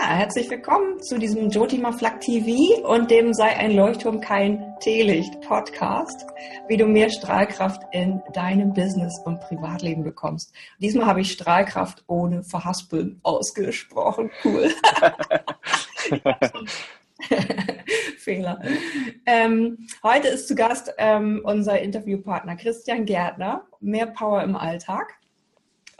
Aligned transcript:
herzlich 0.00 0.48
willkommen 0.50 1.00
zu 1.02 1.18
diesem 1.18 1.50
Jyotima 1.50 1.92
Flak 1.92 2.20
TV 2.20 2.82
und 2.88 3.10
dem 3.10 3.34
Sei 3.34 3.56
ein 3.56 3.72
Leuchtturm 3.72 4.20
kein 4.20 4.74
Teelicht 4.80 5.40
Podcast, 5.42 6.26
wie 6.68 6.78
du 6.78 6.86
mehr 6.86 7.10
Strahlkraft 7.10 7.82
in 7.92 8.22
deinem 8.32 8.72
Business 8.72 9.20
und 9.24 9.40
Privatleben 9.40 10.02
bekommst. 10.02 10.54
Diesmal 10.78 11.06
habe 11.06 11.20
ich 11.20 11.32
Strahlkraft 11.32 12.02
ohne 12.06 12.42
Verhaspeln 12.42 13.20
ausgesprochen. 13.22 14.30
Cool. 14.42 14.70
Fehler. 18.16 18.60
Ähm, 19.26 19.86
heute 20.02 20.28
ist 20.28 20.48
zu 20.48 20.54
Gast 20.54 20.94
ähm, 20.96 21.42
unser 21.44 21.78
Interviewpartner 21.78 22.56
Christian 22.56 23.04
Gärtner, 23.04 23.66
Mehr 23.80 24.06
Power 24.06 24.42
im 24.42 24.56
Alltag. 24.56 25.19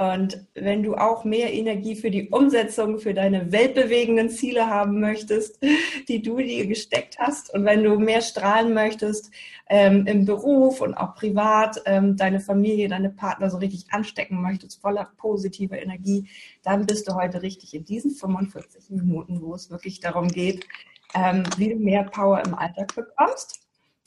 Und 0.01 0.47
wenn 0.55 0.83
du 0.83 0.95
auch 0.95 1.25
mehr 1.25 1.53
Energie 1.53 1.95
für 1.95 2.11
die 2.11 2.31
Umsetzung, 2.31 2.99
für 3.01 3.13
deine 3.13 3.53
weltbewegenden 3.53 4.31
Ziele 4.31 4.67
haben 4.67 4.99
möchtest, 4.99 5.63
die 6.09 6.23
du 6.23 6.39
dir 6.39 6.67
gesteckt 6.67 7.19
hast, 7.19 7.53
und 7.53 7.67
wenn 7.67 7.85
du 7.85 7.99
mehr 7.99 8.23
strahlen 8.23 8.73
möchtest 8.73 9.31
ähm, 9.69 10.07
im 10.07 10.25
Beruf 10.25 10.81
und 10.81 10.95
auch 10.95 11.15
privat, 11.17 11.83
ähm, 11.85 12.17
deine 12.17 12.41
Familie, 12.41 12.89
deine 12.89 13.11
Partner 13.11 13.51
so 13.51 13.59
richtig 13.59 13.93
anstecken 13.93 14.41
möchtest, 14.41 14.81
voller 14.81 15.05
positiver 15.19 15.79
Energie, 15.79 16.31
dann 16.63 16.87
bist 16.87 17.07
du 17.07 17.15
heute 17.15 17.43
richtig 17.43 17.75
in 17.75 17.85
diesen 17.85 18.13
45 18.13 18.89
Minuten, 18.89 19.43
wo 19.43 19.55
es 19.55 19.71
wirklich 19.71 20.01
darum 20.01 20.29
geht, 20.29 20.67
ähm, 21.15 21.43
wie 21.59 21.75
du 21.75 21.77
mehr 21.77 22.05
Power 22.05 22.43
im 22.47 22.55
Alltag 22.55 22.95
bekommst, 22.95 23.61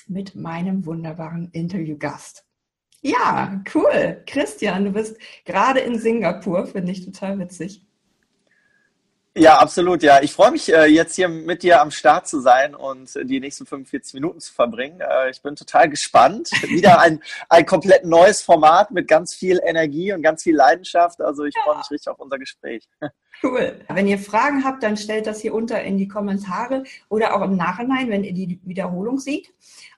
mit 0.08 0.34
meinem 0.34 0.88
wunderbaren 0.88 1.50
Interviewgast. 1.52 2.46
Ja, 3.04 3.62
cool. 3.76 4.24
Christian, 4.26 4.86
du 4.86 4.92
bist 4.92 5.18
gerade 5.44 5.82
in 5.82 6.00
Singapur, 6.00 6.66
finde 6.66 6.94
ich 6.94 7.04
total 7.04 7.38
witzig. 7.38 7.86
Ja, 9.36 9.58
absolut, 9.58 10.04
ja. 10.04 10.22
Ich 10.22 10.32
freue 10.32 10.52
mich 10.52 10.72
äh, 10.72 10.86
jetzt 10.86 11.16
hier 11.16 11.28
mit 11.28 11.64
dir 11.64 11.82
am 11.82 11.90
Start 11.90 12.28
zu 12.28 12.40
sein 12.40 12.76
und 12.76 13.10
die 13.24 13.40
nächsten 13.40 13.66
45 13.66 14.14
Minuten 14.14 14.40
zu 14.40 14.54
verbringen. 14.54 15.02
Äh, 15.02 15.32
ich 15.32 15.42
bin 15.42 15.56
total 15.56 15.90
gespannt. 15.90 16.50
Wieder 16.68 17.00
ein, 17.02 17.20
ein 17.50 17.66
komplett 17.66 18.06
neues 18.06 18.44
Format 18.44 18.92
mit 18.92 19.08
ganz 19.08 19.34
viel 19.34 19.60
Energie 19.66 20.14
und 20.14 20.22
ganz 20.22 20.44
viel 20.44 20.56
Leidenschaft. 20.56 21.20
Also 21.20 21.46
ich 21.46 21.56
ja. 21.56 21.64
freue 21.64 21.78
mich 21.78 21.90
richtig 21.90 22.10
auf 22.10 22.20
unser 22.20 22.38
Gespräch. 22.38 22.88
Cool. 23.42 23.80
Wenn 23.90 24.08
ihr 24.08 24.20
Fragen 24.20 24.64
habt, 24.64 24.84
dann 24.84 24.96
stellt 24.96 25.28
das 25.28 25.42
hier 25.42 25.54
unter 25.54 25.82
in 25.82 25.98
die 25.98 26.08
Kommentare 26.08 26.84
oder 27.10 27.36
auch 27.36 27.42
im 27.42 27.58
Nachhinein, 27.58 28.10
wenn 28.10 28.24
ihr 28.24 28.34
die 28.34 28.60
Wiederholung 28.64 29.20
seht. 29.20 29.52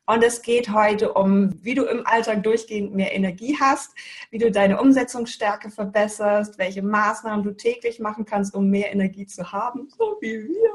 Und 0.08 0.24
es 0.24 0.42
geht 0.44 0.72
heute 0.72 1.14
um, 1.14 1.58
wie 1.64 1.74
du 1.74 1.86
im 1.86 2.06
Alltag 2.06 2.44
durchgehend 2.44 2.94
mehr 2.94 3.16
Energie 3.16 3.58
hast, 3.60 3.96
wie 4.30 4.38
du 4.38 4.52
deine 4.52 4.80
Umsetzungsstärke 4.80 5.72
verbesserst, 5.72 6.60
welche 6.60 6.84
Maßnahmen 6.84 7.44
du 7.44 7.52
täglich 7.54 8.00
machen 8.00 8.26
kannst, 8.26 8.54
um 8.54 8.70
mehr 8.70 8.92
Energie 8.92 9.26
zu 9.26 9.52
haben, 9.52 9.90
so 9.98 10.18
wie 10.22 10.48
wir. 10.48 10.70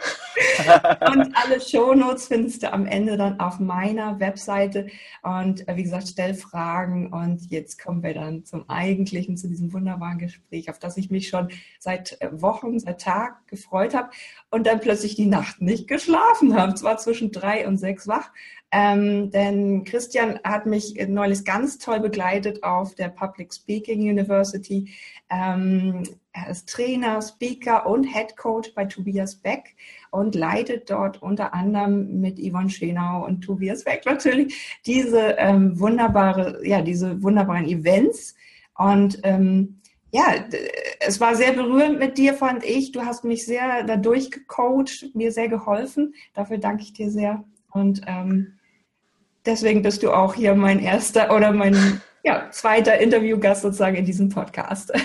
und 1.12 1.36
alle 1.36 1.60
Shownotes 1.60 2.28
findest 2.28 2.62
du 2.62 2.72
am 2.72 2.86
Ende 2.86 3.16
dann 3.16 3.40
auf 3.40 3.58
meiner 3.58 4.18
Webseite. 4.20 4.86
Und 5.22 5.66
äh, 5.68 5.76
wie 5.76 5.82
gesagt, 5.82 6.08
stell 6.08 6.34
Fragen. 6.34 7.12
Und 7.12 7.50
jetzt 7.50 7.82
kommen 7.82 8.02
wir 8.02 8.14
dann 8.14 8.44
zum 8.44 8.68
eigentlichen, 8.68 9.36
zu 9.36 9.48
diesem 9.48 9.72
wunderbaren 9.72 10.18
Gespräch, 10.18 10.70
auf 10.70 10.78
das 10.78 10.96
ich 10.96 11.10
mich 11.10 11.28
schon 11.28 11.48
seit 11.78 12.20
äh, 12.20 12.28
Wochen, 12.40 12.78
seit 12.78 13.00
Tag 13.00 13.46
gefreut 13.48 13.94
habe 13.94 14.10
und 14.50 14.66
dann 14.66 14.80
plötzlich 14.80 15.14
die 15.14 15.26
Nacht 15.26 15.60
nicht 15.60 15.88
geschlafen 15.88 16.56
habe. 16.56 16.74
Zwar 16.74 16.98
zwischen 16.98 17.32
drei 17.32 17.66
und 17.66 17.78
sechs 17.78 18.08
wach. 18.08 18.30
Ähm, 18.72 19.30
denn 19.30 19.82
Christian 19.84 20.38
hat 20.44 20.66
mich 20.66 20.94
neulich 21.08 21.44
ganz 21.44 21.78
toll 21.78 21.98
begleitet 21.98 22.62
auf 22.62 22.94
der 22.94 23.08
Public 23.08 23.52
Speaking 23.52 24.02
University. 24.02 24.94
Ähm, 25.30 26.02
er 26.32 26.50
ist 26.50 26.68
Trainer, 26.68 27.20
Speaker 27.22 27.86
und 27.86 28.04
Head 28.04 28.36
Coach 28.36 28.74
bei 28.74 28.84
Tobias 28.84 29.36
Beck 29.36 29.74
und 30.10 30.34
leitet 30.34 30.90
dort 30.90 31.22
unter 31.22 31.54
anderem 31.54 32.20
mit 32.20 32.38
Yvonne 32.38 32.70
Schenau 32.70 33.24
und 33.26 33.42
Tobias 33.42 33.84
Beck 33.84 34.06
natürlich 34.06 34.80
diese 34.86 35.36
ähm, 35.38 35.78
wunderbare, 35.78 36.60
ja, 36.66 36.82
diese 36.82 37.22
wunderbaren 37.22 37.66
Events. 37.66 38.34
Und 38.76 39.20
ähm, 39.24 39.80
ja, 40.12 40.34
es 41.00 41.20
war 41.20 41.34
sehr 41.34 41.52
berührend 41.52 41.98
mit 41.98 42.18
dir, 42.18 42.34
fand 42.34 42.64
ich. 42.64 42.92
Du 42.92 43.02
hast 43.02 43.24
mich 43.24 43.44
sehr 43.44 43.84
dadurch 43.84 44.30
gecoacht, 44.30 45.14
mir 45.14 45.32
sehr 45.32 45.48
geholfen. 45.48 46.14
Dafür 46.34 46.58
danke 46.58 46.82
ich 46.82 46.92
dir 46.92 47.10
sehr. 47.10 47.44
Und 47.70 48.02
ähm, 48.06 48.58
deswegen 49.46 49.82
bist 49.82 50.02
du 50.02 50.12
auch 50.12 50.34
hier 50.34 50.54
mein 50.54 50.80
erster 50.80 51.34
oder 51.34 51.52
mein 51.52 52.00
ja, 52.22 52.50
zweiter 52.50 52.98
Interviewgast 52.98 53.62
sozusagen 53.62 53.96
in 53.96 54.04
diesem 54.04 54.28
Podcast. 54.28 54.92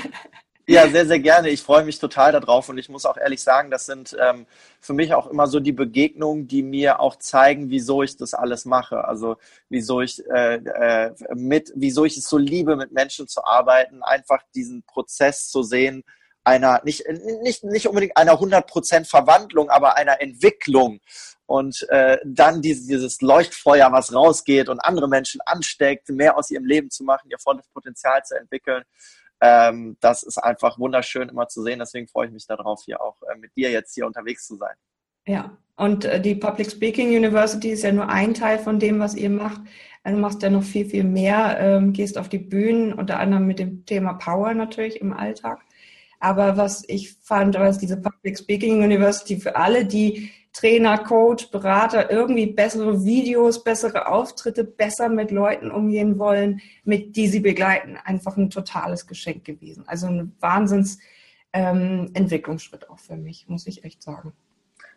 Ja, 0.67 0.89
sehr, 0.89 1.05
sehr 1.05 1.19
gerne. 1.19 1.49
Ich 1.49 1.61
freue 1.61 1.85
mich 1.85 1.99
total 1.99 2.31
darauf 2.31 2.69
und 2.69 2.79
ich 2.79 2.89
muss 2.89 3.05
auch 3.05 3.17
ehrlich 3.17 3.43
sagen, 3.43 3.69
das 3.69 3.85
sind 3.85 4.17
ähm, 4.19 4.47
für 4.79 4.93
mich 4.93 5.13
auch 5.13 5.27
immer 5.27 5.45
so 5.45 5.59
die 5.59 5.71
Begegnungen, 5.71 6.47
die 6.47 6.63
mir 6.63 6.99
auch 6.99 7.17
zeigen, 7.17 7.69
wieso 7.69 8.01
ich 8.01 8.17
das 8.17 8.33
alles 8.33 8.65
mache. 8.65 9.05
Also 9.05 9.37
wieso 9.69 10.01
ich 10.01 10.25
äh, 10.27 10.55
äh, 10.55 11.11
mit, 11.35 11.71
wieso 11.75 12.03
ich 12.03 12.17
es 12.17 12.27
so 12.27 12.39
liebe, 12.39 12.75
mit 12.77 12.91
Menschen 12.93 13.27
zu 13.27 13.45
arbeiten, 13.45 14.01
einfach 14.01 14.41
diesen 14.55 14.81
Prozess 14.81 15.49
zu 15.49 15.61
sehen, 15.61 16.03
einer 16.45 16.81
nicht 16.83 17.03
nicht 17.41 17.63
nicht 17.63 17.87
unbedingt 17.87 18.17
einer 18.17 18.33
100% 18.33 19.05
Verwandlung, 19.05 19.69
aber 19.69 19.97
einer 19.97 20.21
Entwicklung 20.21 20.99
und 21.45 21.87
äh, 21.89 22.17
dann 22.25 22.61
dieses, 22.61 22.87
dieses 22.87 23.21
Leuchtfeuer, 23.21 23.91
was 23.91 24.13
rausgeht 24.13 24.69
und 24.69 24.79
andere 24.79 25.07
Menschen 25.07 25.41
ansteckt, 25.45 26.09
mehr 26.09 26.37
aus 26.37 26.49
ihrem 26.49 26.65
Leben 26.65 26.89
zu 26.89 27.03
machen, 27.03 27.29
ihr 27.29 27.39
volles 27.39 27.67
Potenzial 27.67 28.23
zu 28.23 28.35
entwickeln. 28.35 28.83
Ähm, 29.41 29.97
das 29.99 30.23
ist 30.23 30.37
einfach 30.37 30.79
wunderschön 30.79 31.29
immer 31.29 31.47
zu 31.47 31.61
sehen. 31.61 31.79
Deswegen 31.79 32.07
freue 32.07 32.27
ich 32.27 32.33
mich 32.33 32.47
darauf, 32.47 32.81
hier 32.85 33.01
auch 33.01 33.21
äh, 33.23 33.37
mit 33.37 33.55
dir 33.55 33.69
jetzt 33.69 33.93
hier 33.93 34.07
unterwegs 34.07 34.47
zu 34.47 34.55
sein. 34.55 34.75
Ja, 35.27 35.57
und 35.75 36.05
äh, 36.05 36.21
die 36.21 36.35
Public 36.35 36.71
Speaking 36.71 37.09
University 37.15 37.69
ist 37.71 37.83
ja 37.83 37.91
nur 37.91 38.09
ein 38.09 38.33
Teil 38.33 38.59
von 38.59 38.79
dem, 38.79 38.99
was 38.99 39.15
ihr 39.15 39.29
macht. 39.29 39.61
Also 40.03 40.15
du 40.17 40.21
machst 40.21 40.41
ja 40.41 40.49
noch 40.49 40.63
viel, 40.63 40.85
viel 40.85 41.03
mehr, 41.03 41.57
ähm, 41.59 41.93
gehst 41.93 42.17
auf 42.17 42.29
die 42.29 42.37
Bühnen, 42.37 42.93
unter 42.93 43.19
anderem 43.19 43.45
mit 43.45 43.59
dem 43.59 43.85
Thema 43.85 44.13
Power 44.13 44.53
natürlich 44.53 45.01
im 45.01 45.13
Alltag. 45.13 45.59
Aber 46.25 46.57
was 46.57 46.83
ich 46.87 47.13
fand, 47.21 47.53
was 47.53 47.77
diese 47.77 47.97
Public 47.97 48.39
Speaking 48.39 48.81
University 48.81 49.37
für 49.37 49.55
alle, 49.55 49.85
die 49.85 50.31
Trainer, 50.53 50.97
Coach, 50.97 51.51
Berater 51.51 52.09
irgendwie 52.09 52.47
bessere 52.47 53.05
Videos, 53.05 53.63
bessere 53.63 54.07
Auftritte, 54.07 54.63
besser 54.63 55.07
mit 55.07 55.29
Leuten 55.29 55.69
umgehen 55.69 56.17
wollen, 56.17 56.61
mit 56.83 57.15
die 57.15 57.27
sie 57.27 57.41
begleiten. 57.41 57.97
Einfach 58.03 58.37
ein 58.37 58.49
totales 58.49 59.05
Geschenk 59.05 59.45
gewesen. 59.45 59.83
Also 59.85 60.07
ein 60.07 60.35
Wahnsinns 60.39 60.97
ähm, 61.53 62.09
Entwicklungsschritt 62.15 62.89
auch 62.89 62.97
für 62.97 63.17
mich, 63.17 63.47
muss 63.47 63.67
ich 63.67 63.83
echt 63.83 64.01
sagen. 64.01 64.33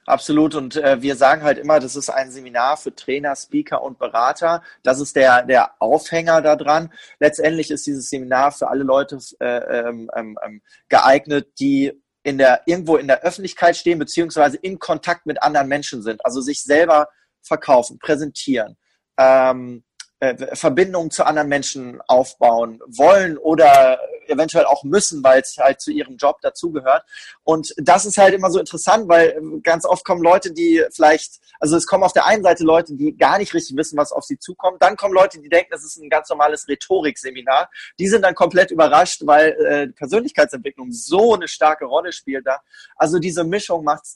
Absolut. 0.08 0.54
Und 0.54 0.76
äh, 0.76 1.02
wir 1.02 1.16
sagen 1.16 1.42
halt 1.42 1.58
immer, 1.58 1.80
das 1.80 1.94
ist 1.94 2.08
ein 2.08 2.30
Seminar 2.30 2.78
für 2.78 2.94
Trainer, 2.94 3.36
Speaker 3.36 3.82
und 3.82 3.98
Berater. 3.98 4.62
Das 4.82 5.00
ist 5.00 5.14
der, 5.16 5.42
der 5.42 5.72
Aufhänger 5.80 6.40
daran. 6.40 6.90
Letztendlich 7.20 7.70
ist 7.70 7.86
dieses 7.86 8.08
Seminar 8.08 8.52
für 8.52 8.68
alle 8.68 8.84
Leute 8.84 9.18
äh, 9.40 9.44
ähm, 9.46 10.10
ähm, 10.16 10.38
ähm 10.42 10.62
geeignet, 10.88 11.48
die 11.60 11.92
in 12.22 12.38
der, 12.38 12.62
irgendwo 12.64 12.96
in 12.96 13.06
der 13.06 13.20
Öffentlichkeit 13.20 13.76
stehen, 13.76 13.98
beziehungsweise 13.98 14.56
in 14.56 14.78
Kontakt 14.78 15.26
mit 15.26 15.42
anderen 15.42 15.68
Menschen 15.68 16.02
sind, 16.02 16.24
also 16.24 16.40
sich 16.40 16.62
selber 16.62 17.08
verkaufen, 17.42 17.98
präsentieren, 17.98 18.78
ähm, 19.18 19.84
äh, 20.20 20.56
Verbindungen 20.56 21.10
zu 21.10 21.24
anderen 21.24 21.48
Menschen 21.50 22.00
aufbauen 22.08 22.80
wollen 22.86 23.36
oder 23.36 23.98
eventuell 24.28 24.64
auch 24.64 24.84
müssen, 24.84 25.22
weil 25.24 25.40
es 25.40 25.56
halt 25.58 25.80
zu 25.80 25.90
ihrem 25.90 26.16
Job 26.16 26.40
dazugehört. 26.40 27.04
Und 27.44 27.74
das 27.76 28.04
ist 28.06 28.18
halt 28.18 28.34
immer 28.34 28.50
so 28.50 28.58
interessant, 28.58 29.08
weil 29.08 29.28
äh, 29.28 29.60
ganz 29.62 29.84
oft 29.84 30.04
kommen 30.04 30.22
Leute, 30.22 30.52
die 30.52 30.84
vielleicht, 30.92 31.40
also 31.60 31.76
es 31.76 31.86
kommen 31.86 32.04
auf 32.04 32.12
der 32.12 32.26
einen 32.26 32.42
Seite 32.42 32.64
Leute, 32.64 32.94
die 32.94 33.16
gar 33.16 33.38
nicht 33.38 33.54
richtig 33.54 33.76
wissen, 33.76 33.96
was 33.96 34.12
auf 34.12 34.24
sie 34.24 34.38
zukommt. 34.38 34.82
Dann 34.82 34.96
kommen 34.96 35.14
Leute, 35.14 35.40
die 35.40 35.48
denken, 35.48 35.70
das 35.70 35.84
ist 35.84 35.96
ein 35.96 36.10
ganz 36.10 36.28
normales 36.28 36.68
Rhetorikseminar. 36.68 37.70
Die 37.98 38.08
sind 38.08 38.22
dann 38.22 38.34
komplett 38.34 38.70
überrascht, 38.70 39.22
weil 39.24 39.50
äh, 39.50 39.88
Persönlichkeitsentwicklung 39.88 40.92
so 40.92 41.34
eine 41.34 41.48
starke 41.48 41.84
Rolle 41.84 42.12
spielt 42.12 42.46
da. 42.46 42.60
Also 42.96 43.18
diese 43.18 43.44
Mischung 43.44 43.84
macht 43.84 44.04
es 44.04 44.14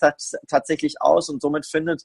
tatsächlich 0.49 1.01
aus 1.01 1.29
und 1.29 1.41
somit 1.41 1.67
findet 1.67 2.05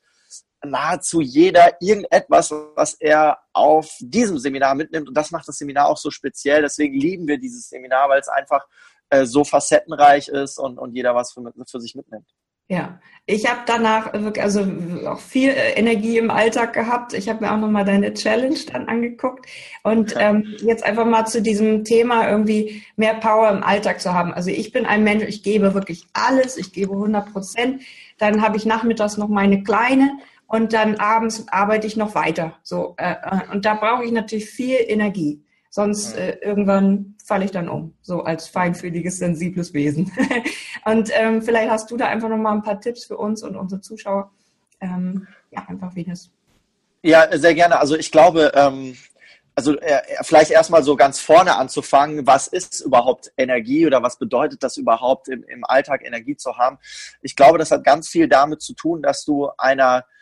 nahezu 0.64 1.22
jeder 1.22 1.82
irgendetwas, 1.82 2.54
was 2.76 2.96
er 2.96 3.40
auf 3.58 3.90
diesem 4.00 4.38
Seminar 4.40 4.76
mitnimmt. 4.76 5.08
Und 5.08 5.16
das 5.16 5.32
macht 5.32 5.48
das 5.48 5.58
Seminar 5.58 5.88
auch 5.88 5.98
so 5.98 6.12
speziell. 6.12 6.62
Deswegen 6.62 6.94
lieben 6.94 7.28
wir 7.28 7.38
dieses 7.38 7.70
Seminar, 7.70 8.10
weil 8.10 8.20
es 8.20 8.28
einfach 8.30 8.66
äh, 9.10 9.26
so 9.26 9.44
facettenreich 9.44 10.28
ist 10.28 10.58
und, 10.58 10.78
und 10.78 10.94
jeder 10.94 11.16
was 11.16 11.34
für, 11.34 11.54
für 11.70 11.80
sich 11.80 11.96
mitnimmt. 11.96 12.28
Ja, 12.70 13.00
ich 13.26 13.50
habe 13.50 13.62
danach 13.66 14.12
also 14.14 14.68
auch 15.06 15.20
viel 15.20 15.52
äh, 15.52 15.72
Energie 15.76 16.18
im 16.18 16.30
Alltag 16.30 16.74
gehabt. 16.74 17.14
Ich 17.14 17.30
habe 17.30 17.46
mir 17.46 17.54
auch 17.54 17.58
nochmal 17.58 17.86
deine 17.86 18.14
Challenge 18.14 18.58
dann 18.74 18.90
angeguckt 18.90 19.46
und 19.84 20.16
ähm, 20.20 20.54
jetzt 20.60 20.84
einfach 20.84 21.06
mal 21.06 21.26
zu 21.26 21.42
diesem 21.42 21.86
Thema 21.86 22.30
irgendwie 22.30 22.84
mehr 22.98 23.14
Power 23.14 23.50
im 23.52 23.64
Alltag 23.64 24.02
zu 24.02 24.14
haben. 24.14 24.34
Also 24.34 24.50
ich 24.50 24.74
bin 24.74 24.86
ein 24.86 25.06
Mensch, 25.06 25.24
ich 25.24 25.44
gebe 25.44 25.74
wirklich 25.74 26.08
alles, 26.12 26.58
ich 26.58 26.74
gebe 26.74 26.92
100 26.92 27.32
Prozent. 27.32 27.84
Dann 28.18 28.42
habe 28.42 28.58
ich 28.58 28.66
nachmittags 28.66 29.16
noch 29.16 29.30
meine 29.30 29.64
kleine 29.64 30.12
und 30.48 30.74
dann 30.74 30.96
abends 30.96 31.46
arbeite 31.50 31.88
ich 31.88 31.98
noch 31.98 32.16
weiter. 32.16 32.58
So 32.64 32.96
äh, 32.98 33.16
äh, 33.22 33.52
und 33.52 33.66
da 33.66 33.76
brauche 33.76 34.04
ich 34.06 34.12
natürlich 34.12 34.50
viel 34.50 34.78
Energie. 34.88 35.44
Sonst 35.70 36.16
mhm. 36.16 36.22
äh, 36.22 36.32
irgendwann 36.42 37.16
falle 37.24 37.46
ich 37.46 37.52
dann 37.52 37.68
um, 37.70 37.94
so 38.02 38.24
als 38.24 38.48
feinfühliges, 38.48 39.18
sensibles 39.18 39.74
Wesen. 39.74 40.12
und 40.86 41.12
ähm, 41.14 41.42
vielleicht 41.42 41.70
hast 41.70 41.92
du 41.92 41.98
da 41.98 42.08
einfach 42.08 42.30
noch 42.30 42.38
mal 42.38 42.54
ein 42.54 42.64
paar 42.64 42.80
Tipps 42.80 43.06
für 43.06 43.18
uns 43.18 43.44
und 43.44 43.56
unsere 43.58 43.82
Zuschauer. 43.82 44.32
Ähm, 44.80 45.28
ja, 45.52 45.66
einfach 45.68 45.94
wie 45.96 46.06
das. 46.06 46.30
Ja, 47.04 47.28
sehr 47.38 47.54
gerne. 47.54 47.80
Also 47.80 47.98
ich 47.98 48.12
glaube, 48.12 48.52
ähm, 48.56 48.96
also 49.54 49.78
äh, 49.80 50.02
vielleicht 50.22 50.52
erstmal 50.52 50.84
so 50.84 50.96
ganz 50.96 51.20
vorne 51.20 51.58
anzufangen, 51.58 52.26
was 52.26 52.48
ist 52.48 52.82
überhaupt 52.82 53.32
Energie 53.38 53.86
oder 53.86 54.02
was 54.02 54.18
bedeutet 54.18 54.64
das 54.64 54.78
überhaupt 54.78 55.28
im, 55.28 55.44
im 55.44 55.66
Alltag 55.66 56.06
Energie 56.06 56.38
zu 56.38 56.58
haben? 56.58 56.78
Ich 57.22 57.36
glaube, 57.36 57.58
das 57.58 57.72
hat 57.72 57.84
ganz 57.84 58.08
viel 58.08 58.30
damit 58.30 58.62
zu 58.62 58.74
tun, 58.74 59.02
dass 59.02 59.26
du 59.26 59.50
einer 59.58 60.00
äh, 60.00 60.02
äh, 60.02 60.17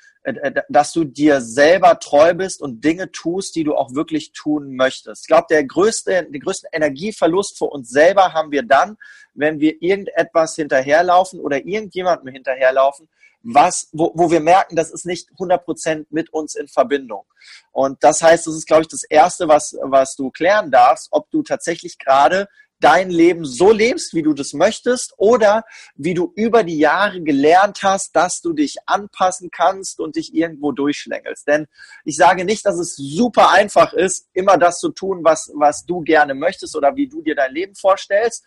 dass 0.70 0.92
du 0.92 1.04
dir 1.04 1.40
selber 1.42 2.00
treu 2.00 2.34
bist 2.34 2.62
und 2.62 2.84
Dinge 2.84 3.12
tust, 3.12 3.56
die 3.56 3.64
du 3.64 3.76
auch 3.76 3.94
wirklich 3.94 4.32
tun 4.32 4.76
möchtest. 4.76 5.24
Ich 5.24 5.28
glaube, 5.28 5.48
der 5.50 5.64
größte, 5.64 6.24
den 6.24 6.42
größten 6.42 6.70
Energieverlust 6.72 7.58
für 7.58 7.66
uns 7.66 7.90
selber 7.90 8.34
haben 8.34 8.52
wir 8.52 8.64
dann, 8.64 8.98
wenn 9.36 9.60
wir 9.60 9.82
irgendetwas 9.82 10.56
hinterherlaufen 10.56 11.40
oder 11.40 11.58
irgendjemandem 11.58 12.34
hinterherlaufen, 12.34 13.08
was, 13.44 13.90
wo, 13.92 14.12
wo 14.16 14.32
wir 14.32 14.40
merken, 14.40 14.76
das 14.76 14.92
ist 14.92 15.06
nicht 15.06 15.30
100% 15.38 16.08
mit 16.10 16.34
uns 16.34 16.56
in 16.56 16.68
Verbindung. 16.68 17.26
Und 17.72 18.04
das 18.04 18.24
heißt, 18.24 18.48
das 18.48 18.56
ist, 18.56 18.66
glaube 18.66 18.82
ich, 18.82 18.88
das 18.88 19.04
Erste, 19.04 19.48
was, 19.48 19.78
was 19.82 20.16
du 20.16 20.32
klären 20.32 20.72
darfst, 20.72 21.10
ob 21.12 21.30
du 21.30 21.44
tatsächlich 21.44 22.00
gerade 22.00 22.48
dein 22.80 23.10
Leben 23.10 23.46
so 23.46 23.72
lebst, 23.72 24.14
wie 24.14 24.22
du 24.22 24.34
das 24.34 24.54
möchtest, 24.54 25.14
oder 25.18 25.64
wie 25.96 26.14
du 26.14 26.32
über 26.36 26.64
die 26.64 26.78
Jahre 26.78 27.22
gelernt 27.22 27.80
hast, 27.84 28.16
dass 28.16 28.42
du 28.42 28.54
dich 28.54 28.76
anpassen 28.86 29.50
kannst 29.52 30.00
und 30.00 30.16
dich 30.16 30.34
irgendwo 30.34 30.72
durchschlängelst. 30.72 31.48
Denn 31.48 31.68
ich 32.04 32.16
sage 32.16 32.46
nicht, 32.46 32.66
dass 32.66 32.78
es 32.78 32.96
super 32.96 33.50
einfach 33.52 33.94
ist, 33.94 34.28
immer 34.34 34.58
das 34.58 34.80
zu 34.80 34.90
tun, 34.90 35.22
was, 35.24 35.52
was 35.56 35.86
du 35.86 36.02
gerne 36.02 36.34
möchtest 36.34 36.76
oder 36.76 36.96
wie 36.96 37.08
du 37.08 37.22
dir 37.22 37.36
dein 37.36 37.54
Leben 37.54 37.76
vorstellst. 37.76 38.44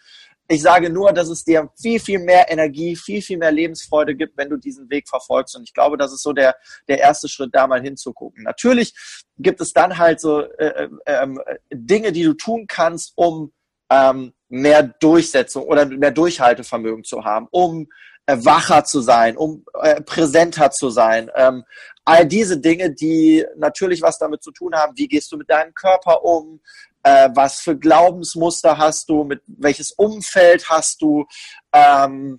Ich 0.50 0.62
sage 0.62 0.88
nur, 0.88 1.12
dass 1.12 1.28
es 1.28 1.44
dir 1.44 1.69
viel, 1.78 2.00
viel 2.00 2.20
mehr 2.20 2.50
Energie, 2.50 2.96
viel, 2.96 3.20
viel 3.20 3.36
mehr 3.36 3.52
Lebensfreude 3.52 4.14
gibt, 4.14 4.38
wenn 4.38 4.48
du 4.48 4.56
diesen 4.56 4.88
Weg 4.88 5.06
verfolgst. 5.06 5.54
Und 5.54 5.64
ich 5.64 5.75
glaube, 5.75 5.98
das 5.98 6.10
ist 6.10 6.22
so 6.22 6.32
der, 6.32 6.56
der 6.88 7.00
erste 7.00 7.28
Schritt, 7.28 7.50
da 7.52 7.66
mal 7.66 7.82
hinzugucken. 7.82 8.44
Natürlich 8.44 8.94
gibt 9.36 9.60
es 9.60 9.72
dann 9.72 9.98
halt 9.98 10.20
so 10.20 10.40
äh, 10.40 10.88
äh, 11.04 11.22
äh, 11.22 11.58
Dinge, 11.70 12.12
die 12.12 12.22
du 12.22 12.32
tun 12.32 12.66
kannst, 12.66 13.12
um 13.16 13.52
ähm, 13.90 14.32
mehr 14.49 14.82
Durchsetzung 14.82 15.64
oder 15.64 15.87
mehr 15.87 16.11
Durchhaltevermögen 16.11 17.05
zu 17.05 17.25
haben, 17.25 17.49
um 17.50 17.88
äh, 18.26 18.37
wacher 18.40 18.85
zu 18.85 19.00
sein, 19.00 19.37
um 19.37 19.64
äh, 19.81 20.00
präsenter 20.00 20.70
zu 20.70 20.90
sein. 20.90 21.31
Ähm, 21.35 21.64
all 22.05 22.26
diese 22.26 22.58
Dinge, 22.58 22.93
die 22.93 23.44
natürlich 23.56 24.02
was 24.02 24.19
damit 24.19 24.43
zu 24.43 24.50
tun 24.50 24.75
haben, 24.75 24.93
wie 24.96 25.08
gehst 25.08 25.32
du 25.32 25.37
mit 25.37 25.50
deinem 25.50 25.75
Körper 25.75 26.25
um, 26.25 26.61
äh, 27.02 27.31
was 27.35 27.61
für 27.61 27.76
Glaubensmuster 27.76 28.79
hast 28.79 29.08
du, 29.08 29.25
mit 29.25 29.43
welches 29.46 29.93
Umfeld 29.93 30.69
hast 30.69 31.00
du, 31.02 31.26
ähm, 31.73 32.38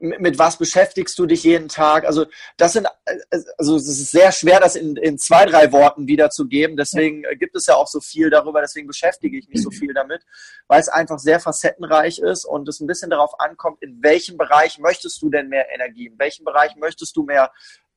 mit, 0.00 0.38
was 0.38 0.58
beschäftigst 0.58 1.18
du 1.18 1.26
dich 1.26 1.44
jeden 1.44 1.68
Tag? 1.68 2.06
Also 2.06 2.26
das 2.56 2.72
sind, 2.72 2.86
äh, 3.04 3.16
also 3.56 3.76
es 3.76 3.88
ist 3.88 4.10
sehr 4.10 4.32
schwer, 4.32 4.60
das 4.60 4.76
in, 4.76 4.96
in 4.96 5.18
zwei, 5.18 5.44
drei 5.46 5.72
Worten 5.72 6.06
wiederzugeben. 6.06 6.76
Deswegen 6.76 7.22
ja. 7.22 7.34
gibt 7.34 7.56
es 7.56 7.66
ja 7.66 7.74
auch 7.74 7.88
so 7.88 8.00
viel 8.00 8.30
darüber. 8.30 8.60
Deswegen 8.60 8.86
beschäftige 8.86 9.38
ich 9.38 9.48
mich 9.48 9.62
so 9.62 9.70
viel 9.70 9.92
damit, 9.94 10.24
weil 10.68 10.80
es 10.80 10.88
einfach 10.88 11.18
sehr 11.18 11.40
facettenreich 11.40 12.18
ist 12.18 12.44
und 12.44 12.68
es 12.68 12.80
ein 12.80 12.86
bisschen 12.86 13.10
darauf 13.10 13.38
ankommt, 13.40 13.82
in 13.82 14.02
welchem 14.02 14.36
Bereich 14.36 14.78
möchtest 14.78 15.20
du 15.22 15.30
denn 15.30 15.48
mehr 15.48 15.66
Energie? 15.72 16.06
In 16.06 16.18
welchem 16.18 16.44
Bereich 16.44 16.76
möchtest 16.76 17.16
du 17.16 17.24
mehr 17.24 17.50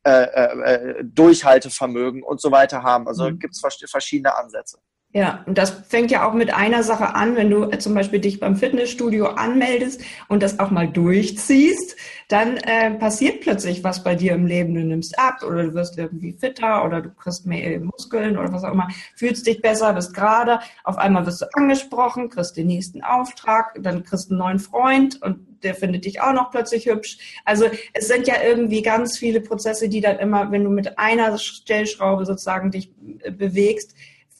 äh, 0.03 0.23
äh, 0.23 0.73
äh 0.73 1.03
Durchhaltevermögen 1.03 2.23
und 2.23 2.41
so 2.41 2.51
weiter 2.51 2.83
haben? 2.83 3.07
Also 3.07 3.29
mhm. 3.29 3.39
gibt 3.39 3.53
es 3.53 3.89
verschiedene 3.89 4.35
Ansätze. 4.35 4.79
Ja, 5.13 5.43
und 5.45 5.57
das 5.57 5.71
fängt 5.89 6.09
ja 6.09 6.25
auch 6.25 6.33
mit 6.33 6.53
einer 6.53 6.83
Sache 6.83 7.15
an, 7.15 7.35
wenn 7.35 7.49
du 7.49 7.65
zum 7.79 7.93
Beispiel 7.93 8.19
dich 8.19 8.39
beim 8.39 8.55
Fitnessstudio 8.55 9.27
anmeldest 9.27 10.01
und 10.29 10.41
das 10.41 10.59
auch 10.59 10.71
mal 10.71 10.87
durchziehst, 10.87 11.97
dann 12.29 12.55
äh, 12.55 12.91
passiert 12.91 13.41
plötzlich 13.41 13.83
was 13.83 14.05
bei 14.05 14.15
dir 14.15 14.31
im 14.31 14.45
Leben. 14.45 14.73
Du 14.73 14.79
nimmst 14.79 15.19
ab 15.19 15.43
oder 15.45 15.63
du 15.63 15.73
wirst 15.73 15.97
irgendwie 15.97 16.31
fitter 16.31 16.85
oder 16.85 17.01
du 17.01 17.09
kriegst 17.09 17.45
mehr 17.45 17.77
Muskeln 17.81 18.37
oder 18.37 18.53
was 18.53 18.63
auch 18.63 18.71
immer, 18.71 18.87
fühlst 19.17 19.45
dich 19.47 19.61
besser, 19.61 19.91
bist 19.91 20.13
gerade, 20.13 20.61
auf 20.85 20.97
einmal 20.97 21.25
wirst 21.25 21.41
du 21.41 21.45
angesprochen, 21.55 22.29
kriegst 22.29 22.55
den 22.55 22.67
nächsten 22.67 23.03
Auftrag, 23.03 23.77
dann 23.81 24.03
kriegst 24.03 24.31
einen 24.31 24.39
neuen 24.39 24.59
Freund 24.59 25.21
und 25.21 25.45
der 25.63 25.75
findet 25.75 26.05
dich 26.05 26.21
auch 26.21 26.31
noch 26.31 26.51
plötzlich 26.51 26.85
hübsch. 26.85 27.17
Also 27.43 27.65
es 27.91 28.07
sind 28.07 28.27
ja 28.27 28.35
irgendwie 28.41 28.81
ganz 28.81 29.17
viele 29.17 29.41
Prozesse, 29.41 29.89
die 29.89 29.99
dann 29.99 30.19
immer, 30.19 30.51
wenn 30.51 30.63
du 30.63 30.69
mit 30.69 30.97
einer 30.97 31.37
Stellschraube 31.37 32.25
sozusagen 32.25 32.71
dich 32.71 32.93
äh, 33.23 33.31
bewegst, 33.31 33.93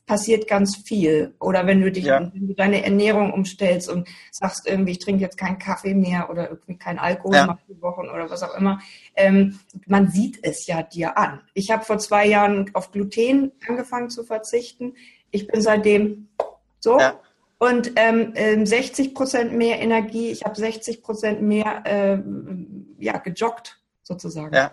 passiert 0.06 0.48
ganz 0.48 0.78
viel. 0.78 1.34
Oder 1.40 1.68
wenn 1.68 1.82
du 1.82 1.92
dich, 1.92 2.06
ja. 2.06 2.32
wenn 2.34 2.48
du 2.48 2.54
deine 2.54 2.84
Ernährung 2.84 3.32
umstellst 3.32 3.90
und 3.90 4.08
sagst 4.32 4.68
irgendwie, 4.68 4.92
ich 4.92 5.00
trinke 5.00 5.22
jetzt 5.22 5.38
keinen 5.38 5.60
Kaffee 5.60 5.94
mehr 5.94 6.30
oder 6.30 6.50
irgendwie 6.50 6.78
keinen 6.78 7.00
Alkohol 7.00 7.36
ja. 7.36 7.46
nach 7.46 7.60
vier 7.66 7.82
Wochen 7.82 8.10
oder 8.10 8.30
was 8.30 8.44
auch 8.44 8.56
immer. 8.56 8.80
Ähm, 9.16 9.60
man 9.88 10.10
sieht 10.10 10.40
es 10.44 10.68
ja 10.68 10.84
dir 10.84 11.18
an. 11.18 11.42
Ich 11.54 11.72
habe 11.72 11.86
vor 11.86 11.98
zwei 12.00 12.28
Jahren 12.28 12.70
auf 12.74 12.92
Gluten 12.92 13.52
angefangen 13.68 14.10
zu 14.10 14.24
verzichten. 14.24 14.94
Ich 15.32 15.48
bin 15.48 15.62
seitdem 15.62 16.28
so. 16.80 17.00
Ja. 17.00 17.20
Und 17.58 17.92
ähm, 17.96 18.66
60 18.66 19.08
ähm, 19.08 19.14
Prozent 19.14 19.54
mehr 19.54 19.80
Energie, 19.80 20.32
ich 20.32 20.44
habe 20.44 20.56
60 20.56 21.04
Prozent 21.04 21.44
mehr 21.44 21.86
äh, 21.86 22.20
ja, 22.98 23.18
gejoggt 23.20 23.80
sozusagen. 24.02 24.56
Ja. 24.56 24.72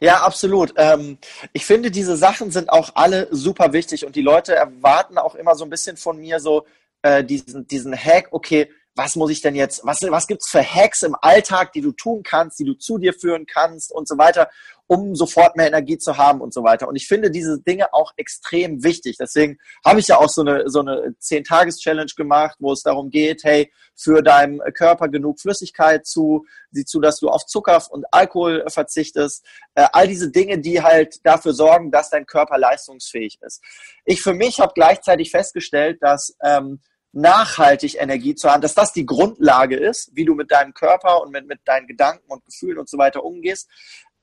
Ja, 0.00 0.22
absolut. 0.22 0.74
Ähm, 0.76 1.18
ich 1.52 1.64
finde, 1.64 1.90
diese 1.90 2.16
Sachen 2.16 2.50
sind 2.50 2.70
auch 2.70 2.90
alle 2.94 3.28
super 3.30 3.72
wichtig 3.72 4.04
und 4.04 4.16
die 4.16 4.22
Leute 4.22 4.54
erwarten 4.54 5.18
auch 5.18 5.34
immer 5.34 5.54
so 5.54 5.64
ein 5.64 5.70
bisschen 5.70 5.96
von 5.96 6.18
mir 6.18 6.40
so 6.40 6.66
äh, 7.02 7.24
diesen, 7.24 7.66
diesen 7.66 7.96
Hack, 7.96 8.28
okay, 8.30 8.70
was 9.00 9.16
muss 9.16 9.30
ich 9.30 9.40
denn 9.40 9.54
jetzt, 9.54 9.80
was, 9.82 9.98
was 10.02 10.26
gibt's 10.26 10.50
für 10.50 10.62
Hacks 10.62 11.02
im 11.02 11.16
Alltag, 11.22 11.72
die 11.72 11.80
du 11.80 11.90
tun 11.90 12.22
kannst, 12.22 12.58
die 12.58 12.66
du 12.66 12.74
zu 12.74 12.98
dir 12.98 13.14
führen 13.14 13.46
kannst 13.46 13.92
und 13.92 14.06
so 14.06 14.18
weiter, 14.18 14.50
um 14.86 15.14
sofort 15.14 15.56
mehr 15.56 15.68
Energie 15.68 15.96
zu 15.96 16.18
haben 16.18 16.42
und 16.42 16.52
so 16.52 16.64
weiter. 16.64 16.86
Und 16.86 16.96
ich 16.96 17.08
finde 17.08 17.30
diese 17.30 17.58
Dinge 17.58 17.94
auch 17.94 18.12
extrem 18.16 18.84
wichtig. 18.84 19.16
Deswegen 19.18 19.56
habe 19.86 20.00
ich 20.00 20.08
ja 20.08 20.18
auch 20.18 20.28
so 20.28 20.42
eine, 20.42 20.68
so 20.68 20.80
eine 20.80 21.14
10-Tages-Challenge 21.18 22.12
gemacht, 22.14 22.56
wo 22.58 22.72
es 22.72 22.82
darum 22.82 23.08
geht, 23.08 23.42
hey, 23.42 23.72
für 23.96 24.22
deinem 24.22 24.60
Körper 24.74 25.08
genug 25.08 25.40
Flüssigkeit 25.40 26.04
zu, 26.04 26.44
sieh 26.70 26.84
zu, 26.84 27.00
dass 27.00 27.20
du 27.20 27.30
auf 27.30 27.46
Zucker 27.46 27.82
und 27.88 28.04
Alkohol 28.10 28.64
verzichtest. 28.68 29.46
Äh, 29.76 29.86
all 29.92 30.08
diese 30.08 30.30
Dinge, 30.30 30.58
die 30.58 30.82
halt 30.82 31.24
dafür 31.24 31.54
sorgen, 31.54 31.90
dass 31.90 32.10
dein 32.10 32.26
Körper 32.26 32.58
leistungsfähig 32.58 33.38
ist. 33.40 33.62
Ich 34.04 34.20
für 34.20 34.34
mich 34.34 34.60
habe 34.60 34.72
gleichzeitig 34.74 35.30
festgestellt, 35.30 36.02
dass 36.02 36.36
ähm, 36.42 36.80
nachhaltig 37.12 38.00
Energie 38.00 38.34
zu 38.34 38.50
haben, 38.50 38.60
dass 38.60 38.74
das 38.74 38.92
die 38.92 39.06
Grundlage 39.06 39.76
ist, 39.76 40.10
wie 40.14 40.24
du 40.24 40.34
mit 40.34 40.50
deinem 40.50 40.74
Körper 40.74 41.22
und 41.22 41.32
mit, 41.32 41.46
mit 41.46 41.60
deinen 41.64 41.86
Gedanken 41.86 42.30
und 42.30 42.44
Gefühlen 42.44 42.78
und 42.78 42.88
so 42.88 42.98
weiter 42.98 43.24
umgehst, 43.24 43.68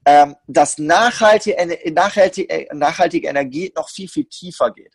ähm, 0.06 0.36
dass 0.48 0.78
nachhaltige, 0.78 1.92
nachhaltige, 1.92 2.68
nachhaltige 2.74 3.28
Energie 3.28 3.74
noch 3.76 3.90
viel, 3.90 4.08
viel 4.08 4.26
tiefer 4.26 4.72
geht. 4.72 4.94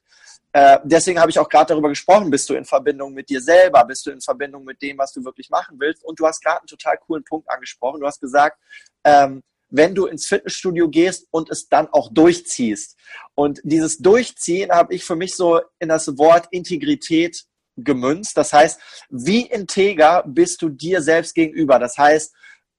Äh, 0.52 0.78
deswegen 0.85 1.19
habe 1.19 1.31
ich 1.31 1.38
auch 1.38 1.49
gerade 1.49 1.69
darüber 1.69 1.88
gesprochen, 1.88 2.31
bist 2.31 2.49
du 2.49 2.55
in 2.55 2.64
Verbindung 2.64 3.12
mit 3.12 3.28
dir 3.28 3.40
selber, 3.40 3.85
bist 3.85 4.07
du 4.07 4.11
in 4.11 4.21
Verbindung 4.21 4.64
mit 4.64 4.81
dem, 4.83 4.99
was 4.99 5.12
du 5.12 5.25
wirklich 5.25 5.49
machen 5.50 5.76
willst. 5.78 6.05
Und 6.05 6.19
du 6.19 6.26
hast 6.26 6.43
gerade 6.43 6.61
einen 6.61 6.67
total 6.67 6.99
coolen 6.99 7.25
Punkt 7.25 7.50
angesprochen. 7.50 8.00
Du 8.00 8.07
hast 8.07 8.21
gesagt, 8.21 8.59
ähm, 9.05 9.43
wenn 9.69 9.95
du 9.95 10.07
ins 10.07 10.26
Fitnessstudio 10.26 10.88
gehst 10.88 11.26
und 11.31 11.50
es 11.50 11.69
dann 11.69 11.88
auch 11.88 12.12
durchziehst. 12.12 12.99
Und 13.35 13.61
dieses 13.64 13.99
Durchziehen 13.99 14.71
habe 14.71 14.95
ich 14.95 15.05
für 15.05 15.17
mich 15.17 15.35
so 15.35 15.61
in 15.78 15.88
das 15.88 16.19
Wort 16.19 16.49
Integrität 16.50 17.45
gemünzt. 17.76 18.37
Das 18.37 18.52
heißt, 18.52 18.81
wie 19.11 19.47
integer 19.47 20.25
bist 20.26 20.62
du 20.62 20.69
dir 20.69 21.02
selbst 21.02 21.35
gegenüber? 21.35 21.79
Das 21.79 21.97
heißt, 21.99 22.35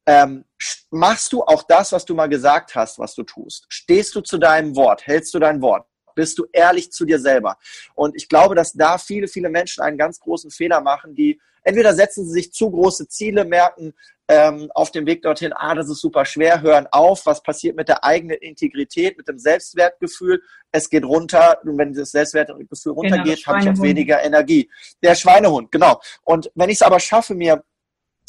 ähm, 0.06 0.46
machst 0.92 1.32
du 1.32 1.44
auch 1.44 1.64
das, 1.64 1.92
was 1.92 2.06
du 2.06 2.14
mal 2.14 2.28
gesagt 2.28 2.76
hast, 2.76 3.00
was 3.00 3.16
du 3.16 3.24
tust? 3.24 3.66
Stehst 3.70 4.16
du 4.16 4.22
zu 4.22 4.38
deinem 4.38 4.76
Wort? 4.76 5.08
Hältst 5.08 5.34
du 5.34 5.40
dein 5.40 5.62
Wort? 5.62 5.88
Bist 6.16 6.38
du 6.38 6.46
ehrlich 6.52 6.92
zu 6.92 7.06
dir 7.06 7.20
selber? 7.20 7.58
Und 7.96 8.16
ich 8.16 8.28
glaube, 8.30 8.56
dass 8.56 8.74
da 8.74 8.98
viele, 8.98 9.28
viele 9.28 9.50
Menschen 9.50 9.84
einen 9.84 9.98
ganz 9.98 10.20
großen 10.20 10.52
Fehler 10.52 10.82
machen, 10.82 11.16
die 11.16 11.40
entweder 11.64 11.94
setzen 11.94 12.26
sie 12.26 12.32
sich 12.32 12.54
zu 12.54 12.70
große 12.70 13.08
Ziele, 13.08 13.46
merken 13.46 13.94
ähm, 14.28 14.72
auf 14.74 14.92
dem 14.92 15.06
Weg 15.06 15.22
dorthin, 15.22 15.54
ah, 15.54 15.76
das 15.76 15.90
ist 15.90 16.00
super 16.00 16.26
schwer, 16.26 16.62
hören 16.62 16.88
auf, 16.92 17.26
was 17.26 17.44
passiert 17.44 17.76
mit 17.76 17.90
der 17.90 18.04
eigenen 18.04 18.38
Integrität, 18.38 19.18
mit 19.18 19.28
dem 19.28 19.38
Selbstwertgefühl, 19.38 20.42
es 20.72 20.90
geht 20.90 21.04
runter 21.04 21.60
und 21.64 21.78
wenn 21.78 21.94
das 21.94 22.12
Selbstwertgefühl 22.12 22.68
genau, 22.70 22.94
runtergeht, 22.94 23.44
genau, 23.44 23.48
habe 23.48 23.60
ich 23.60 23.70
auch 23.70 23.84
weniger 23.84 24.24
Energie. 24.24 24.70
Der 25.02 25.16
Schweinehund, 25.16 25.72
genau. 25.72 26.00
Und 26.24 26.52
wenn 26.56 26.70
ich 26.70 26.76
es 26.76 26.82
aber 26.82 27.00
schaffe, 27.00 27.36
mir 27.36 27.64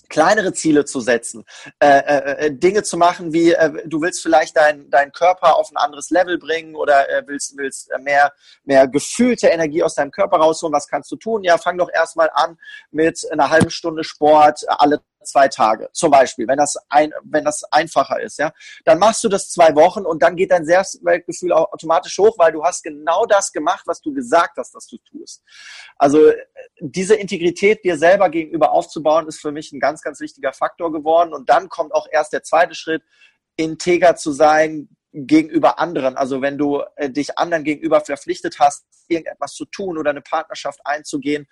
kleinere 0.09 0.53
Ziele 0.53 0.85
zu 0.85 1.01
setzen, 1.01 1.45
äh, 1.79 1.99
äh, 1.99 2.47
äh, 2.47 2.53
Dinge 2.53 2.83
zu 2.83 2.97
machen, 2.97 3.33
wie 3.33 3.53
äh, 3.53 3.71
du 3.87 4.01
willst 4.01 4.23
vielleicht 4.23 4.57
deinen 4.57 4.91
dein 4.91 5.13
Körper 5.13 5.57
auf 5.57 5.71
ein 5.71 5.77
anderes 5.77 6.11
Level 6.11 6.39
bringen 6.39 6.75
oder 6.75 7.09
äh, 7.09 7.23
willst, 7.27 7.57
willst 7.57 7.91
mehr, 8.01 8.33
mehr 8.65 8.89
gefühlte 8.89 9.49
Energie 9.49 9.83
aus 9.83 9.95
deinem 9.95 10.11
Körper 10.11 10.39
rausholen. 10.39 10.73
Was 10.73 10.89
kannst 10.89 11.11
du 11.11 11.17
tun? 11.17 11.45
Ja, 11.45 11.59
fang 11.59 11.79
doch 11.79 11.91
erstmal 11.93 12.31
an 12.33 12.59
mit 12.91 13.21
einer 13.31 13.51
halben 13.51 13.71
Stunde 13.71 14.05
Sport 14.05 14.61
alle 14.69 15.01
zwei 15.25 15.49
Tage, 15.49 15.89
zum 15.93 16.11
Beispiel, 16.11 16.47
wenn 16.47 16.59
das 16.59 16.77
ein, 16.89 17.13
wenn 17.25 17.45
das 17.45 17.65
einfacher 17.73 18.21
ist, 18.21 18.39
ja, 18.39 18.53
dann 18.85 18.99
machst 18.99 19.25
du 19.25 19.29
das 19.29 19.51
zwei 19.51 19.75
Wochen 19.75 20.05
und 20.05 20.23
dann 20.23 20.37
geht 20.37 20.51
dein 20.51 20.65
Selbstwertgefühl 20.65 21.53
automatisch 21.53 22.19
hoch, 22.19 22.39
weil 22.39 22.53
du 22.53 22.65
hast 22.65 22.83
genau 22.83 23.27
das 23.27 23.53
gemacht, 23.53 23.85
was 23.87 24.01
du 24.01 24.13
gesagt 24.13 24.57
hast, 24.57 24.75
dass 24.75 24.87
du 24.87 24.99
tust. 24.99 25.43
Also 25.97 26.33
diese 26.81 27.15
Integrität 27.15 27.85
dir 27.85 27.99
selber 27.99 28.31
gegenüber 28.31 28.73
aufzubauen, 28.73 29.27
ist 29.29 29.41
für 29.41 29.53
mich 29.53 29.73
ein 29.73 29.81
ganz, 29.81 30.03
ganz 30.03 30.21
wichtiger 30.21 30.53
Faktor 30.53 30.93
geworden. 30.93 31.33
Und 31.33 31.49
dann 31.49 31.69
kommt 31.69 31.95
auch 31.95 32.07
erst 32.11 32.33
der 32.33 32.43
zweite 32.43 32.75
Schritt, 32.75 33.03
integer 33.57 34.17
zu 34.17 34.33
sein 34.33 34.89
gegenüber 35.13 35.79
anderen. 35.79 36.17
Also 36.17 36.43
wenn 36.43 36.59
du 36.59 36.83
äh, 36.97 37.09
dich 37.09 37.39
anderen 37.39 37.63
gegenüber 37.63 38.01
verpflichtet 38.01 38.59
hast, 38.59 38.85
irgendetwas 39.07 39.53
zu 39.53 39.65
tun 39.65 39.97
oder 39.97 40.11
eine 40.11 40.23
Partnerschaft 40.23 40.81
einzugehen, 40.85 41.47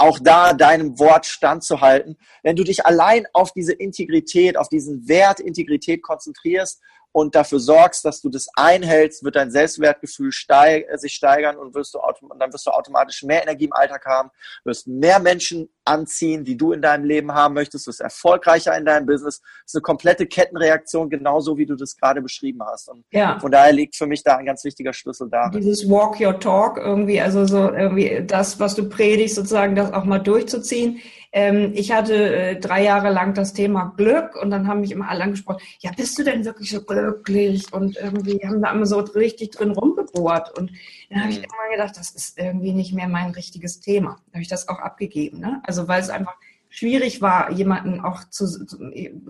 auch 0.00 0.18
da 0.18 0.54
deinem 0.54 0.98
Wort 0.98 1.26
standzuhalten. 1.26 2.16
Wenn 2.42 2.56
du 2.56 2.64
dich 2.64 2.86
allein 2.86 3.26
auf 3.32 3.52
diese 3.52 3.72
Integrität, 3.72 4.56
auf 4.56 4.68
diesen 4.68 5.08
Wert 5.08 5.40
Integrität 5.40 6.02
konzentrierst 6.02 6.80
und 7.12 7.34
dafür 7.34 7.58
sorgst, 7.58 8.04
dass 8.04 8.20
du 8.20 8.28
das 8.28 8.48
einhältst, 8.54 9.24
wird 9.24 9.36
dein 9.36 9.50
Selbstwertgefühl 9.50 10.32
steig, 10.32 10.86
sich 10.98 11.14
steigern 11.14 11.56
und 11.56 11.74
wirst 11.74 11.94
du 11.94 11.98
dann 12.38 12.52
wirst 12.52 12.66
du 12.66 12.70
automatisch 12.70 13.22
mehr 13.22 13.42
Energie 13.42 13.64
im 13.64 13.72
Alltag 13.72 14.04
haben, 14.06 14.30
wirst 14.64 14.86
mehr 14.86 15.18
Menschen 15.18 15.68
anziehen, 15.84 16.44
die 16.44 16.56
du 16.56 16.72
in 16.72 16.82
deinem 16.82 17.04
Leben 17.04 17.34
haben 17.34 17.54
möchtest, 17.54 17.86
wirst 17.86 18.00
erfolgreicher 18.00 18.76
in 18.76 18.84
deinem 18.84 19.06
Business. 19.06 19.40
Das 19.40 19.48
ist 19.66 19.74
eine 19.74 19.82
komplette 19.82 20.26
Kettenreaktion, 20.26 21.10
genauso 21.10 21.58
wie 21.58 21.66
du 21.66 21.74
das 21.74 21.96
gerade 21.96 22.22
beschrieben 22.22 22.60
hast. 22.64 22.88
Und 22.88 23.04
ja. 23.10 23.38
von 23.40 23.50
daher 23.50 23.72
liegt 23.72 23.96
für 23.96 24.06
mich 24.06 24.22
da 24.22 24.36
ein 24.36 24.46
ganz 24.46 24.64
wichtiger 24.64 24.92
Schlüssel 24.92 25.28
da. 25.30 25.48
Dieses 25.48 25.88
Walk 25.88 26.20
Your 26.20 26.38
Talk 26.38 26.78
irgendwie, 26.78 27.20
also 27.20 27.44
so 27.44 27.72
irgendwie 27.72 28.22
das, 28.24 28.60
was 28.60 28.74
du 28.76 28.88
predigst, 28.88 29.34
sozusagen 29.34 29.74
das 29.74 29.92
auch 29.92 30.04
mal 30.04 30.20
durchzuziehen 30.20 31.00
ähm, 31.32 31.72
ich 31.74 31.92
hatte 31.92 32.14
äh, 32.14 32.56
drei 32.58 32.82
Jahre 32.82 33.10
lang 33.10 33.34
das 33.34 33.52
Thema 33.52 33.92
Glück 33.96 34.34
und 34.36 34.50
dann 34.50 34.66
haben 34.66 34.80
mich 34.80 34.90
immer 34.90 35.08
alle 35.08 35.22
angesprochen, 35.22 35.62
ja, 35.78 35.90
bist 35.96 36.18
du 36.18 36.24
denn 36.24 36.44
wirklich 36.44 36.70
so 36.70 36.82
glücklich? 36.82 37.72
Und 37.72 37.96
irgendwie 37.96 38.40
haben 38.44 38.60
da 38.60 38.72
immer 38.72 38.86
so 38.86 38.98
richtig 38.98 39.52
drin 39.52 39.70
rumgebohrt. 39.70 40.58
Und 40.58 40.72
dann 41.08 41.20
habe 41.20 41.30
ich 41.30 41.38
mhm. 41.38 41.44
immer 41.44 41.76
gedacht, 41.76 41.96
das 41.96 42.10
ist 42.10 42.38
irgendwie 42.38 42.72
nicht 42.72 42.92
mehr 42.92 43.08
mein 43.08 43.30
richtiges 43.30 43.80
Thema. 43.80 44.20
Da 44.26 44.34
habe 44.34 44.42
ich 44.42 44.48
das 44.48 44.68
auch 44.68 44.80
abgegeben. 44.80 45.38
Ne? 45.38 45.62
Also 45.64 45.86
weil 45.86 46.00
es 46.00 46.10
einfach 46.10 46.36
schwierig 46.70 47.20
war, 47.20 47.50
jemanden 47.50 48.00
auch 48.00 48.24
zu, 48.30 48.46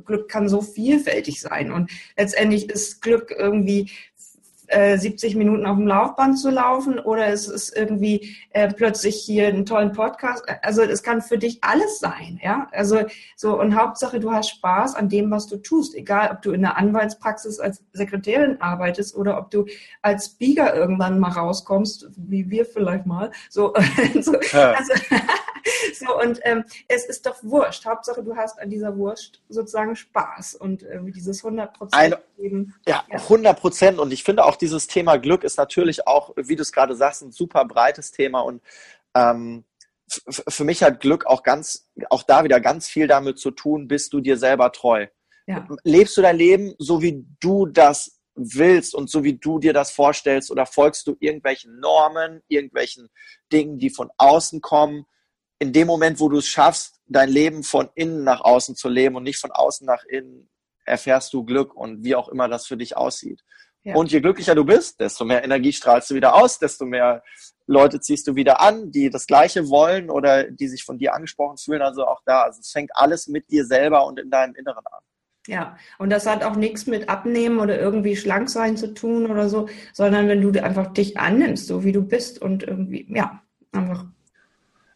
Glück 0.04 0.28
kann 0.28 0.48
so 0.48 0.60
vielfältig 0.60 1.40
sein 1.40 1.72
und 1.72 1.90
letztendlich 2.16 2.68
ist 2.68 3.00
Glück 3.00 3.34
irgendwie 3.36 3.90
70 4.70 5.34
äh, 5.34 5.38
Minuten 5.38 5.66
auf 5.66 5.76
dem 5.76 5.86
Laufband 5.86 6.38
zu 6.38 6.50
laufen 6.50 6.98
oder 6.98 7.28
es 7.28 7.48
ist 7.48 7.76
irgendwie 7.76 8.36
äh, 8.50 8.72
plötzlich 8.72 9.16
hier 9.16 9.48
einen 9.48 9.66
tollen 9.66 9.92
Podcast. 9.92 10.44
Also 10.62 10.82
es 10.82 11.02
kann 11.02 11.22
für 11.22 11.38
dich 11.38 11.58
alles 11.62 11.98
sein, 11.98 12.40
ja. 12.42 12.68
Also 12.72 13.00
so 13.36 13.60
und 13.60 13.76
Hauptsache 13.76 14.20
du 14.20 14.30
hast 14.30 14.50
Spaß 14.50 14.94
an 14.94 15.08
dem, 15.08 15.30
was 15.30 15.46
du 15.46 15.56
tust, 15.56 15.94
egal 15.94 16.30
ob 16.32 16.42
du 16.42 16.52
in 16.52 16.62
der 16.62 16.76
Anwaltspraxis 16.76 17.58
als 17.58 17.82
Sekretärin 17.92 18.60
arbeitest 18.60 19.16
oder 19.16 19.38
ob 19.38 19.50
du 19.50 19.66
als 20.02 20.26
Speaker 20.26 20.74
irgendwann 20.74 21.18
mal 21.18 21.32
rauskommst, 21.32 22.08
wie 22.16 22.48
wir 22.50 22.64
vielleicht 22.64 23.06
mal. 23.06 23.30
So, 23.48 23.74
so 24.20 24.34
ja. 24.52 24.72
also, 24.72 24.92
so 26.00 26.20
und 26.20 26.40
ähm, 26.42 26.64
es 26.88 27.04
ist 27.04 27.26
doch 27.26 27.36
wurscht. 27.42 27.86
Hauptsache 27.86 28.22
du 28.22 28.36
hast 28.36 28.58
an 28.58 28.70
dieser 28.70 28.96
Wurst 28.96 29.42
sozusagen 29.48 29.94
Spaß 29.94 30.56
und 30.56 30.82
irgendwie 30.82 31.12
dieses 31.12 31.44
100 31.44 31.72
Prozent. 31.72 32.18
Ja, 32.86 33.04
100 33.10 33.58
Prozent 33.58 33.98
und 33.98 34.12
ich 34.12 34.24
finde 34.24 34.44
auch 34.44 34.56
dieses 34.56 34.86
Thema 34.86 35.16
Glück 35.16 35.44
ist 35.44 35.58
natürlich 35.58 36.06
auch, 36.06 36.32
wie 36.36 36.56
du 36.56 36.62
es 36.62 36.72
gerade 36.72 36.96
sagst, 36.96 37.22
ein 37.22 37.32
super 37.32 37.64
breites 37.64 38.10
Thema 38.10 38.40
und 38.40 38.62
ähm, 39.14 39.64
für 40.26 40.64
mich 40.64 40.82
hat 40.82 41.00
Glück 41.00 41.26
auch 41.26 41.42
ganz, 41.42 41.88
auch 42.08 42.24
da 42.24 42.42
wieder 42.42 42.60
ganz 42.60 42.88
viel 42.88 43.06
damit 43.06 43.38
zu 43.38 43.50
tun, 43.50 43.86
bist 43.86 44.12
du 44.12 44.20
dir 44.20 44.36
selber 44.36 44.72
treu. 44.72 45.06
Ja. 45.46 45.66
Lebst 45.84 46.16
du 46.16 46.22
dein 46.22 46.36
Leben 46.36 46.74
so, 46.78 47.00
wie 47.02 47.24
du 47.40 47.66
das 47.66 48.20
willst 48.34 48.94
und 48.94 49.10
so 49.10 49.24
wie 49.24 49.34
du 49.34 49.58
dir 49.58 49.72
das 49.72 49.90
vorstellst 49.90 50.50
oder 50.50 50.66
folgst 50.66 51.06
du 51.06 51.16
irgendwelchen 51.20 51.78
Normen, 51.80 52.42
irgendwelchen 52.48 53.08
Dingen, 53.52 53.78
die 53.78 53.90
von 53.90 54.10
außen 54.16 54.60
kommen? 54.60 55.06
In 55.60 55.72
dem 55.72 55.86
Moment, 55.86 56.18
wo 56.18 56.28
du 56.28 56.38
es 56.38 56.48
schaffst, 56.48 57.00
dein 57.06 57.28
Leben 57.28 57.62
von 57.62 57.88
innen 57.94 58.24
nach 58.24 58.40
außen 58.40 58.74
zu 58.74 58.88
leben 58.88 59.14
und 59.14 59.22
nicht 59.22 59.38
von 59.38 59.52
außen 59.52 59.86
nach 59.86 60.04
innen, 60.04 60.48
erfährst 60.84 61.32
du 61.32 61.44
Glück 61.44 61.74
und 61.76 62.02
wie 62.02 62.16
auch 62.16 62.28
immer 62.28 62.48
das 62.48 62.66
für 62.66 62.76
dich 62.76 62.96
aussieht. 62.96 63.44
Ja. 63.82 63.94
Und 63.94 64.10
je 64.10 64.20
glücklicher 64.20 64.54
du 64.54 64.64
bist, 64.64 65.00
desto 65.00 65.24
mehr 65.24 65.44
Energie 65.44 65.72
strahlst 65.72 66.10
du 66.10 66.14
wieder 66.14 66.34
aus, 66.34 66.58
desto 66.58 66.84
mehr 66.84 67.22
Leute 67.66 68.00
ziehst 68.00 68.26
du 68.26 68.34
wieder 68.34 68.60
an, 68.60 68.90
die 68.90 69.10
das 69.10 69.26
Gleiche 69.26 69.68
wollen 69.68 70.10
oder 70.10 70.50
die 70.50 70.68
sich 70.68 70.84
von 70.84 70.98
dir 70.98 71.14
angesprochen 71.14 71.56
fühlen. 71.56 71.82
Also 71.82 72.06
auch 72.06 72.20
da, 72.26 72.42
also 72.42 72.60
es 72.60 72.70
fängt 72.70 72.90
alles 72.94 73.28
mit 73.28 73.50
dir 73.50 73.64
selber 73.64 74.06
und 74.06 74.18
in 74.18 74.30
deinem 74.30 74.54
Inneren 74.54 74.84
an. 74.86 75.02
Ja, 75.46 75.76
und 75.98 76.10
das 76.10 76.26
hat 76.26 76.44
auch 76.44 76.56
nichts 76.56 76.86
mit 76.86 77.08
Abnehmen 77.08 77.60
oder 77.60 77.78
irgendwie 77.78 78.16
schlank 78.16 78.50
sein 78.50 78.76
zu 78.76 78.92
tun 78.92 79.30
oder 79.30 79.48
so, 79.48 79.68
sondern 79.94 80.28
wenn 80.28 80.42
du 80.42 80.62
einfach 80.62 80.92
dich 80.92 81.18
annimmst, 81.18 81.66
so 81.66 81.82
wie 81.82 81.92
du 81.92 82.02
bist 82.02 82.42
und 82.42 82.62
irgendwie, 82.62 83.06
ja, 83.08 83.42
einfach 83.72 84.04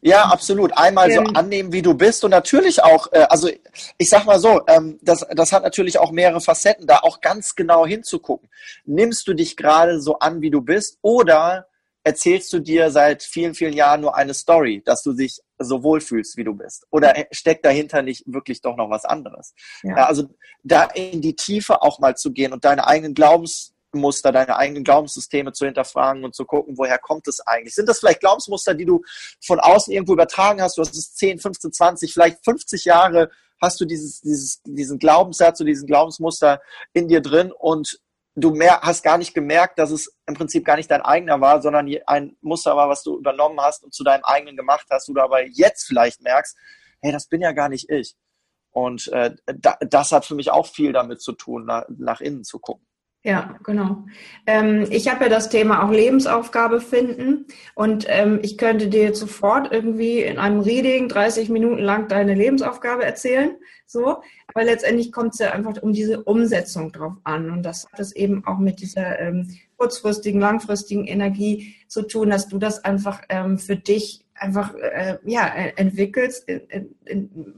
ja, 0.05 0.27
absolut. 0.27 0.77
Einmal 0.77 1.11
so 1.11 1.21
annehmen, 1.21 1.73
wie 1.73 1.81
du 1.81 1.95
bist 1.95 2.25
und 2.25 2.31
natürlich 2.31 2.83
auch, 2.83 3.11
äh, 3.13 3.27
also 3.31 3.49
ich 3.97 4.09
sag 4.11 4.27
mal 4.27 4.39
so, 4.39 4.61
ähm, 4.67 4.99
das, 5.01 5.27
das 5.31 5.51
hat 5.51 5.63
natürlich 5.63 5.99
auch 5.99 6.13
mehrere 6.13 6.43
Facetten, 6.43 6.87
da 6.87 6.99
auch 6.99 7.23
ganz 7.23 7.55
genau 7.55 7.87
hinzugucken. 7.87 8.51
Nimmst 8.85 9.27
du 9.27 9.33
dich 9.33 9.57
gerade 9.57 10.03
so 10.03 10.19
an, 10.19 10.43
wie 10.43 10.51
du 10.51 10.61
bist 10.61 10.99
oder 11.01 11.69
erzählst 12.03 12.53
du 12.53 12.59
dir 12.59 12.91
seit 12.91 13.23
vielen, 13.23 13.55
vielen 13.55 13.73
Jahren 13.73 14.03
nur 14.03 14.15
eine 14.15 14.35
Story, 14.35 14.83
dass 14.85 15.03
du 15.03 15.15
dich 15.15 15.41
so 15.59 15.83
wohlfühlst, 15.83 16.37
wie 16.37 16.45
du 16.45 16.55
bist? 16.55 16.87
Oder 16.91 17.15
steckt 17.31 17.65
dahinter 17.65 18.03
nicht 18.03 18.25
wirklich 18.27 18.61
doch 18.61 18.77
noch 18.77 18.91
was 18.91 19.07
anderes? 19.07 19.55
Ja, 19.83 20.07
also 20.07 20.29
da 20.63 20.85
in 20.85 21.23
die 21.23 21.35
Tiefe 21.35 21.81
auch 21.81 21.99
mal 21.99 22.15
zu 22.15 22.31
gehen 22.31 22.53
und 22.53 22.67
deine 22.67 22.87
eigenen 22.87 23.15
Glaubens 23.15 23.74
Muster, 24.01 24.33
deine 24.33 24.57
eigenen 24.57 24.85
Glaubenssysteme 24.85 25.53
zu 25.53 25.67
hinterfragen 25.67 26.25
und 26.25 26.35
zu 26.35 26.45
gucken, 26.45 26.77
woher 26.77 26.99
kommt 26.99 27.29
es 27.29 27.41
eigentlich? 27.41 27.75
Sind 27.75 27.89
das 27.89 28.01
vielleicht 28.01 28.21
Glaubensmuster, 28.21 28.75
die 28.75 28.85
du 28.85 29.03
von 29.45 29.61
außen 29.61 29.93
irgendwo 29.93 30.13
übertragen 30.13 30.63
hast? 30.63 30.77
Du 30.77 30.83
hast 30.83 30.95
es 30.95 31.15
10, 31.15 31.39
15, 31.39 31.73
20, 31.73 32.13
vielleicht 32.13 32.45
50 32.45 32.85
Jahre 32.85 33.31
hast 33.61 33.81
du 33.81 33.85
dieses, 33.85 34.21
dieses, 34.21 34.63
diesen 34.65 34.99
Glaubenssatz 34.99 35.61
oder 35.61 35.69
diesen 35.69 35.87
Glaubensmuster 35.87 36.61
in 36.93 37.09
dir 37.09 37.21
drin 37.21 37.53
und 37.53 37.99
du 38.37 38.51
mehr, 38.51 38.81
hast 38.83 39.03
gar 39.03 39.19
nicht 39.19 39.35
gemerkt, 39.35 39.79
dass 39.79 39.91
es 39.91 40.13
im 40.27 40.35
Prinzip 40.35 40.65
gar 40.65 40.77
nicht 40.77 40.91
dein 40.91 41.03
eigener 41.03 41.41
war, 41.41 41.63
sondern 41.63 41.89
ein 42.07 42.37
Muster 42.41 42.77
war, 42.77 42.89
was 42.89 43.03
du 43.03 43.19
übernommen 43.19 43.61
hast 43.61 43.85
und 43.85 43.95
zu 43.95 44.05
deinem 44.05 44.25
eigenen 44.25 44.57
gemacht 44.57 44.87
hast, 44.91 45.09
du 45.09 45.15
dabei 45.15 45.49
jetzt 45.53 45.87
vielleicht 45.87 46.21
merkst, 46.23 46.57
hey, 47.01 47.13
das 47.13 47.29
bin 47.29 47.41
ja 47.41 47.53
gar 47.53 47.69
nicht 47.69 47.89
ich. 47.91 48.15
Und 48.71 49.09
äh, 49.13 49.35
da, 49.47 49.77
das 49.81 50.11
hat 50.11 50.25
für 50.25 50.35
mich 50.35 50.51
auch 50.51 50.67
viel 50.67 50.93
damit 50.93 51.23
zu 51.23 51.33
tun, 51.33 51.65
nach, 51.65 51.85
nach 51.89 52.21
innen 52.21 52.43
zu 52.43 52.59
gucken. 52.59 52.85
Ja, 53.27 53.57
genau. 53.65 54.05
Ähm, 54.47 54.87
ich 54.91 55.09
habe 55.09 55.25
ja 55.25 55.31
das 55.31 55.49
Thema 55.49 55.83
auch 55.83 55.91
Lebensaufgabe 55.91 56.83
finden 56.83 57.47
und 57.75 58.05
ähm, 58.07 58.39
ich 58.43 58.59
könnte 58.59 58.89
dir 58.89 59.03
jetzt 59.05 59.19
sofort 59.19 59.73
irgendwie 59.73 60.21
in 60.21 60.37
einem 60.37 60.61
Reading 60.61 61.09
30 61.09 61.49
Minuten 61.49 61.79
lang 61.79 62.09
deine 62.09 62.35
Lebensaufgabe 62.35 63.03
erzählen, 63.03 63.57
so. 63.87 64.19
Aber 64.49 64.65
letztendlich 64.65 65.11
kommt 65.11 65.33
es 65.33 65.39
ja 65.39 65.53
einfach 65.53 65.83
um 65.83 65.95
diese 65.95 66.23
Umsetzung 66.23 66.93
drauf 66.93 67.15
an 67.25 67.51
und 67.51 67.63
das 67.63 67.87
hat 67.91 67.99
es 67.99 68.15
eben 68.15 68.47
auch 68.47 68.59
mit 68.59 68.81
dieser 68.81 69.19
ähm, 69.19 69.57
kurzfristigen, 69.79 70.43
langfristigen 70.43 71.07
Energie 71.07 71.77
zu 71.89 72.03
tun, 72.03 72.29
dass 72.29 72.49
du 72.49 72.59
das 72.59 72.85
einfach 72.85 73.23
ähm, 73.31 73.57
für 73.57 73.77
dich 73.77 74.24
einfach 74.35 74.75
äh, 74.75 75.19
ja, 75.25 75.47
entwickelst, 75.47 76.47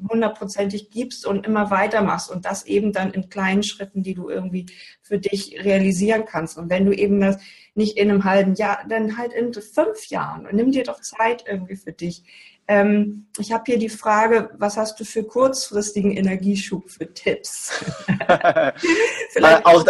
hundertprozentig 0.08 0.90
gibst 0.90 1.26
und 1.26 1.46
immer 1.46 1.70
weitermachst 1.70 2.30
und 2.30 2.44
das 2.44 2.66
eben 2.66 2.92
dann 2.92 3.12
in 3.12 3.28
kleinen 3.28 3.62
Schritten, 3.62 4.02
die 4.02 4.14
du 4.14 4.28
irgendwie 4.28 4.66
für 5.00 5.18
dich 5.18 5.64
realisieren 5.64 6.24
kannst. 6.26 6.58
Und 6.58 6.70
wenn 6.70 6.84
du 6.84 6.92
eben 6.92 7.20
das 7.20 7.38
nicht 7.74 7.96
in 7.96 8.10
einem 8.10 8.24
halben 8.24 8.54
Jahr, 8.54 8.84
dann 8.88 9.16
halt 9.16 9.32
in 9.32 9.52
fünf 9.52 10.06
Jahren 10.08 10.46
und 10.46 10.54
nimm 10.54 10.72
dir 10.72 10.84
doch 10.84 11.00
Zeit 11.00 11.44
irgendwie 11.46 11.76
für 11.76 11.92
dich. 11.92 12.24
Ähm, 12.68 13.26
ich 13.38 13.52
habe 13.52 13.62
hier 13.66 13.78
die 13.78 13.88
Frage, 13.88 14.50
was 14.58 14.76
hast 14.76 14.98
du 14.98 15.04
für 15.04 15.22
kurzfristigen 15.22 16.16
Energieschub 16.16 16.90
für 16.90 17.12
Tipps? 17.12 17.70
Vielleicht 19.30 19.64
auch 19.64 19.84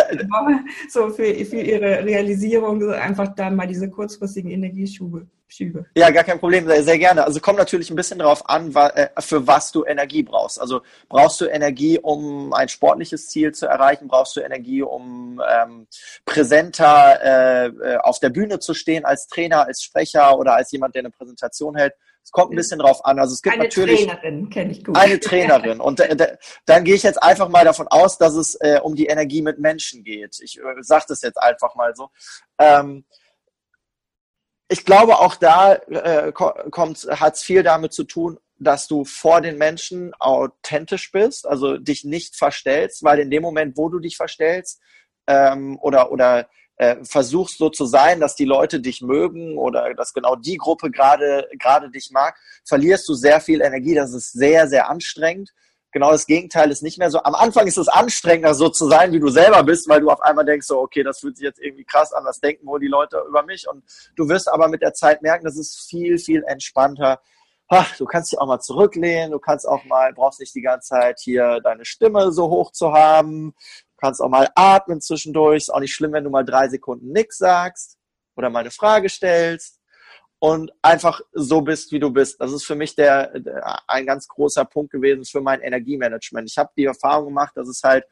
so 0.89 1.09
für, 1.11 1.35
für 1.45 1.61
ihre 1.61 2.05
Realisierung 2.05 2.91
einfach 2.91 3.35
da 3.35 3.51
mal 3.51 3.67
diese 3.67 3.89
kurzfristigen 3.89 4.51
Energieschübe. 4.51 5.27
Schübe. 5.49 5.87
Ja, 5.95 6.11
gar 6.11 6.25
kein 6.25 6.41
Problem, 6.41 6.67
sehr, 6.67 6.83
sehr 6.83 6.99
gerne. 6.99 7.25
Also 7.25 7.39
kommt 7.41 7.59
natürlich 7.59 7.89
ein 7.91 7.97
bisschen 7.97 8.19
darauf 8.19 8.49
an, 8.49 8.75
äh, 8.75 9.09
für 9.21 9.47
was 9.47 9.71
du 9.71 9.85
Energie 9.85 10.25
brauchst. 10.25 10.61
Also 10.61 10.83
brauchst 11.09 11.41
du 11.41 11.47
Energie, 11.47 11.99
um 12.01 12.53
ein 12.53 12.69
sportliches 12.69 13.29
Ziel 13.29 13.53
zu 13.53 13.67
erreichen? 13.67 14.09
Brauchst 14.09 14.35
du 14.37 14.41
Energie, 14.41 14.83
um 14.83 15.41
ähm, 15.49 15.87
präsenter 16.25 17.21
äh, 17.23 17.67
äh 17.67 17.97
auf 17.99 18.19
der 18.19 18.31
Bühne 18.31 18.59
zu 18.59 18.75
stehen 18.75 19.05
als 19.05 19.29
Trainer, 19.29 19.67
als 19.67 19.83
Sprecher 19.83 20.37
oder 20.37 20.55
als 20.57 20.73
jemand, 20.73 20.97
der 20.97 21.03
eine 21.03 21.11
Präsentation 21.11 21.77
hält? 21.77 21.95
Es 22.27 22.33
kommt 22.33 22.53
ein 22.53 22.57
bisschen 22.57 22.81
drauf 22.81 23.05
an. 23.05 23.21
Also 23.21 23.35
es 23.35 23.41
gibt 23.41 23.55
eine 23.55 23.63
natürlich 23.63 24.05
Trainerin, 24.05 24.51
kenne 24.51 24.73
ich 24.73 24.85
gut. 24.85 24.97
Eine 24.97 25.21
Trainerin. 25.21 25.81
Und 25.81 26.03
dann 26.67 26.85
gehe 26.85 26.97
ich 26.97 27.05
jetzt 27.05 27.23
einfach 27.23 27.49
mal 27.49 27.65
davon 27.65 27.87
aus, 27.87 28.19
dass 28.19 28.35
es 28.35 28.57
äh, 28.57 28.81
um 28.83 28.97
die 28.97 29.07
Energie 29.07 29.43
mit 29.43 29.61
Menschen 29.61 30.03
geht. 30.03 30.41
Ich 30.43 30.59
äh, 30.59 30.63
sage 30.81 31.05
das 31.07 31.23
jetzt 31.23 31.41
einfach 31.41 31.77
mal 31.77 31.95
so. 31.95 32.11
Ähm, 32.59 33.05
ich 34.69 34.85
glaube, 34.85 35.21
auch 35.21 35.37
da 35.37 35.75
äh, 35.75 36.33
kommt, 36.33 37.07
hat 37.09 37.35
es 37.35 37.43
viel 37.43 37.63
damit 37.63 37.93
zu 37.93 38.03
tun, 38.03 38.41
dass 38.59 38.89
du 38.89 39.05
vor 39.05 39.41
den 39.41 39.57
Menschen 39.57 40.13
authentisch 40.19 41.13
bist, 41.13 41.47
also 41.47 41.77
dich 41.79 42.03
nicht 42.03 42.35
verstellst, 42.35 43.05
weil 43.05 43.21
in 43.21 43.31
dem 43.31 43.45
Moment, 43.45 43.77
wo 43.77 43.89
du 43.89 44.01
dich 44.01 44.17
verstellst 44.17 44.81
ähm, 45.29 45.79
oder, 45.81 46.11
oder 46.11 46.49
äh, 46.77 46.97
versuchst 47.05 47.59
so 47.59 47.71
zu 47.71 47.87
sein, 47.87 48.21
dass 48.21 48.35
die 48.35 48.45
Leute 48.45 48.81
dich 48.81 49.03
mögen 49.03 49.57
oder 49.57 49.95
dass 49.95 50.13
genau 50.13 50.37
die 50.37 50.57
Gruppe 50.57 50.91
gerade 50.91 51.49
gerade 51.59 51.91
dich 51.91 52.11
mag, 52.11 52.37
verlierst 52.65 53.09
du 53.09 53.15
sehr 53.15 53.41
viel 53.41 53.61
Energie. 53.61 53.95
Das 53.95 54.13
ist 54.13 54.33
sehr, 54.33 54.69
sehr 54.69 54.89
anstrengend. 54.89 55.53
Genau 55.93 56.11
das 56.11 56.27
Gegenteil 56.27 56.71
ist 56.71 56.83
nicht 56.83 56.99
mehr 56.99 57.11
so. 57.11 57.23
Am 57.23 57.35
Anfang 57.35 57.67
ist 57.67 57.79
es 57.79 57.89
anstrengender, 57.89 58.53
so 58.53 58.69
zu 58.69 58.87
sein, 58.87 59.13
wie 59.13 59.21
du 59.21 59.29
selber 59.29 59.63
bist, 59.63 59.89
weil 59.89 60.03
du 60.03 60.11
auf 60.11 60.21
einmal 60.21 60.45
denkst, 60.45 60.67
so, 60.67 60.79
okay, 60.81 61.03
das 61.03 61.21
fühlt 61.21 61.39
sich 61.39 61.45
jetzt 61.45 61.59
irgendwie 61.59 61.85
krass 61.85 62.13
an, 62.13 62.25
was 62.27 62.39
denken 62.39 62.67
wohl 62.67 62.81
die 62.81 62.87
Leute 62.87 63.25
über 63.27 63.43
mich? 63.43 63.67
Und 63.67 63.83
du 64.15 64.29
wirst 64.29 64.53
aber 64.53 64.69
mit 64.69 64.83
der 64.83 64.93
Zeit 64.93 65.23
merken, 65.23 65.47
das 65.47 65.57
ist 65.57 65.89
viel, 65.89 66.19
viel 66.19 66.45
entspannter. 66.47 67.19
Ach, 67.69 67.97
du 67.97 68.05
kannst 68.05 68.31
dich 68.31 68.39
auch 68.39 68.47
mal 68.47 68.61
zurücklehnen, 68.61 69.31
du 69.31 69.39
kannst 69.39 69.67
auch 69.67 69.85
mal, 69.85 70.13
brauchst 70.13 70.39
nicht 70.39 70.55
die 70.55 70.61
ganze 70.61 70.89
Zeit 70.91 71.19
hier 71.19 71.61
deine 71.65 71.87
Stimme 71.87 72.31
so 72.31 72.51
hoch 72.51 72.73
zu 72.73 72.93
haben, 72.93 73.55
kannst 74.07 74.23
auch 74.23 74.29
mal 74.29 74.49
atmen 74.55 75.01
zwischendurch, 75.01 75.57
ist 75.65 75.75
auch 75.75 75.81
nicht 75.81 75.95
schlimm, 75.95 76.13
wenn 76.13 76.25
du 76.25 76.31
mal 76.31 76.45
drei 76.45 76.69
Sekunden 76.69 77.11
nichts 77.11 77.39
sagst 77.39 77.99
oder 78.37 78.51
mal 78.51 78.61
eine 78.61 78.71
Frage 78.71 79.09
stellst 79.09 79.81
und 80.39 80.71
einfach 80.81 81.21
so 81.33 81.61
bist, 81.61 81.91
wie 81.91 81.99
du 81.99 82.11
bist. 82.11 82.41
Das 82.41 82.53
ist 82.53 82.65
für 82.65 82.77
mich 82.77 82.95
der, 82.95 83.39
der 83.41 83.83
ein 83.89 84.07
ganz 84.07 84.29
großer 84.29 84.65
Punkt 84.65 84.93
gewesen 84.93 85.25
für 85.25 85.41
mein 85.41 85.61
Energiemanagement. 85.61 86.49
Ich 86.49 86.57
habe 86.57 86.71
die 86.77 86.85
Erfahrung 86.85 87.27
gemacht, 87.27 87.57
dass 87.57 87.69
es 87.69 87.83
halt 87.83 88.05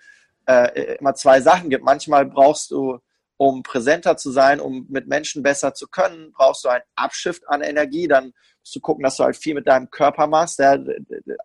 äh, 0.47 0.97
immer 0.97 1.15
zwei 1.15 1.41
Sachen 1.41 1.71
gibt. 1.71 1.85
Manchmal 1.85 2.27
brauchst 2.27 2.73
du 2.73 2.99
um 3.37 3.62
präsenter 3.62 4.17
zu 4.17 4.31
sein, 4.31 4.61
um 4.61 4.87
mit 4.88 5.09
Menschen 5.09 5.43
besser 5.43 5.75
zu 5.75 5.88
können, 5.88 6.33
brauchst 6.33 6.64
du 6.64 6.69
einen 6.69 6.85
Abschift 6.95 7.43
an 7.49 7.62
Energie. 7.62 8.07
Dann 8.07 8.33
musst 8.61 8.76
du 8.76 8.81
gucken, 8.81 9.03
dass 9.03 9.17
du 9.17 9.25
halt 9.25 9.37
viel 9.37 9.55
mit 9.55 9.67
deinem 9.67 9.91
Körper 9.91 10.26
machst. 10.26 10.59
Ja, 10.59 10.79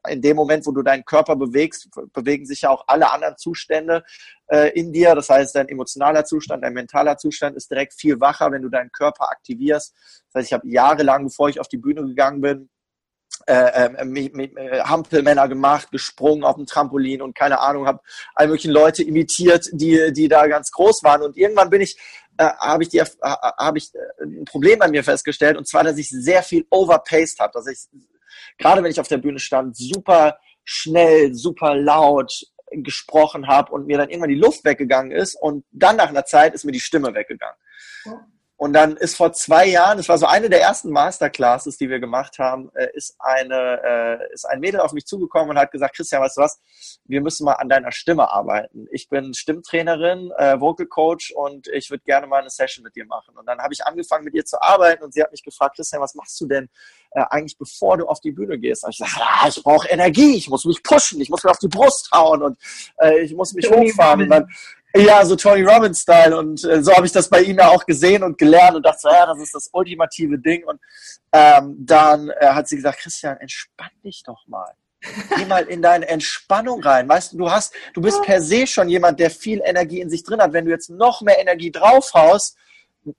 in 0.07 0.21
dem 0.21 0.35
Moment, 0.35 0.65
wo 0.65 0.71
du 0.71 0.83
deinen 0.83 1.03
Körper 1.03 1.35
bewegst, 1.35 1.89
bewegen 2.13 2.45
sich 2.45 2.61
ja 2.61 2.69
auch 2.69 2.83
alle 2.87 3.11
anderen 3.11 3.37
Zustände 3.37 4.03
äh, 4.47 4.69
in 4.79 4.93
dir. 4.93 5.15
Das 5.15 5.29
heißt, 5.29 5.55
dein 5.55 5.67
emotionaler 5.67 6.25
Zustand, 6.25 6.63
dein 6.63 6.73
mentaler 6.73 7.17
Zustand 7.17 7.57
ist 7.57 7.71
direkt 7.71 7.93
viel 7.93 8.19
wacher, 8.19 8.51
wenn 8.51 8.61
du 8.61 8.69
deinen 8.69 8.91
Körper 8.91 9.31
aktivierst. 9.31 9.93
Das 10.27 10.39
heißt, 10.39 10.47
ich 10.47 10.53
habe 10.53 10.67
jahrelang, 10.67 11.25
bevor 11.25 11.49
ich 11.49 11.59
auf 11.59 11.67
die 11.67 11.77
Bühne 11.77 12.03
gegangen 12.03 12.41
bin, 12.41 12.69
äh, 13.45 13.53
äh, 13.53 14.25
äh, 14.25 14.81
Hampelmänner 14.81 15.47
gemacht, 15.47 15.91
gesprungen 15.91 16.43
auf 16.43 16.55
dem 16.55 16.65
Trampolin 16.65 17.21
und 17.21 17.35
keine 17.35 17.59
Ahnung, 17.59 17.87
habe 17.87 18.01
all 18.35 18.47
möglichen 18.47 18.71
Leute 18.71 19.03
imitiert, 19.03 19.69
die, 19.71 20.11
die 20.13 20.27
da 20.27 20.47
ganz 20.47 20.71
groß 20.71 21.03
waren. 21.03 21.21
Und 21.21 21.37
irgendwann 21.37 21.69
bin 21.69 21.81
ich, 21.81 21.97
äh, 22.37 22.49
habe 22.59 22.83
ich, 22.83 22.89
hab 22.99 23.75
ich 23.75 23.93
äh, 23.95 24.23
ein 24.23 24.45
Problem 24.45 24.79
bei 24.79 24.87
mir 24.87 25.03
festgestellt, 25.03 25.57
und 25.57 25.67
zwar, 25.67 25.83
dass 25.83 25.97
ich 25.97 26.09
sehr 26.09 26.43
viel 26.43 26.65
overpaced 26.69 27.39
habe, 27.39 27.53
dass 27.53 27.67
ich, 27.67 27.87
gerade 28.57 28.83
wenn 28.83 28.91
ich 28.91 28.99
auf 28.99 29.07
der 29.07 29.17
Bühne 29.17 29.39
stand, 29.39 29.75
super 29.77 30.37
schnell, 30.63 31.33
super 31.33 31.75
laut 31.75 32.31
gesprochen 32.71 33.47
habe 33.47 33.71
und 33.71 33.87
mir 33.87 33.97
dann 33.97 34.09
irgendwann 34.09 34.29
die 34.29 34.35
Luft 34.35 34.63
weggegangen 34.63 35.11
ist 35.11 35.35
und 35.35 35.65
dann 35.71 35.95
nach 35.95 36.09
einer 36.09 36.25
Zeit 36.25 36.53
ist 36.53 36.65
mir 36.65 36.71
die 36.71 36.79
Stimme 36.79 37.13
weggegangen. 37.13 37.57
Ja. 38.05 38.27
Und 38.59 38.73
dann 38.73 38.97
ist 38.97 39.15
vor 39.15 39.31
zwei 39.31 39.67
Jahren, 39.67 39.99
das 39.99 40.09
war 40.09 40.17
so 40.17 40.25
eine 40.25 40.49
der 40.49 40.59
ersten 40.59 40.91
Masterclasses, 40.91 41.77
die 41.77 41.89
wir 41.89 42.01
gemacht 42.01 42.39
haben, 42.39 42.69
äh, 42.75 42.89
ist 42.93 43.15
eine, 43.17 43.79
äh, 44.29 44.33
ist 44.33 44.43
ein 44.43 44.59
Mädel 44.59 44.81
auf 44.81 44.91
mich 44.91 45.05
zugekommen 45.05 45.51
und 45.51 45.57
hat 45.57 45.71
gesagt, 45.71 45.95
Christian, 45.95 46.21
weißt 46.21 46.35
du 46.35 46.41
was? 46.41 46.59
Wir 47.05 47.21
müssen 47.21 47.45
mal 47.45 47.53
an 47.53 47.69
deiner 47.69 47.93
Stimme 47.93 48.29
arbeiten. 48.29 48.85
Ich 48.91 49.07
bin 49.07 49.33
Stimmtrainerin, 49.33 50.31
äh, 50.37 50.59
Vocal 50.59 50.87
Coach 50.87 51.31
und 51.31 51.69
ich 51.69 51.89
würde 51.89 52.03
gerne 52.03 52.27
mal 52.27 52.41
eine 52.41 52.49
Session 52.49 52.83
mit 52.83 52.97
dir 52.97 53.05
machen. 53.05 53.37
Und 53.37 53.45
dann 53.45 53.59
habe 53.59 53.73
ich 53.73 53.85
angefangen, 53.85 54.25
mit 54.25 54.33
ihr 54.33 54.43
zu 54.43 54.61
arbeiten 54.61 55.05
und 55.05 55.13
sie 55.13 55.23
hat 55.23 55.31
mich 55.31 55.43
gefragt, 55.43 55.77
Christian, 55.77 56.01
was 56.01 56.13
machst 56.15 56.37
du 56.41 56.45
denn 56.45 56.67
äh, 57.11 57.23
eigentlich, 57.29 57.57
bevor 57.57 57.95
du 57.95 58.07
auf 58.07 58.19
die 58.19 58.33
Bühne 58.33 58.59
gehst? 58.59 58.83
Und 58.83 58.89
ich 58.89 58.97
sage, 58.97 59.21
ah, 59.21 59.47
ich 59.47 59.63
brauche 59.63 59.87
Energie, 59.87 60.35
ich 60.35 60.49
muss 60.49 60.65
mich 60.65 60.83
pushen, 60.83 61.21
ich 61.21 61.29
muss 61.29 61.45
mir 61.45 61.51
auf 61.51 61.59
die 61.59 61.69
Brust 61.69 62.11
hauen 62.11 62.41
und 62.41 62.57
äh, 62.97 63.21
ich 63.21 63.33
muss 63.33 63.53
mich 63.53 63.71
hochfahren. 63.71 64.23
Und 64.23 64.29
dann 64.29 64.49
ja, 64.95 65.23
so 65.25 65.35
Tony 65.35 65.63
Robbins-Style. 65.63 66.37
Und 66.37 66.63
äh, 66.63 66.83
so 66.83 66.95
habe 66.95 67.05
ich 67.05 67.11
das 67.11 67.29
bei 67.29 67.41
ihm 67.41 67.57
ja 67.57 67.69
auch 67.69 67.85
gesehen 67.85 68.23
und 68.23 68.37
gelernt 68.37 68.75
und 68.75 68.85
dachte, 68.85 69.09
ja, 69.11 69.25
das 69.25 69.39
ist 69.39 69.53
das 69.53 69.69
ultimative 69.71 70.39
Ding. 70.39 70.63
Und 70.65 70.79
ähm, 71.31 71.75
dann 71.79 72.29
äh, 72.29 72.47
hat 72.47 72.67
sie 72.67 72.75
gesagt, 72.75 72.99
Christian, 72.99 73.37
entspann 73.37 73.91
dich 74.03 74.23
doch 74.25 74.47
mal. 74.47 74.73
Geh 75.37 75.45
mal 75.45 75.63
in 75.63 75.81
deine 75.81 76.07
Entspannung 76.09 76.83
rein. 76.83 77.07
Weißt 77.07 77.33
du, 77.33 77.37
du 77.37 77.51
hast, 77.51 77.73
du 77.93 78.01
bist 78.01 78.21
per 78.23 78.41
se 78.41 78.67
schon 78.67 78.89
jemand, 78.89 79.19
der 79.19 79.31
viel 79.31 79.61
Energie 79.63 80.01
in 80.01 80.09
sich 80.09 80.23
drin 80.23 80.41
hat. 80.41 80.51
Wenn 80.51 80.65
du 80.65 80.71
jetzt 80.71 80.89
noch 80.89 81.21
mehr 81.21 81.39
Energie 81.39 81.71
draufhaust, 81.71 82.57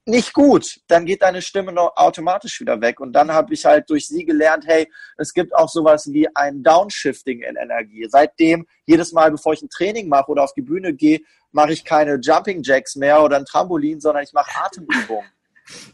nicht 0.05 0.35
gut, 0.35 0.81
dann 0.89 1.07
geht 1.07 1.23
deine 1.23 1.41
Stimme 1.41 1.73
noch 1.73 1.97
automatisch 1.97 2.61
wieder 2.61 2.81
weg. 2.81 3.01
Und 3.01 3.13
dann 3.13 3.33
habe 3.33 3.55
ich 3.55 3.65
halt 3.65 3.89
durch 3.89 4.09
sie 4.09 4.25
gelernt, 4.25 4.65
hey, 4.67 4.91
es 5.17 5.33
gibt 5.33 5.55
auch 5.55 5.69
sowas 5.69 6.13
wie 6.13 6.29
ein 6.35 6.63
Downshifting 6.63 7.43
in 7.43 7.57
Energie. 7.57 8.07
Seitdem, 8.09 8.67
jedes 8.85 9.13
Mal, 9.13 9.31
bevor 9.31 9.55
ich 9.55 9.63
ein 9.63 9.71
Training 9.71 10.09
mache 10.09 10.31
oder 10.31 10.45
auf 10.45 10.53
die 10.53 10.63
Bühne 10.63 10.93
gehe, 10.93 11.21
mache 11.53 11.73
ich 11.73 11.85
keine 11.85 12.19
Jumping 12.21 12.63
Jacks 12.63 12.97
mehr 12.97 13.23
oder 13.23 13.37
ein 13.37 13.45
Trampolin, 13.45 14.01
sondern 14.01 14.25
ich 14.25 14.33
mache 14.33 14.51
Atemübungen. 14.65 15.25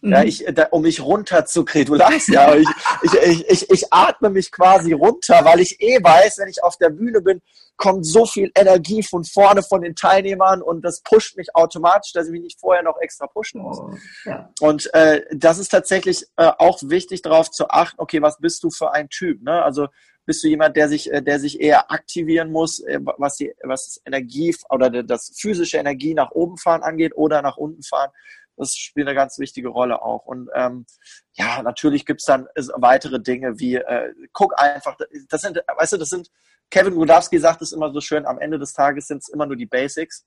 Ja, 0.01 0.21
mhm. 0.21 0.27
ich, 0.27 0.45
da, 0.53 0.69
um 0.71 0.83
mich 0.83 1.03
runterzukriegen. 1.03 1.87
Du 1.87 1.95
lachst 1.95 2.29
ja, 2.29 2.55
ich, 2.55 2.69
ich, 3.03 3.14
ich, 3.14 3.51
ich, 3.51 3.71
ich 3.71 3.92
atme 3.92 4.31
mich 4.31 4.51
quasi 4.51 4.92
runter, 4.92 5.45
weil 5.45 5.61
ich 5.61 5.81
eh 5.81 6.03
weiß, 6.03 6.38
wenn 6.38 6.49
ich 6.49 6.62
auf 6.62 6.77
der 6.77 6.90
Bühne 6.90 7.21
bin, 7.21 7.42
kommt 7.77 8.07
so 8.07 8.25
viel 8.25 8.51
Energie 8.55 9.03
von 9.03 9.25
vorne 9.25 9.62
von 9.62 9.83
den 9.83 9.95
Teilnehmern 9.95 10.62
und 10.62 10.83
das 10.83 11.03
pusht 11.03 11.37
mich 11.37 11.55
automatisch, 11.55 12.12
dass 12.12 12.27
ich 12.27 12.33
mich 12.33 12.42
nicht 12.42 12.61
vorher 12.61 12.83
noch 12.83 12.99
extra 13.01 13.27
pushen 13.27 13.61
muss. 13.61 13.79
Oh, 13.79 13.95
ja. 14.25 14.51
Und 14.61 14.92
äh, 14.95 15.23
das 15.33 15.59
ist 15.59 15.69
tatsächlich 15.69 16.25
äh, 16.37 16.51
auch 16.59 16.79
wichtig, 16.83 17.21
darauf 17.23 17.51
zu 17.51 17.69
achten, 17.69 18.01
okay, 18.01 18.23
was 18.23 18.38
bist 18.38 18.62
du 18.62 18.71
für 18.71 18.92
ein 18.92 19.11
Typ? 19.11 19.42
Ne? 19.42 19.62
Also 19.62 19.88
bist 20.26 20.42
du 20.44 20.48
jemand, 20.48 20.76
der 20.76 20.88
sich, 20.88 21.10
äh, 21.10 21.22
der 21.22 21.38
sich 21.38 21.60
eher 21.60 21.90
aktivieren 21.90 22.50
muss, 22.50 22.80
äh, 22.80 22.98
was 23.16 23.36
die, 23.36 23.54
was 23.62 23.86
das 23.86 24.02
Energie 24.04 24.54
oder 24.68 24.90
das 25.02 25.32
physische 25.38 25.78
Energie 25.78 26.14
nach 26.14 26.32
oben 26.32 26.58
fahren 26.58 26.82
angeht 26.82 27.16
oder 27.16 27.40
nach 27.40 27.56
unten 27.56 27.82
fahren? 27.82 28.10
Das 28.56 28.74
spielt 28.74 29.06
eine 29.06 29.14
ganz 29.14 29.38
wichtige 29.38 29.68
Rolle 29.68 30.02
auch. 30.02 30.26
Und 30.26 30.48
ähm, 30.54 30.86
ja, 31.34 31.62
natürlich 31.62 32.06
gibt's 32.06 32.24
dann 32.24 32.48
weitere 32.74 33.20
Dinge 33.20 33.58
wie, 33.58 33.76
äh, 33.76 34.12
guck 34.32 34.58
einfach, 34.58 34.96
das 35.28 35.42
sind, 35.42 35.62
weißt 35.76 35.92
du, 35.92 35.96
das 35.98 36.08
sind, 36.08 36.30
Kevin 36.70 36.94
Rudowski 36.94 37.38
sagt 37.38 37.62
es 37.62 37.72
immer 37.72 37.92
so 37.92 38.00
schön, 38.00 38.26
am 38.26 38.38
Ende 38.38 38.58
des 38.58 38.72
Tages 38.72 39.06
sind 39.06 39.18
es 39.18 39.28
immer 39.28 39.46
nur 39.46 39.56
die 39.56 39.66
Basics. 39.66 40.24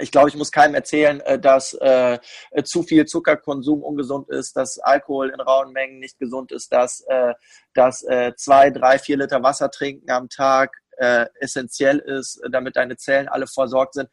Ich 0.00 0.12
glaube, 0.12 0.28
ich 0.28 0.36
muss 0.36 0.52
keinem 0.52 0.74
erzählen, 0.74 1.20
äh, 1.20 1.38
dass 1.38 1.74
äh, 1.74 2.18
zu 2.64 2.82
viel 2.82 3.06
Zuckerkonsum 3.06 3.82
ungesund 3.82 4.28
ist, 4.28 4.56
dass 4.56 4.78
Alkohol 4.78 5.30
in 5.30 5.40
rauen 5.40 5.72
Mengen 5.72 5.98
nicht 5.98 6.18
gesund 6.18 6.52
ist, 6.52 6.72
dass, 6.72 7.04
äh, 7.08 7.34
dass 7.74 8.02
äh, 8.04 8.32
zwei, 8.36 8.70
drei, 8.70 8.98
vier 8.98 9.16
Liter 9.16 9.42
Wasser 9.42 9.70
trinken 9.70 10.10
am 10.10 10.28
Tag 10.28 10.76
äh, 10.98 11.26
essentiell 11.40 11.98
ist, 11.98 12.40
damit 12.50 12.76
deine 12.76 12.96
Zellen 12.96 13.28
alle 13.28 13.46
versorgt 13.46 13.94
sind. 13.94 14.08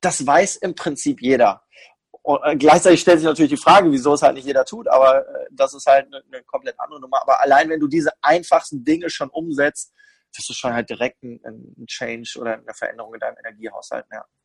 Das 0.00 0.26
weiß 0.26 0.56
im 0.56 0.74
Prinzip 0.74 1.20
jeder. 1.20 1.62
Und 2.22 2.40
äh, 2.44 2.56
gleichzeitig 2.56 3.00
stellt 3.00 3.20
sich 3.20 3.26
natürlich 3.26 3.50
die 3.50 3.56
Frage, 3.56 3.90
wieso 3.90 4.14
es 4.14 4.22
halt 4.22 4.34
nicht 4.34 4.46
jeder 4.46 4.64
tut, 4.64 4.88
aber 4.88 5.26
äh, 5.26 5.46
das 5.50 5.74
ist 5.74 5.86
halt 5.86 6.06
eine, 6.06 6.22
eine 6.30 6.42
komplett 6.44 6.78
andere 6.78 7.00
Nummer. 7.00 7.22
Aber 7.22 7.40
allein 7.40 7.68
wenn 7.68 7.80
du 7.80 7.88
diese 7.88 8.10
einfachsten 8.22 8.84
Dinge 8.84 9.10
schon 9.10 9.30
umsetzt, 9.30 9.92
wirst 10.36 10.48
du 10.48 10.54
schon 10.54 10.72
halt 10.72 10.90
direkt 10.90 11.22
einen, 11.22 11.86
Change 11.86 12.38
oder 12.38 12.54
eine 12.54 12.74
Veränderung 12.74 13.14
in 13.14 13.20
deinem 13.20 13.36
Energiehaushalt 13.38 14.08
merken. 14.10 14.30
Ja, 14.30 14.37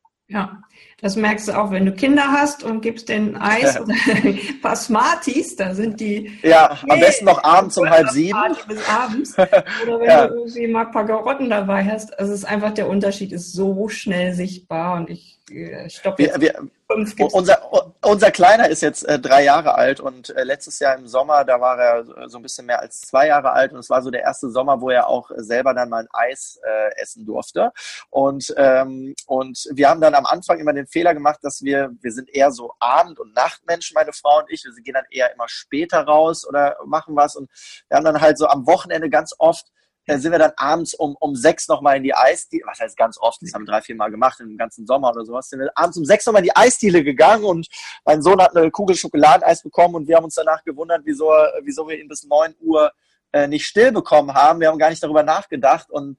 das 1.00 1.16
merkst 1.16 1.48
du 1.48 1.52
auch, 1.52 1.70
wenn 1.70 1.84
du 1.84 1.92
Kinder 1.92 2.32
hast 2.32 2.62
und 2.62 2.80
gibst 2.80 3.10
den 3.10 3.36
Eis 3.36 3.78
oder 3.78 3.94
ein 4.06 4.38
paar 4.62 4.74
Smarties, 4.74 5.54
da 5.54 5.74
sind 5.74 6.00
die. 6.00 6.32
Ja, 6.42 6.78
am 6.88 6.98
besten 6.98 7.26
noch 7.26 7.44
abends 7.44 7.76
um 7.76 7.88
halb 7.88 8.08
sieben. 8.08 8.38
Bis 8.66 8.88
abends. 8.88 9.38
Oder 9.38 10.00
wenn 10.00 10.08
ja. 10.08 10.26
du 10.26 10.34
irgendwie 10.34 10.66
mal 10.68 10.86
ein 10.86 10.92
paar 10.92 11.04
Garotten 11.04 11.50
dabei 11.50 11.84
hast. 11.84 12.18
Also 12.18 12.32
es 12.32 12.40
ist 12.40 12.44
einfach, 12.46 12.72
der 12.72 12.88
Unterschied 12.88 13.32
ist 13.32 13.52
so 13.52 13.88
schnell 13.88 14.32
sichtbar 14.32 14.96
und 14.96 15.10
ich 15.10 15.38
äh, 15.50 15.90
stoppe 15.90 16.22
jetzt. 16.22 16.40
Wir, 16.40 16.54
wir, 16.88 17.28
unser, 17.32 17.83
unser 18.04 18.30
Kleiner 18.30 18.68
ist 18.68 18.82
jetzt 18.82 19.04
äh, 19.04 19.18
drei 19.18 19.44
Jahre 19.44 19.74
alt 19.74 20.00
und 20.00 20.30
äh, 20.30 20.44
letztes 20.44 20.78
Jahr 20.78 20.96
im 20.96 21.06
Sommer, 21.06 21.44
da 21.44 21.60
war 21.60 21.78
er 21.78 22.28
so 22.28 22.38
ein 22.38 22.42
bisschen 22.42 22.66
mehr 22.66 22.80
als 22.80 23.00
zwei 23.02 23.28
Jahre 23.28 23.52
alt 23.52 23.72
und 23.72 23.78
es 23.78 23.90
war 23.90 24.02
so 24.02 24.10
der 24.10 24.22
erste 24.22 24.50
Sommer, 24.50 24.80
wo 24.80 24.90
er 24.90 25.08
auch 25.08 25.30
selber 25.36 25.74
dann 25.74 25.88
mal 25.88 26.02
ein 26.02 26.08
Eis 26.12 26.58
äh, 26.62 27.00
essen 27.00 27.24
durfte. 27.24 27.72
Und, 28.10 28.54
ähm, 28.56 29.14
und 29.26 29.68
wir 29.72 29.88
haben 29.88 30.00
dann 30.00 30.14
am 30.14 30.26
Anfang 30.26 30.58
immer 30.58 30.72
den 30.72 30.86
Fehler 30.86 31.14
gemacht, 31.14 31.40
dass 31.42 31.62
wir, 31.62 31.90
wir 32.00 32.12
sind 32.12 32.28
eher 32.28 32.50
so 32.50 32.74
Abend- 32.78 33.20
und 33.20 33.34
Nachtmenschen, 33.34 33.94
meine 33.94 34.12
Frau 34.12 34.38
und 34.38 34.50
ich, 34.50 34.64
wir 34.64 34.82
gehen 34.82 34.94
dann 34.94 35.06
eher 35.10 35.32
immer 35.32 35.48
später 35.48 36.04
raus 36.04 36.46
oder 36.46 36.76
machen 36.86 37.16
was 37.16 37.36
und 37.36 37.50
wir 37.88 37.96
haben 37.96 38.04
dann 38.04 38.20
halt 38.20 38.38
so 38.38 38.46
am 38.46 38.66
Wochenende 38.66 39.10
ganz 39.10 39.34
oft 39.38 39.66
dann 40.06 40.20
sind 40.20 40.32
wir 40.32 40.38
dann 40.38 40.52
abends 40.56 40.94
um, 40.94 41.16
um 41.20 41.34
sechs 41.34 41.68
nochmal 41.68 41.96
in 41.96 42.02
die 42.02 42.14
Eisdiele, 42.14 42.64
was 42.66 42.80
heißt 42.80 42.96
ganz 42.96 43.18
oft, 43.18 43.40
das 43.42 43.52
haben 43.52 43.62
wir 43.62 43.72
drei, 43.72 43.82
vier 43.82 43.96
Mal 43.96 44.10
gemacht 44.10 44.40
im 44.40 44.56
ganzen 44.56 44.86
Sommer 44.86 45.10
oder 45.10 45.24
sowas, 45.24 45.48
sind 45.48 45.60
wir 45.60 45.70
abends 45.74 45.96
um 45.96 46.04
sechs 46.04 46.26
nochmal 46.26 46.40
in 46.40 46.46
die 46.46 46.56
Eisdiele 46.56 47.02
gegangen 47.02 47.44
und 47.44 47.68
mein 48.04 48.22
Sohn 48.22 48.40
hat 48.40 48.56
eine 48.56 48.70
Kugel 48.70 48.96
Schokoladeneis 48.96 49.62
bekommen 49.62 49.94
und 49.94 50.08
wir 50.08 50.16
haben 50.16 50.24
uns 50.24 50.34
danach 50.34 50.62
gewundert, 50.64 51.02
wieso, 51.04 51.30
wieso 51.62 51.88
wir 51.88 51.98
ihn 51.98 52.08
bis 52.08 52.24
neun 52.24 52.54
Uhr 52.60 52.92
äh, 53.34 53.48
nicht 53.48 53.66
still 53.66 53.90
bekommen 53.90 54.32
haben. 54.32 54.60
Wir 54.60 54.68
haben 54.68 54.78
gar 54.78 54.90
nicht 54.90 55.02
darüber 55.02 55.24
nachgedacht 55.24 55.90
und 55.90 56.16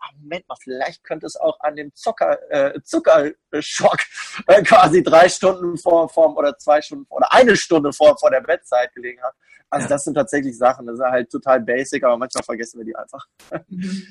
ach, 0.00 0.12
Moment 0.18 0.48
mal, 0.48 0.56
vielleicht 0.62 1.04
könnte 1.04 1.26
es 1.26 1.36
auch 1.36 1.60
an 1.60 1.76
dem 1.76 1.94
Zucker, 1.94 2.38
äh, 2.50 2.80
Zuckerschock 2.82 3.98
äh, 4.46 4.62
quasi 4.62 5.02
drei 5.02 5.28
Stunden 5.28 5.76
vor, 5.76 6.08
vor 6.08 6.34
oder 6.36 6.56
zwei 6.56 6.80
Stunden 6.80 7.04
vor, 7.04 7.18
oder 7.18 7.32
eine 7.32 7.54
Stunde 7.54 7.92
vor, 7.92 8.16
vor 8.18 8.30
der 8.30 8.40
Bettzeit 8.40 8.94
gelegen 8.94 9.22
haben. 9.22 9.36
Also 9.74 9.86
ja. 9.86 9.88
das 9.88 10.04
sind 10.04 10.14
tatsächlich 10.14 10.56
Sachen, 10.56 10.86
das 10.86 10.98
ist 10.98 11.04
halt 11.04 11.30
total 11.30 11.60
basic, 11.60 12.04
aber 12.04 12.16
manchmal 12.16 12.44
vergessen 12.44 12.78
wir 12.78 12.84
die 12.84 12.96
einfach. 12.96 13.26
Mhm. 13.68 14.02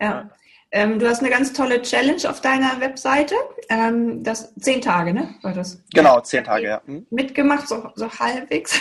Ja. 0.00 0.30
Ähm, 0.74 0.98
du 0.98 1.06
hast 1.06 1.20
eine 1.20 1.28
ganz 1.28 1.52
tolle 1.52 1.82
Challenge 1.82 2.28
auf 2.28 2.40
deiner 2.40 2.80
Webseite. 2.80 3.34
Ähm, 3.68 4.24
das 4.24 4.54
zehn 4.54 4.80
Tage, 4.80 5.12
ne? 5.12 5.34
War 5.42 5.52
das? 5.52 5.82
Genau, 5.92 6.20
zehn 6.20 6.44
Tage, 6.44 6.66
ja. 6.66 6.80
Hm? 6.86 7.06
Mitgemacht, 7.10 7.68
so, 7.68 7.90
so 7.94 8.10
halbwegs. 8.10 8.80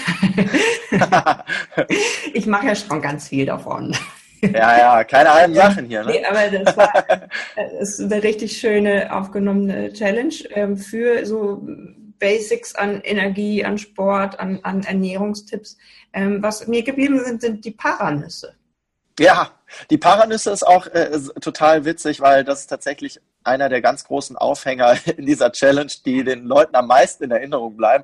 ich 2.34 2.46
mache 2.46 2.68
ja 2.68 2.76
schon 2.76 3.02
ganz 3.02 3.28
viel 3.28 3.46
davon. 3.46 3.96
Ja, 4.42 4.78
ja, 4.78 5.04
keine 5.04 5.34
halben 5.34 5.54
Sachen 5.54 5.86
hier. 5.86 6.04
Ne? 6.04 6.12
Nee, 6.14 6.26
aber 6.26 6.64
das 6.64 6.78
war 6.78 6.92
das 7.56 8.00
ist 8.00 8.12
eine 8.12 8.24
richtig 8.24 8.58
schöne 8.58 9.14
aufgenommene 9.14 9.92
Challenge 9.94 10.34
ähm, 10.52 10.78
für 10.78 11.26
so 11.26 11.62
Basics 12.22 12.74
an 12.76 13.02
Energie, 13.02 13.66
an 13.66 13.78
Sport, 13.78 14.40
an, 14.40 14.60
an 14.64 14.84
Ernährungstipps. 14.84 15.78
Ähm, 16.14 16.42
was 16.42 16.68
mir 16.68 16.84
geblieben 16.84 17.24
sind, 17.24 17.42
sind 17.42 17.66
die 17.66 17.72
Paranüsse. 17.72 18.56
Ja, 19.20 19.52
die 19.90 19.98
Paranüsse 19.98 20.52
ist 20.52 20.66
auch 20.66 20.88
äh, 20.88 21.20
total 21.42 21.86
witzig, 21.86 22.22
weil 22.22 22.44
das 22.44 22.62
ist 22.62 22.68
tatsächlich 22.68 23.20
einer 23.44 23.70
der 23.70 23.82
ganz 23.82 24.04
großen 24.04 24.38
Aufhänger 24.38 24.96
in 25.18 25.26
dieser 25.26 25.52
Challenge, 25.52 25.92
die 26.06 26.24
den 26.24 26.46
Leuten 26.46 26.76
am 26.76 26.88
meisten 26.88 27.24
in 27.24 27.32
Erinnerung 27.32 27.76
bleiben. 27.76 28.04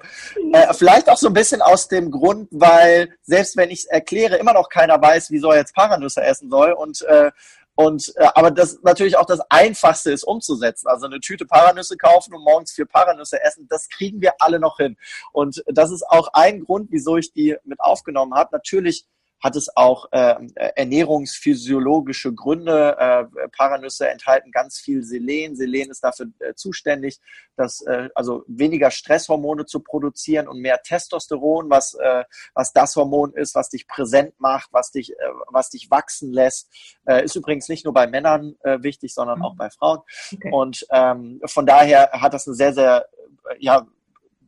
Äh, 0.53 0.73
vielleicht 0.73 1.09
auch 1.09 1.17
so 1.17 1.27
ein 1.27 1.33
bisschen 1.33 1.61
aus 1.61 1.87
dem 1.87 2.11
Grund, 2.11 2.49
weil 2.51 3.15
selbst 3.23 3.57
wenn 3.57 3.69
ich 3.69 3.79
es 3.79 3.85
erkläre, 3.85 4.37
immer 4.37 4.53
noch 4.53 4.69
keiner 4.69 5.01
weiß, 5.01 5.31
wieso 5.31 5.51
er 5.51 5.59
jetzt 5.59 5.75
Paranüsse 5.75 6.21
essen 6.21 6.49
soll 6.49 6.71
und 6.71 7.01
äh, 7.03 7.31
und 7.77 8.11
äh, 8.15 8.27
aber 8.33 8.49
das 8.49 8.79
natürlich 8.81 9.17
auch 9.17 9.27
das 9.27 9.39
Einfachste 9.49 10.11
ist 10.11 10.23
umzusetzen. 10.23 10.87
Also 10.87 11.05
eine 11.05 11.19
Tüte 11.19 11.45
Paranüsse 11.45 11.95
kaufen 11.95 12.33
und 12.33 12.43
morgens 12.43 12.71
vier 12.71 12.87
Paranüsse 12.87 13.39
essen, 13.39 13.67
das 13.69 13.87
kriegen 13.87 14.19
wir 14.19 14.33
alle 14.39 14.59
noch 14.59 14.77
hin. 14.77 14.97
Und 15.31 15.63
das 15.67 15.91
ist 15.91 16.01
auch 16.09 16.29
ein 16.33 16.65
Grund, 16.65 16.87
wieso 16.89 17.17
ich 17.17 17.33
die 17.33 17.55
mit 17.65 17.79
aufgenommen 17.79 18.33
habe. 18.33 18.49
Natürlich 18.51 19.05
hat 19.39 19.55
es 19.55 19.69
auch 19.75 20.07
äh, 20.11 20.35
ernährungsphysiologische 20.75 22.33
Gründe. 22.33 22.97
Äh, 22.97 23.47
Paranüsse 23.49 24.09
enthalten 24.09 24.51
ganz 24.51 24.79
viel 24.79 25.03
Selen. 25.03 25.55
Selen 25.55 25.89
ist 25.89 26.03
dafür 26.03 26.27
äh, 26.39 26.53
zuständig, 26.55 27.19
dass 27.55 27.81
äh, 27.81 28.09
also 28.15 28.43
weniger 28.47 28.89
Stresshormone 28.89 29.65
zu 29.65 29.81
produzieren 29.81 30.47
und 30.47 30.59
mehr 30.59 30.81
Testosteron, 30.81 31.69
was 31.69 31.93
äh, 31.95 32.23
was 32.53 32.73
das 32.73 32.95
Hormon 32.95 33.33
ist, 33.33 33.53
was 33.55 33.69
dich 33.69 33.87
präsent 33.87 34.33
macht, 34.39 34.69
was 34.71 34.91
dich 34.91 35.11
äh, 35.11 35.15
was 35.49 35.69
dich 35.69 35.91
wachsen 35.91 36.33
lässt. 36.33 36.69
Äh, 37.05 37.23
ist 37.23 37.35
übrigens 37.35 37.69
nicht 37.69 37.85
nur 37.85 37.93
bei 37.93 38.07
Männern 38.07 38.55
äh, 38.63 38.81
wichtig, 38.81 39.13
sondern 39.13 39.39
mhm. 39.39 39.45
auch 39.45 39.55
bei 39.55 39.69
Frauen. 39.69 39.99
Okay. 40.33 40.51
Und 40.51 40.85
ähm, 40.91 41.41
von 41.45 41.65
daher 41.65 42.09
hat 42.11 42.33
das 42.33 42.47
eine 42.47 42.55
sehr 42.55 42.73
sehr 42.73 43.05
äh, 43.49 43.55
ja 43.59 43.87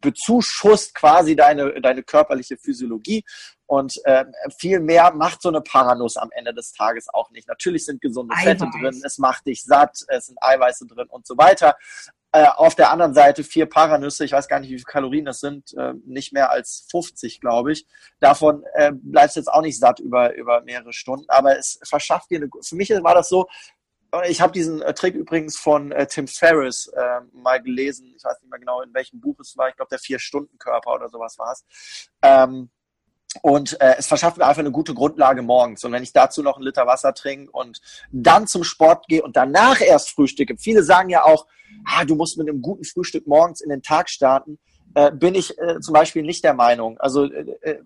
bezuschusst 0.02 0.95
quasi 0.95 1.36
deine, 1.36 1.82
deine 1.82 2.04
körperliche 2.04 2.58
Physiologie. 2.58 3.23
Und 3.69 4.03
äh, 4.05 4.25
viel 4.58 4.79
mehr 4.79 5.13
macht 5.13 5.43
so 5.43 5.49
eine 5.49 5.62
Paranuss 5.62 6.17
am 6.17 6.32
Ende 6.32 6.55
des 6.55 6.71
Tages 6.71 7.08
auch 7.13 7.29
nicht. 7.29 7.47
Natürlich 7.47 7.86
sind 7.86 8.01
gesunde 8.01 8.34
Eiweiß. 8.34 8.43
Fette 8.45 8.67
drin, 8.71 8.99
es 9.05 9.19
macht 9.19 9.45
dich 9.45 9.63
satt, 9.63 10.03
es 10.08 10.25
sind 10.25 10.41
Eiweiße 10.41 10.88
drin 10.88 11.05
und 11.08 11.27
so 11.27 11.38
weiter. 11.38 11.77
Äh, 12.32 12.47
auf 12.47 12.73
der 12.73 12.89
anderen 12.89 13.13
Seite 13.13 13.43
vier 13.43 13.67
Paranüsse, 13.67 14.25
ich 14.25 14.32
weiß 14.32 14.47
gar 14.47 14.60
nicht, 14.60 14.71
wie 14.71 14.77
viele 14.77 14.86
Kalorien 14.86 15.25
das 15.25 15.39
sind, 15.39 15.75
äh, 15.77 15.93
nicht 16.03 16.34
mehr 16.34 16.49
als 16.49 16.88
50, 16.89 17.41
glaube 17.41 17.71
ich. 17.73 17.86
Davon 18.19 18.63
äh, 18.73 18.91
bleibst 18.91 19.36
du 19.36 19.41
jetzt 19.41 19.53
auch 19.53 19.62
nicht 19.62 19.77
satt 19.77 19.99
über, 19.99 20.34
über 20.34 20.62
mehrere 20.62 20.91
Stunden, 20.91 21.25
aber 21.27 21.55
es 21.55 21.79
verschafft 21.84 22.32
dir 22.32 22.39
eine, 22.39 22.49
für 22.63 22.75
mich 22.75 22.89
war 22.89 23.13
das 23.13 23.29
so, 23.29 23.47
ich 24.27 24.41
habe 24.41 24.51
diesen 24.51 24.82
äh, 24.82 24.95
Trick 24.95 25.13
übrigens 25.13 25.60
von 25.60 25.91
äh, 25.91 26.08
Tim 26.08 26.27
Ferriss 26.27 26.88
äh, 26.88 27.21
mal 27.34 27.62
gelesen. 27.62 28.12
Ich 28.17 28.23
weiß 28.23 28.41
nicht 28.41 28.49
mehr 28.49 28.60
genau, 28.60 28.82
in 28.82 28.91
welchem 28.95 29.21
Buch 29.21 29.39
es 29.39 29.55
war. 29.55 29.69
Ich 29.69 29.75
glaube, 29.75 29.89
der 29.89 29.99
Vier-Stunden-Körper 29.99 30.95
oder 30.95 31.10
sowas 31.10 31.38
war 31.38 31.51
es. 31.51 32.10
Ähm, 32.23 32.71
und 33.41 33.79
äh, 33.79 33.95
es 33.97 34.07
verschafft 34.07 34.37
mir 34.37 34.45
einfach 34.45 34.59
eine 34.59 34.71
gute 34.71 34.93
Grundlage 34.93 35.41
morgens. 35.41 35.83
Und 35.83 35.91
wenn 35.91 36.03
ich 36.03 36.13
dazu 36.13 36.41
noch 36.41 36.55
einen 36.55 36.65
Liter 36.65 36.87
Wasser 36.87 37.13
trinke 37.13 37.51
und 37.51 37.79
dann 38.11 38.47
zum 38.47 38.63
Sport 38.63 39.07
gehe 39.07 39.21
und 39.21 39.37
danach 39.37 39.81
erst 39.81 40.09
frühstücke. 40.09 40.57
Viele 40.57 40.83
sagen 40.83 41.09
ja 41.09 41.23
auch, 41.23 41.45
ah, 41.85 42.05
du 42.05 42.15
musst 42.15 42.37
mit 42.37 42.49
einem 42.49 42.61
guten 42.61 42.83
Frühstück 42.83 43.27
morgens 43.27 43.61
in 43.61 43.69
den 43.69 43.83
Tag 43.83 44.09
starten. 44.09 44.57
Äh, 44.95 45.11
bin 45.11 45.35
ich 45.35 45.57
äh, 45.59 45.79
zum 45.79 45.93
Beispiel 45.93 46.23
nicht 46.23 46.43
der 46.43 46.55
Meinung. 46.55 46.97
Also 46.99 47.25
äh, 47.25 47.55
äh 47.61 47.79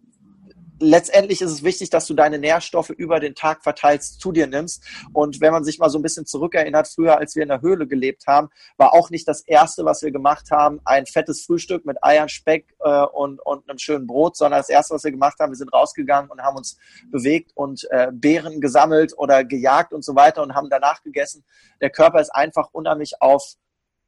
letztendlich 0.83 1.41
ist 1.41 1.51
es 1.51 1.63
wichtig, 1.63 1.89
dass 1.89 2.05
du 2.05 2.13
deine 2.13 2.37
Nährstoffe 2.37 2.89
über 2.89 3.19
den 3.19 3.35
Tag 3.35 3.63
verteilt 3.63 4.03
zu 4.03 4.31
dir 4.31 4.47
nimmst. 4.47 4.83
Und 5.13 5.41
wenn 5.41 5.51
man 5.51 5.63
sich 5.63 5.79
mal 5.79 5.89
so 5.89 5.97
ein 5.97 6.01
bisschen 6.01 6.25
zurückerinnert, 6.25 6.87
früher, 6.87 7.17
als 7.17 7.35
wir 7.35 7.43
in 7.43 7.49
der 7.49 7.61
Höhle 7.61 7.87
gelebt 7.87 8.27
haben, 8.27 8.49
war 8.77 8.93
auch 8.93 9.09
nicht 9.09 9.27
das 9.27 9.41
Erste, 9.41 9.85
was 9.85 10.01
wir 10.01 10.11
gemacht 10.11 10.51
haben, 10.51 10.81
ein 10.85 11.05
fettes 11.05 11.45
Frühstück 11.45 11.85
mit 11.85 12.03
Eiern, 12.03 12.29
Speck 12.29 12.75
äh, 12.81 13.03
und, 13.05 13.39
und 13.39 13.69
einem 13.69 13.79
schönen 13.79 14.07
Brot, 14.07 14.37
sondern 14.37 14.59
das 14.59 14.69
Erste, 14.69 14.93
was 14.93 15.03
wir 15.03 15.11
gemacht 15.11 15.39
haben, 15.39 15.51
wir 15.51 15.57
sind 15.57 15.73
rausgegangen 15.73 16.29
und 16.29 16.41
haben 16.41 16.57
uns 16.57 16.77
bewegt 17.11 17.51
und 17.55 17.87
äh, 17.89 18.11
Beeren 18.11 18.61
gesammelt 18.61 19.13
oder 19.17 19.43
gejagt 19.43 19.93
und 19.93 20.03
so 20.03 20.15
weiter 20.15 20.43
und 20.43 20.53
haben 20.53 20.69
danach 20.69 21.01
gegessen. 21.03 21.43
Der 21.81 21.89
Körper 21.89 22.19
ist 22.19 22.29
einfach 22.29 22.69
unheimlich 22.71 23.21
auf 23.21 23.55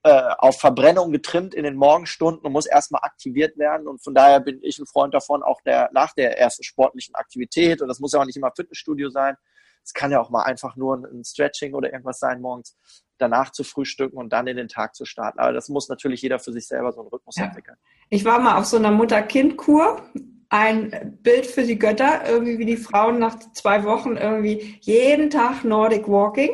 äh, 0.05 0.35
auf 0.37 0.59
Verbrennung 0.59 1.11
getrimmt 1.11 1.55
in 1.55 1.63
den 1.63 1.75
Morgenstunden 1.75 2.45
und 2.45 2.51
muss 2.51 2.67
erstmal 2.67 3.01
aktiviert 3.01 3.57
werden. 3.57 3.87
Und 3.87 4.03
von 4.03 4.13
daher 4.13 4.39
bin 4.39 4.59
ich 4.61 4.77
ein 4.77 4.85
Freund 4.85 5.15
davon, 5.15 5.41
auch 5.41 5.61
der, 5.61 5.89
nach 5.93 6.13
der 6.13 6.37
ersten 6.37 6.63
sportlichen 6.63 7.15
Aktivität, 7.15 7.81
und 7.81 7.87
das 7.87 7.99
muss 7.99 8.13
ja 8.13 8.21
auch 8.21 8.25
nicht 8.25 8.37
immer 8.37 8.51
Fitnessstudio 8.55 9.09
sein, 9.09 9.35
es 9.83 9.95
kann 9.95 10.11
ja 10.11 10.21
auch 10.21 10.29
mal 10.29 10.43
einfach 10.43 10.75
nur 10.75 10.97
ein 10.97 11.23
Stretching 11.23 11.73
oder 11.73 11.91
irgendwas 11.91 12.19
sein 12.19 12.39
morgens, 12.39 12.77
danach 13.17 13.51
zu 13.51 13.63
frühstücken 13.63 14.17
und 14.17 14.31
dann 14.31 14.45
in 14.45 14.57
den 14.57 14.67
Tag 14.67 14.93
zu 14.93 15.05
starten. 15.05 15.39
Aber 15.39 15.53
das 15.53 15.69
muss 15.69 15.89
natürlich 15.89 16.21
jeder 16.21 16.37
für 16.37 16.51
sich 16.51 16.67
selber 16.67 16.91
so 16.91 16.99
einen 17.01 17.09
Rhythmus 17.09 17.37
ja. 17.37 17.45
entwickeln. 17.45 17.77
Ich 18.09 18.25
war 18.25 18.39
mal 18.39 18.59
auf 18.59 18.65
so 18.65 18.77
einer 18.77 18.91
Mutter-Kind-Kur. 18.91 20.03
Ein 20.49 21.17
Bild 21.23 21.47
für 21.47 21.63
die 21.63 21.79
Götter, 21.79 22.27
irgendwie 22.27 22.59
wie 22.59 22.65
die 22.65 22.77
Frauen 22.77 23.17
nach 23.17 23.39
zwei 23.53 23.83
Wochen 23.85 24.17
irgendwie 24.17 24.77
jeden 24.81 25.31
Tag 25.31 25.63
Nordic 25.63 26.07
Walking, 26.07 26.51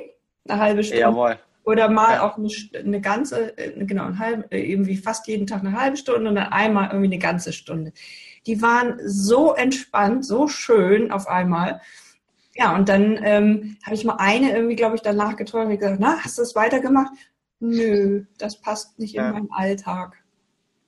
eine 0.48 0.62
halbe 0.62 0.84
Stunde. 0.86 1.02
Jawohl. 1.02 1.38
Oder 1.64 1.90
mal 1.90 2.16
ja. 2.16 2.24
auch 2.24 2.38
eine, 2.38 2.50
eine, 2.76 3.02
ganze, 3.02 3.58
äh, 3.58 3.86
genau, 3.86 4.06
ein 4.06 4.20
halb, 4.20 4.52
äh, 4.52 4.64
irgendwie 4.64 4.98
fast 4.98 5.28
jeden 5.28 5.46
Tag 5.46 5.62
eine 5.62 5.80
halbe 5.80 5.98
Stunde 5.98 6.30
und 6.30 6.36
dann 6.36 6.52
einmal 6.52 6.88
irgendwie 6.88 7.14
eine 7.14 7.20
ganze 7.20 7.54
Stunde. 7.54 7.94
Die 8.48 8.62
waren 8.62 9.00
so 9.06 9.54
entspannt, 9.54 10.26
so 10.26 10.48
schön 10.48 11.12
auf 11.12 11.28
einmal. 11.28 11.82
Ja, 12.56 12.76
und 12.76 12.90
dann 12.90 13.20
ähm, 13.24 13.78
habe 13.86 13.96
ich 13.96 14.04
mal 14.04 14.16
eine 14.18 14.54
irgendwie, 14.54 14.76
glaube 14.76 14.96
ich, 14.96 15.02
danach 15.02 15.36
getroffen 15.36 15.72
und 15.72 15.78
gesagt, 15.78 16.00
na, 16.00 16.18
hast 16.20 16.38
du 16.38 16.42
das 16.42 16.56
weitergemacht? 16.56 17.12
Nö, 17.60 18.26
das 18.40 18.60
passt 18.60 18.98
nicht 18.98 19.14
ja. 19.14 19.28
in 19.28 19.34
meinen 19.34 19.52
Alltag. 19.52 20.21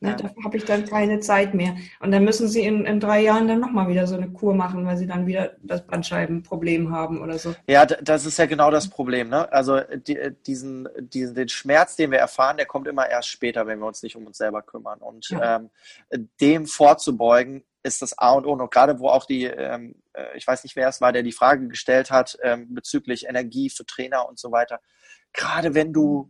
Ne, 0.04 0.10
ja. 0.10 0.16
Dafür 0.18 0.44
habe 0.44 0.58
ich 0.58 0.66
dann 0.66 0.86
keine 0.86 1.22
Zeit 1.22 1.54
mehr. 1.54 1.78
Und 2.02 2.12
dann 2.12 2.26
müssen 2.26 2.50
sie 2.50 2.62
in, 2.62 2.86
in 2.86 3.00
drei 3.00 3.22
Jahren 3.22 3.48
dann 3.48 3.62
nochmal 3.62 3.88
wieder 3.88 4.06
so 4.06 4.16
eine 4.16 4.30
Kur 4.30 4.54
machen, 4.54 4.86
weil 4.86 4.98
sie 4.98 5.08
dann 5.08 5.26
wieder 5.28 5.56
das 5.62 5.88
Bandscheibenproblem 5.88 6.92
haben 6.92 7.22
oder 7.22 7.40
so. 7.40 7.56
Ja, 7.68 7.86
das 7.86 8.26
ist 8.26 8.38
ja 8.38 8.46
genau 8.46 8.70
das 8.70 8.90
Problem. 8.90 9.30
Ne? 9.30 9.50
Also 9.54 9.80
die, 9.80 10.20
diesen, 10.46 10.90
diesen, 10.98 11.36
den 11.36 11.48
Schmerz, 11.48 11.96
den 11.96 12.12
wir 12.12 12.20
erfahren, 12.20 12.58
der 12.58 12.66
kommt 12.66 12.90
immer 12.90 13.10
erst 13.10 13.30
später, 13.30 13.66
wenn 13.66 13.80
wir 13.80 13.88
uns 13.88 14.04
nicht 14.04 14.18
um 14.18 14.28
uns 14.28 14.38
selber 14.38 14.62
kümmern. 14.62 15.00
Und 15.00 15.30
ja. 15.30 15.56
ähm, 16.12 16.30
dem 16.42 16.66
vorzubeugen, 16.66 17.64
ist 17.82 18.02
das 18.02 18.18
A 18.18 18.32
und 18.34 18.46
O. 18.46 18.52
Und 18.52 18.72
gerade 18.72 19.00
wo 19.00 19.08
auch 19.08 19.26
die, 19.26 19.46
ähm, 19.46 19.96
äh, 20.12 20.38
ich 20.38 20.46
weiß 20.46 20.66
nicht, 20.66 20.76
wer 20.76 20.90
es 20.90 21.00
war, 21.00 21.14
der 21.14 21.24
die 21.24 21.32
Frage 21.32 21.70
gestellt 21.70 22.12
hat 22.12 22.38
ähm, 22.44 22.74
bezüglich 22.74 23.26
Energie 23.30 23.70
für 23.70 23.86
Trainer 23.86 24.28
und 24.28 24.38
so 24.38 24.52
weiter. 24.52 24.82
Gerade 25.32 25.74
wenn 25.74 25.94
du 25.94 26.30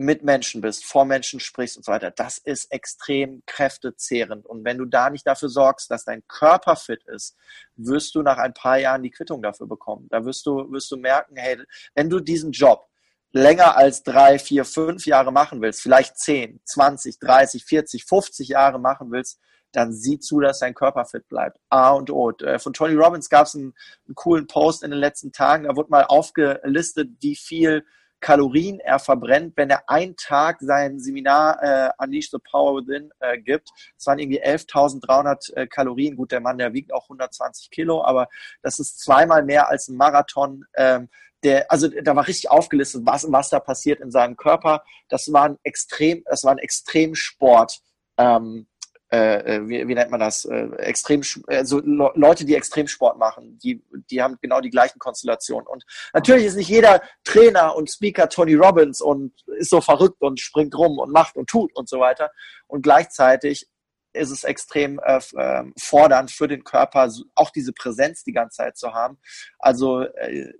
mit 0.00 0.24
Menschen 0.24 0.62
bist, 0.62 0.86
vor 0.86 1.04
Menschen 1.04 1.40
sprichst 1.40 1.76
und 1.76 1.84
so 1.84 1.92
weiter, 1.92 2.10
das 2.10 2.38
ist 2.38 2.72
extrem 2.72 3.42
kräftezehrend. 3.44 4.46
Und 4.46 4.64
wenn 4.64 4.78
du 4.78 4.86
da 4.86 5.10
nicht 5.10 5.26
dafür 5.26 5.50
sorgst, 5.50 5.90
dass 5.90 6.06
dein 6.06 6.26
Körper 6.26 6.74
fit 6.74 7.04
ist, 7.04 7.36
wirst 7.76 8.14
du 8.14 8.22
nach 8.22 8.38
ein 8.38 8.54
paar 8.54 8.78
Jahren 8.78 9.02
die 9.02 9.10
Quittung 9.10 9.42
dafür 9.42 9.66
bekommen. 9.66 10.08
Da 10.08 10.24
wirst 10.24 10.46
du, 10.46 10.72
wirst 10.72 10.90
du 10.90 10.96
merken, 10.96 11.36
hey, 11.36 11.62
wenn 11.94 12.08
du 12.08 12.18
diesen 12.18 12.52
Job 12.52 12.88
länger 13.32 13.76
als 13.76 14.02
drei, 14.02 14.38
vier, 14.38 14.64
fünf 14.64 15.04
Jahre 15.04 15.32
machen 15.32 15.60
willst, 15.60 15.82
vielleicht 15.82 16.18
zehn, 16.18 16.62
zwanzig, 16.64 17.18
dreißig, 17.18 17.66
vierzig, 17.66 18.06
fünfzig 18.06 18.48
Jahre 18.48 18.80
machen 18.80 19.12
willst, 19.12 19.38
dann 19.72 19.92
sieh 19.92 20.18
zu, 20.18 20.40
dass 20.40 20.60
dein 20.60 20.72
Körper 20.72 21.04
fit 21.04 21.28
bleibt. 21.28 21.60
A 21.68 21.90
und 21.90 22.10
O. 22.10 22.30
Äh, 22.30 22.58
von 22.58 22.72
Tony 22.72 22.94
Robbins 22.94 23.28
gab 23.28 23.46
es 23.46 23.54
einen, 23.54 23.74
einen 24.06 24.14
coolen 24.14 24.46
Post 24.46 24.82
in 24.82 24.92
den 24.92 24.98
letzten 24.98 25.30
Tagen. 25.30 25.64
Da 25.64 25.76
wurde 25.76 25.90
mal 25.90 26.04
aufgelistet, 26.04 27.10
wie 27.20 27.36
viel 27.36 27.84
Kalorien 28.20 28.80
er 28.80 28.98
verbrennt, 28.98 29.56
wenn 29.56 29.70
er 29.70 29.88
einen 29.88 30.16
Tag 30.16 30.58
sein 30.60 30.98
Seminar 30.98 31.62
äh, 31.62 31.90
Unleash 31.98 32.30
the 32.30 32.38
Power 32.38 32.76
Within 32.76 33.10
äh, 33.20 33.38
gibt. 33.38 33.70
Das 33.96 34.06
waren 34.06 34.18
irgendwie 34.18 34.42
11.300 34.42 35.54
äh, 35.54 35.66
Kalorien. 35.66 36.16
Gut, 36.16 36.32
der 36.32 36.40
Mann, 36.40 36.58
der 36.58 36.72
wiegt 36.72 36.92
auch 36.92 37.04
120 37.04 37.70
Kilo, 37.70 38.04
aber 38.04 38.28
das 38.62 38.78
ist 38.78 39.00
zweimal 39.00 39.42
mehr 39.44 39.68
als 39.68 39.88
ein 39.88 39.96
Marathon. 39.96 40.64
Ähm, 40.76 41.08
der, 41.42 41.70
also 41.70 41.88
da 41.88 42.14
war 42.14 42.26
richtig 42.26 42.50
aufgelistet, 42.50 43.02
was, 43.04 43.30
was 43.30 43.48
da 43.48 43.60
passiert 43.60 44.00
in 44.00 44.10
seinem 44.10 44.36
Körper. 44.36 44.84
Das 45.08 45.32
war 45.32 45.44
ein 45.44 45.58
extrem, 45.62 46.22
das 46.26 46.44
war 46.44 46.52
ein 46.52 46.58
Extremsport. 46.58 47.80
Ähm, 48.18 48.66
äh, 49.12 49.56
äh, 49.56 49.68
wie, 49.68 49.88
wie 49.88 49.94
nennt 49.94 50.12
man 50.12 50.20
das, 50.20 50.44
äh, 50.44 50.68
extrem, 50.78 51.22
also 51.48 51.80
Leute, 51.80 52.44
die 52.44 52.54
Extremsport 52.54 53.18
machen, 53.18 53.58
die, 53.58 53.82
die 54.08 54.22
haben 54.22 54.38
genau 54.40 54.60
die 54.60 54.70
gleichen 54.70 55.00
Konstellationen. 55.00 55.66
Und 55.66 55.84
natürlich 56.12 56.44
ist 56.44 56.54
nicht 56.54 56.68
jeder 56.68 57.02
Trainer 57.24 57.74
und 57.74 57.90
Speaker 57.90 58.28
Tony 58.28 58.54
Robbins 58.54 59.00
und 59.00 59.32
ist 59.58 59.70
so 59.70 59.80
verrückt 59.80 60.22
und 60.22 60.38
springt 60.40 60.76
rum 60.76 60.98
und 60.98 61.10
macht 61.10 61.34
und 61.34 61.48
tut 61.48 61.74
und 61.74 61.88
so 61.88 61.98
weiter. 61.98 62.30
Und 62.68 62.82
gleichzeitig 62.82 63.66
ist 64.12 64.30
es 64.30 64.44
extrem 64.44 65.00
äh, 65.04 65.20
ähm, 65.36 65.72
fordernd 65.76 66.30
für 66.30 66.46
den 66.46 66.62
Körper, 66.62 67.12
auch 67.34 67.50
diese 67.50 67.72
Präsenz 67.72 68.22
die 68.22 68.32
ganze 68.32 68.58
Zeit 68.58 68.76
zu 68.76 68.92
haben. 68.92 69.18
Also 69.58 70.02
äh, 70.02 70.52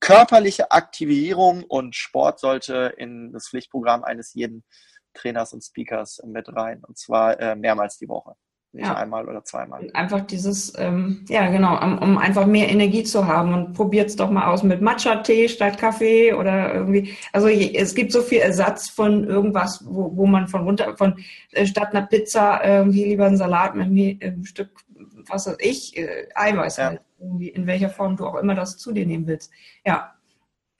körperliche 0.00 0.70
Aktivierung 0.70 1.62
und 1.64 1.94
Sport 1.94 2.40
sollte 2.40 2.94
in 2.96 3.32
das 3.32 3.48
Pflichtprogramm 3.48 4.02
eines 4.02 4.32
jeden 4.32 4.64
Trainers 5.16 5.52
und 5.52 5.62
Speakers 5.62 6.20
mit 6.24 6.54
rein. 6.54 6.82
Und 6.84 6.98
zwar 6.98 7.38
äh, 7.40 7.56
mehrmals 7.56 7.98
die 7.98 8.08
Woche. 8.08 8.34
Nicht 8.76 8.88
ja. 8.88 8.94
einmal 8.94 9.26
oder 9.26 9.42
zweimal. 9.42 9.88
Einfach 9.94 10.20
dieses, 10.20 10.74
ähm, 10.78 11.24
ja 11.30 11.48
genau, 11.48 11.82
um, 11.82 11.98
um, 11.98 12.18
einfach 12.18 12.44
mehr 12.44 12.68
Energie 12.68 13.04
zu 13.04 13.26
haben 13.26 13.54
und 13.54 13.72
probiert 13.72 14.10
es 14.10 14.16
doch 14.16 14.30
mal 14.30 14.48
aus 14.48 14.62
mit 14.62 14.82
Matcha-Tee 14.82 15.48
statt 15.48 15.78
Kaffee 15.78 16.34
oder 16.34 16.74
irgendwie. 16.74 17.16
Also 17.32 17.48
es 17.48 17.94
gibt 17.94 18.12
so 18.12 18.20
viel 18.20 18.40
Ersatz 18.40 18.90
von 18.90 19.24
irgendwas, 19.24 19.82
wo, 19.86 20.14
wo 20.14 20.26
man 20.26 20.46
von 20.46 20.64
runter, 20.64 20.94
von 20.98 21.18
äh, 21.52 21.64
statt 21.64 21.94
einer 21.94 22.06
Pizza 22.06 22.62
irgendwie 22.62 23.04
lieber 23.04 23.24
einen 23.24 23.38
Salat 23.38 23.74
mit 23.76 23.86
einem 24.22 24.44
Stück, 24.44 24.68
was 25.26 25.46
weiß 25.46 25.56
ich, 25.60 25.96
äh, 25.96 26.28
Eiweiß 26.34 26.76
ja. 26.76 26.84
halt. 26.84 27.00
Irgendwie, 27.18 27.48
in 27.48 27.66
welcher 27.66 27.88
Form 27.88 28.18
du 28.18 28.26
auch 28.26 28.34
immer 28.34 28.54
das 28.54 28.76
zu 28.76 28.92
dir 28.92 29.06
nehmen 29.06 29.26
willst. 29.26 29.50
Ja, 29.86 30.15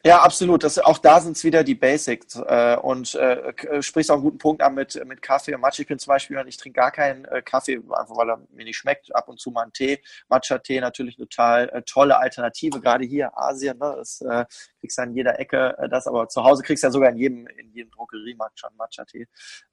ja, 0.07 0.23
absolut. 0.23 0.62
Das, 0.62 0.79
auch 0.79 0.99
da 0.99 1.21
sind 1.21 1.37
es 1.37 1.45
wieder 1.45 1.64
die 1.64 1.75
Basics. 1.75 2.37
Äh, 2.37 2.77
und 2.77 3.14
äh, 3.16 3.51
äh, 3.51 3.83
sprichst 3.83 4.11
auch 4.11 4.14
einen 4.14 4.23
guten 4.23 4.38
Punkt 4.38 4.62
an 4.62 4.75
mit, 4.75 5.01
mit 5.05 5.21
Kaffee 5.21 5.55
und 5.55 5.61
Matcha. 5.61 5.83
Ich 5.83 5.88
bin 5.88 5.99
zum 5.99 6.12
Beispiel, 6.12 6.42
ich 6.47 6.57
trinke 6.57 6.81
gar 6.81 6.92
keinen 6.92 7.25
äh, 7.25 7.42
Kaffee, 7.42 7.77
einfach 7.77 8.16
weil 8.16 8.31
er 8.31 8.40
mir 8.53 8.64
nicht 8.64 8.77
schmeckt. 8.77 9.14
Ab 9.14 9.29
und 9.29 9.40
zu 9.40 9.51
mal 9.51 9.62
einen 9.62 9.73
Tee. 9.73 10.01
Matcha-Tee 10.29 10.81
natürlich 10.81 11.19
eine 11.19 11.29
total 11.29 11.69
äh, 11.71 11.83
tolle 11.83 12.19
Alternative. 12.19 12.81
Gerade 12.81 13.05
hier 13.05 13.37
Asien, 13.37 13.79
ne, 13.79 13.95
das 13.99 14.21
äh, 14.21 14.45
kriegst 14.81 14.99
du 14.99 15.03
an 15.03 15.14
jeder 15.14 15.40
Ecke 15.40 15.77
äh, 15.79 15.88
das, 15.88 16.07
aber 16.07 16.29
zu 16.29 16.45
Hause 16.45 16.62
kriegst 16.62 16.85
du 16.85 16.87
ja 16.87 16.92
sogar 16.92 17.11
in 17.11 17.16
jedem, 17.16 17.47
in 17.49 17.73
jedem 17.73 17.90
Drogeriemarkt 17.90 18.61
schon 18.61 18.77
Matcha-Tee. 18.77 19.27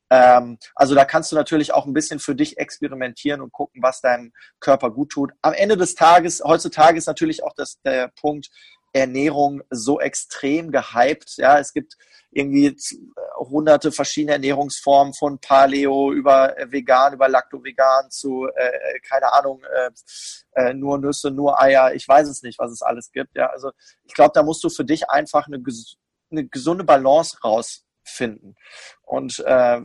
Ähm, 0.09 0.57
also 0.75 0.95
da 0.95 1.05
kannst 1.05 1.31
du 1.31 1.35
natürlich 1.35 1.73
auch 1.73 1.85
ein 1.85 1.93
bisschen 1.93 2.19
für 2.19 2.35
dich 2.35 2.57
experimentieren 2.57 3.41
und 3.41 3.51
gucken, 3.51 3.81
was 3.81 4.01
deinem 4.01 4.31
Körper 4.59 4.91
gut 4.91 5.09
tut. 5.09 5.31
Am 5.41 5.53
Ende 5.53 5.77
des 5.77 5.95
Tages, 5.95 6.41
heutzutage 6.43 6.97
ist 6.97 7.07
natürlich 7.07 7.43
auch 7.43 7.53
das, 7.55 7.81
der 7.81 8.09
Punkt, 8.09 8.49
Ernährung 8.93 9.63
so 9.69 9.99
extrem 9.99 10.71
gehypt. 10.71 11.37
Ja, 11.37 11.59
es 11.59 11.73
gibt 11.73 11.97
irgendwie 12.31 12.75
hunderte 13.37 13.91
verschiedene 13.91 14.33
Ernährungsformen 14.33 15.13
von 15.13 15.39
Paleo 15.39 16.11
über 16.11 16.57
äh, 16.57 16.71
vegan, 16.71 17.13
über 17.13 17.27
Lacto-vegan 17.27 18.09
zu, 18.09 18.47
äh, 18.55 18.99
keine 19.07 19.33
Ahnung, 19.33 19.63
äh, 19.63 19.89
äh, 20.53 20.73
nur 20.73 20.99
Nüsse, 20.99 21.31
nur 21.31 21.61
Eier. 21.61 21.93
Ich 21.93 22.07
weiß 22.07 22.27
es 22.27 22.43
nicht, 22.43 22.59
was 22.59 22.71
es 22.71 22.81
alles 22.81 23.11
gibt. 23.11 23.35
Ja, 23.35 23.47
also 23.47 23.71
ich 24.03 24.13
glaube, 24.13 24.31
da 24.33 24.43
musst 24.43 24.63
du 24.63 24.69
für 24.69 24.85
dich 24.85 25.09
einfach 25.09 25.47
eine, 25.47 25.61
eine 26.31 26.47
gesunde 26.47 26.83
Balance 26.83 27.37
rausfinden. 27.43 28.55
Und 29.01 29.39
äh, 29.39 29.81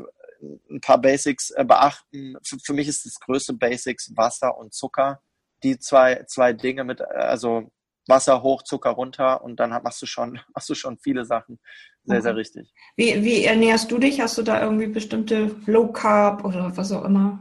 ein 0.70 0.80
paar 0.80 1.00
Basics 1.00 1.50
äh, 1.50 1.64
beachten. 1.64 2.36
Für, 2.44 2.58
für 2.64 2.72
mich 2.72 2.88
ist 2.88 3.04
das 3.04 3.18
größte 3.20 3.54
Basics 3.54 4.12
Wasser 4.16 4.56
und 4.56 4.72
Zucker. 4.72 5.20
Die 5.62 5.78
zwei, 5.78 6.24
zwei 6.28 6.52
Dinge 6.52 6.84
mit, 6.84 7.00
also 7.00 7.70
Wasser 8.08 8.42
hoch, 8.42 8.62
Zucker 8.62 8.90
runter 8.90 9.42
und 9.42 9.60
dann 9.60 9.70
machst 9.70 10.02
du 10.02 10.06
schon, 10.06 10.40
machst 10.54 10.68
du 10.68 10.74
schon 10.74 10.98
viele 10.98 11.24
Sachen 11.24 11.58
sehr, 12.04 12.22
sehr 12.22 12.36
richtig. 12.36 12.72
Wie, 12.96 13.22
wie 13.22 13.44
ernährst 13.44 13.90
du 13.90 13.98
dich? 13.98 14.20
Hast 14.20 14.38
du 14.38 14.42
da 14.42 14.62
irgendwie 14.62 14.86
bestimmte 14.86 15.54
Low 15.66 15.88
Carb 15.88 16.42
oder 16.44 16.74
was 16.74 16.90
auch 16.90 17.04
immer? 17.04 17.38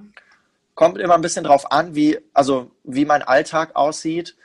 Kommt 0.75 0.97
immer 0.97 1.15
ein 1.15 1.21
bisschen 1.21 1.45
drauf 1.45 1.71
an, 1.71 1.95
wie, 1.95 2.19
also 2.33 2.71
wie 2.83 3.05
mein 3.05 3.23
Alltag 3.23 3.75
aussieht. 3.75 4.35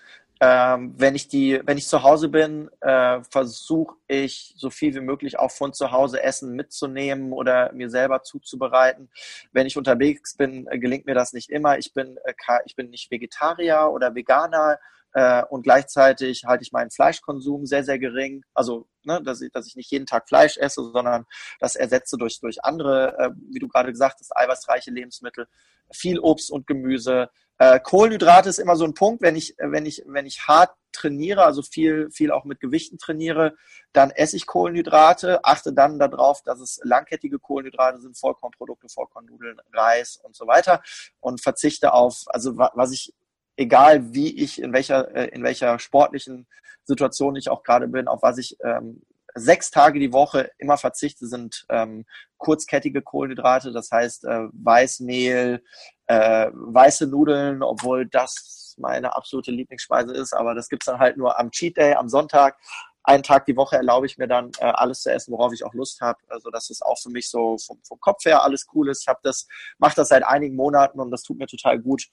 Ähm, 0.40 0.94
wenn 0.96 1.14
ich 1.14 1.28
die, 1.28 1.61
wenn 1.64 1.78
ich 1.78 1.87
zu 1.87 2.02
Hause 2.02 2.28
bin, 2.28 2.68
äh, 2.80 3.20
versuche 3.30 3.96
ich 4.08 4.54
so 4.56 4.70
viel 4.70 4.94
wie 4.94 5.00
möglich 5.00 5.38
auch 5.38 5.52
von 5.52 5.72
zu 5.72 5.92
Hause 5.92 6.22
Essen 6.22 6.56
mitzunehmen 6.56 7.32
oder 7.32 7.72
mir 7.72 7.90
selber 7.90 8.22
zuzubereiten. 8.22 9.08
Wenn 9.52 9.66
ich 9.66 9.76
unterwegs 9.76 10.37
bin, 10.37 10.66
äh, 10.68 10.78
gelingt 10.78 11.06
mir 11.06 11.14
das 11.14 11.32
nicht 11.32 11.50
immer. 11.50 11.78
Ich 11.78 11.92
bin, 11.94 12.16
äh, 12.24 12.35
ich 12.64 12.74
bin 12.74 12.90
nicht 12.90 13.11
Vegetarier 13.11 13.90
oder 13.92 14.14
Veganer 14.14 14.78
äh, 15.14 15.42
und 15.44 15.62
gleichzeitig 15.62 16.44
halte 16.46 16.62
ich 16.62 16.72
meinen 16.72 16.90
Fleischkonsum 16.90 17.66
sehr, 17.66 17.85
sehr 17.85 17.98
gering. 17.98 18.44
Also, 18.55 18.88
ne, 19.05 19.22
dass, 19.22 19.40
ich, 19.40 19.53
dass 19.53 19.66
ich 19.66 19.77
nicht 19.77 19.90
jeden 19.90 20.07
Tag 20.07 20.29
Fleisch 20.29 20.57
esse, 20.57 20.90
sondern 20.90 21.27
das 21.61 21.77
ersetze 21.77 22.16
durch, 22.16 22.40
durch 22.40 22.64
andere, 22.64 23.18
äh, 23.18 23.31
wie 23.51 23.59
du 23.59 23.68
gerade 23.68 23.90
gesagt 23.90 24.20
hast, 24.20 24.37
eiweißreiche 24.37 24.90
Lebensmittel, 24.90 25.46
viel 25.92 26.18
Obst 26.18 26.51
und 26.51 26.66
Gemüse. 26.66 27.29
Äh, 27.59 27.79
Kohlenhydrate 27.81 28.48
ist 28.48 28.59
immer 28.59 28.77
so 28.77 28.85
ein 28.85 28.94
Punkt, 28.94 29.22
wenn 29.22 29.37
ich, 29.37 29.55
wenn 29.59 29.85
ich, 29.85 30.03
wenn 30.07 30.27
ich 30.27 30.48
hart 30.48 30.70
trainiere, 30.92 31.44
also 31.44 31.62
viel, 31.62 32.11
viel 32.11 32.31
auch 32.31 32.44
mit 32.44 32.61
Gewichten 32.61 32.98
trainiere, 32.98 33.55
dann 33.92 34.11
esse 34.11 34.37
ich 34.37 34.46
Kohlenhydrate, 34.46 35.44
achte 35.44 35.72
dann 35.72 35.98
darauf, 35.98 36.42
dass 36.42 36.61
es 36.61 36.81
langkettige 36.83 37.38
Kohlenhydrate 37.38 38.01
sind, 38.01 38.18
Vollkornprodukte, 38.18 38.88
Vollkornnudeln, 38.88 39.59
Reis 39.72 40.18
und 40.22 40.35
so 40.35 40.46
weiter 40.46 40.83
und 41.20 41.42
verzichte 41.42 41.92
auf, 41.92 42.25
also 42.27 42.57
was 42.57 42.92
ich 42.92 43.14
egal 43.57 44.15
wie 44.15 44.43
ich, 44.43 44.61
in 44.61 44.73
welcher, 44.73 45.15
äh, 45.15 45.29
in 45.29 45.43
welcher 45.43 45.79
sportlichen 45.79 46.47
Situation 46.85 47.37
ich 47.37 47.49
auch 47.49 47.62
gerade 47.62 47.88
bin, 47.88 48.09
auf 48.09 48.23
was 48.23 48.38
ich 48.38 48.57
ähm, 48.65 49.03
sechs 49.35 49.71
Tage 49.71 49.99
die 49.99 50.12
Woche 50.12 50.51
immer 50.59 50.77
verzichte, 50.77 51.27
sind 51.27 51.65
ähm, 51.71 52.05
kurzkettige 52.38 53.03
Kohlenhydrate, 53.03 53.73
das 53.73 53.91
heißt 53.91 54.25
äh, 54.25 54.49
Weißmehl, 54.53 55.62
äh, 56.07 56.51
weiße 56.53 57.07
Nudeln, 57.07 57.62
obwohl 57.62 58.07
das 58.07 58.75
meine 58.79 59.15
absolute 59.15 59.51
Lieblingsspeise 59.51 60.12
ist, 60.12 60.33
aber 60.33 60.55
das 60.55 60.69
gibt's 60.69 60.87
dann 60.87 60.99
halt 60.99 61.17
nur 61.17 61.38
am 61.38 61.51
Cheat 61.51 61.77
Day, 61.77 61.95
am 61.95 62.09
Sonntag 62.09 62.57
einen 63.05 63.23
Tag 63.23 63.47
die 63.47 63.57
Woche 63.57 63.77
erlaube 63.77 64.07
ich 64.07 64.19
mir 64.19 64.29
dann 64.29 64.51
äh, 64.59 64.65
alles 64.67 65.03
zu 65.03 65.11
essen, 65.11 65.33
worauf 65.33 65.53
ich 65.53 65.65
auch 65.65 65.75
Lust 65.75 66.01
habe. 66.01 66.19
Also 66.29 66.51
das 66.51 66.71
ist 66.71 66.83
auch 66.83 66.99
für 66.99 67.11
mich 67.11 67.29
so 67.29 67.57
vom, 67.59 67.81
vom 67.83 67.99
Kopf 67.99 68.25
her 68.25 68.43
alles 68.43 68.67
cool 68.75 68.91
ist. 68.91 69.03
Ich 69.03 69.09
habe 69.09 69.21
das, 69.23 69.47
mache 69.79 69.97
das 69.97 70.09
seit 70.09 70.25
einigen 70.25 70.55
Monaten 70.55 71.01
und 71.01 71.11
das 71.11 71.23
tut 71.23 71.38
mir 71.38 71.47
total 71.47 71.79
gut, 71.81 72.05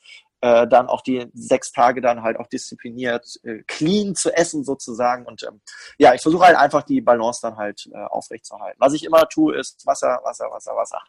äh, 0.41 0.67
dann 0.67 0.88
auch 0.88 1.02
die 1.02 1.28
sechs 1.34 1.71
Tage 1.71 2.02
dann 2.02 2.23
halt 2.23 2.38
auch 2.38 2.47
diszipliniert, 2.47 3.39
äh, 3.43 3.60
clean 3.67 4.15
zu 4.15 4.36
essen 4.36 4.63
sozusagen. 4.63 5.25
Und 5.25 5.43
ähm, 5.43 5.62
ja, 5.97 6.13
ich 6.13 6.21
versuche 6.21 6.45
halt 6.45 6.58
einfach 6.58 6.84
die 6.84 7.02
Balance 7.02 7.39
dann 7.41 7.58
halt 7.58 7.89
äh, 7.93 7.97
aufrechtzuerhalten. 7.97 8.80
Was 8.80 8.93
ich 8.93 9.04
immer 9.04 9.28
tue, 9.28 9.58
ist 9.58 9.86
Wasser, 9.86 10.19
Wasser, 10.23 10.45
Wasser, 10.52 10.75
Wasser. 10.75 11.02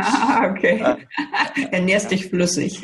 ah, 0.00 0.50
okay. 0.50 0.76
Äh, 1.56 1.68
Ernährst 1.72 2.10
dich 2.10 2.28
flüssig. 2.28 2.80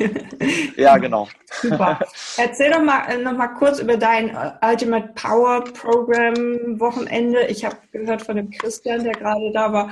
ja, 0.77 0.97
genau. 0.97 1.27
Super. 1.61 1.99
Erzähl 2.37 2.71
doch 2.71 2.81
mal 2.81 3.05
äh, 3.07 3.17
noch 3.17 3.33
mal 3.33 3.47
kurz 3.49 3.79
über 3.79 3.97
dein 3.97 4.29
äh, 4.29 4.51
Ultimate 4.61 5.09
Power 5.13 5.63
Program 5.63 6.79
Wochenende. 6.79 7.45
Ich 7.47 7.63
habe 7.65 7.77
gehört 7.91 8.23
von 8.23 8.35
dem 8.35 8.49
Christian, 8.49 9.03
der 9.03 9.13
gerade 9.13 9.51
da 9.53 9.71
war. 9.71 9.91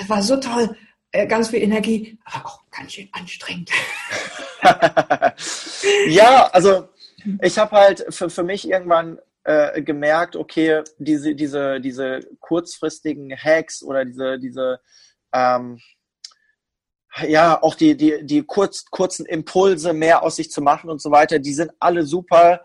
Es 0.00 0.08
war 0.08 0.22
so 0.22 0.36
toll, 0.38 0.76
ganz 1.28 1.50
viel 1.50 1.62
Energie, 1.62 2.18
aber 2.24 2.46
auch 2.46 2.61
ganz 2.72 2.92
schön 2.92 3.08
anstrengend. 3.12 3.70
ja, 6.08 6.46
also 6.52 6.88
ich 7.40 7.58
habe 7.58 7.76
halt 7.76 8.04
für, 8.08 8.30
für 8.30 8.42
mich 8.42 8.68
irgendwann 8.68 9.18
äh, 9.44 9.82
gemerkt, 9.82 10.36
okay, 10.36 10.82
diese, 10.98 11.34
diese, 11.34 11.80
diese 11.80 12.20
kurzfristigen 12.40 13.36
Hacks 13.36 13.82
oder 13.82 14.04
diese, 14.04 14.38
diese 14.38 14.80
ähm, 15.32 15.78
ja, 17.26 17.62
auch 17.62 17.74
die, 17.74 17.96
die, 17.96 18.24
die 18.24 18.42
kurz, 18.42 18.86
kurzen 18.86 19.26
Impulse 19.26 19.92
mehr 19.92 20.22
aus 20.22 20.36
sich 20.36 20.50
zu 20.50 20.62
machen 20.62 20.88
und 20.88 21.00
so 21.02 21.10
weiter, 21.10 21.38
die 21.38 21.52
sind 21.52 21.72
alle 21.78 22.04
super 22.04 22.64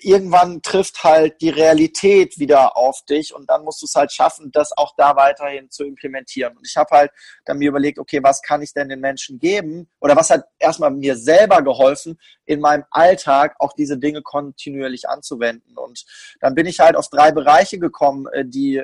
irgendwann 0.00 0.62
trifft 0.62 1.04
halt 1.04 1.40
die 1.40 1.50
Realität 1.50 2.38
wieder 2.38 2.76
auf 2.76 3.02
dich 3.08 3.34
und 3.34 3.48
dann 3.48 3.64
musst 3.64 3.82
du 3.82 3.86
es 3.86 3.94
halt 3.94 4.12
schaffen, 4.12 4.50
das 4.50 4.76
auch 4.76 4.94
da 4.96 5.16
weiterhin 5.16 5.70
zu 5.70 5.84
implementieren. 5.84 6.56
Und 6.56 6.66
ich 6.66 6.76
habe 6.76 6.88
halt 6.90 7.10
dann 7.44 7.58
mir 7.58 7.68
überlegt, 7.68 7.98
okay, 7.98 8.20
was 8.22 8.42
kann 8.42 8.62
ich 8.62 8.72
denn 8.72 8.88
den 8.88 9.00
Menschen 9.00 9.38
geben 9.38 9.88
oder 10.00 10.16
was 10.16 10.30
hat 10.30 10.44
erstmal 10.58 10.90
mir 10.90 11.16
selber 11.16 11.62
geholfen, 11.62 12.18
in 12.44 12.60
meinem 12.60 12.84
Alltag 12.90 13.54
auch 13.58 13.72
diese 13.74 13.98
Dinge 13.98 14.22
kontinuierlich 14.22 15.08
anzuwenden. 15.08 15.76
Und 15.76 16.04
dann 16.40 16.54
bin 16.54 16.66
ich 16.66 16.80
halt 16.80 16.96
auf 16.96 17.08
drei 17.08 17.30
Bereiche 17.30 17.78
gekommen, 17.78 18.26
äh, 18.32 18.44
die 18.44 18.82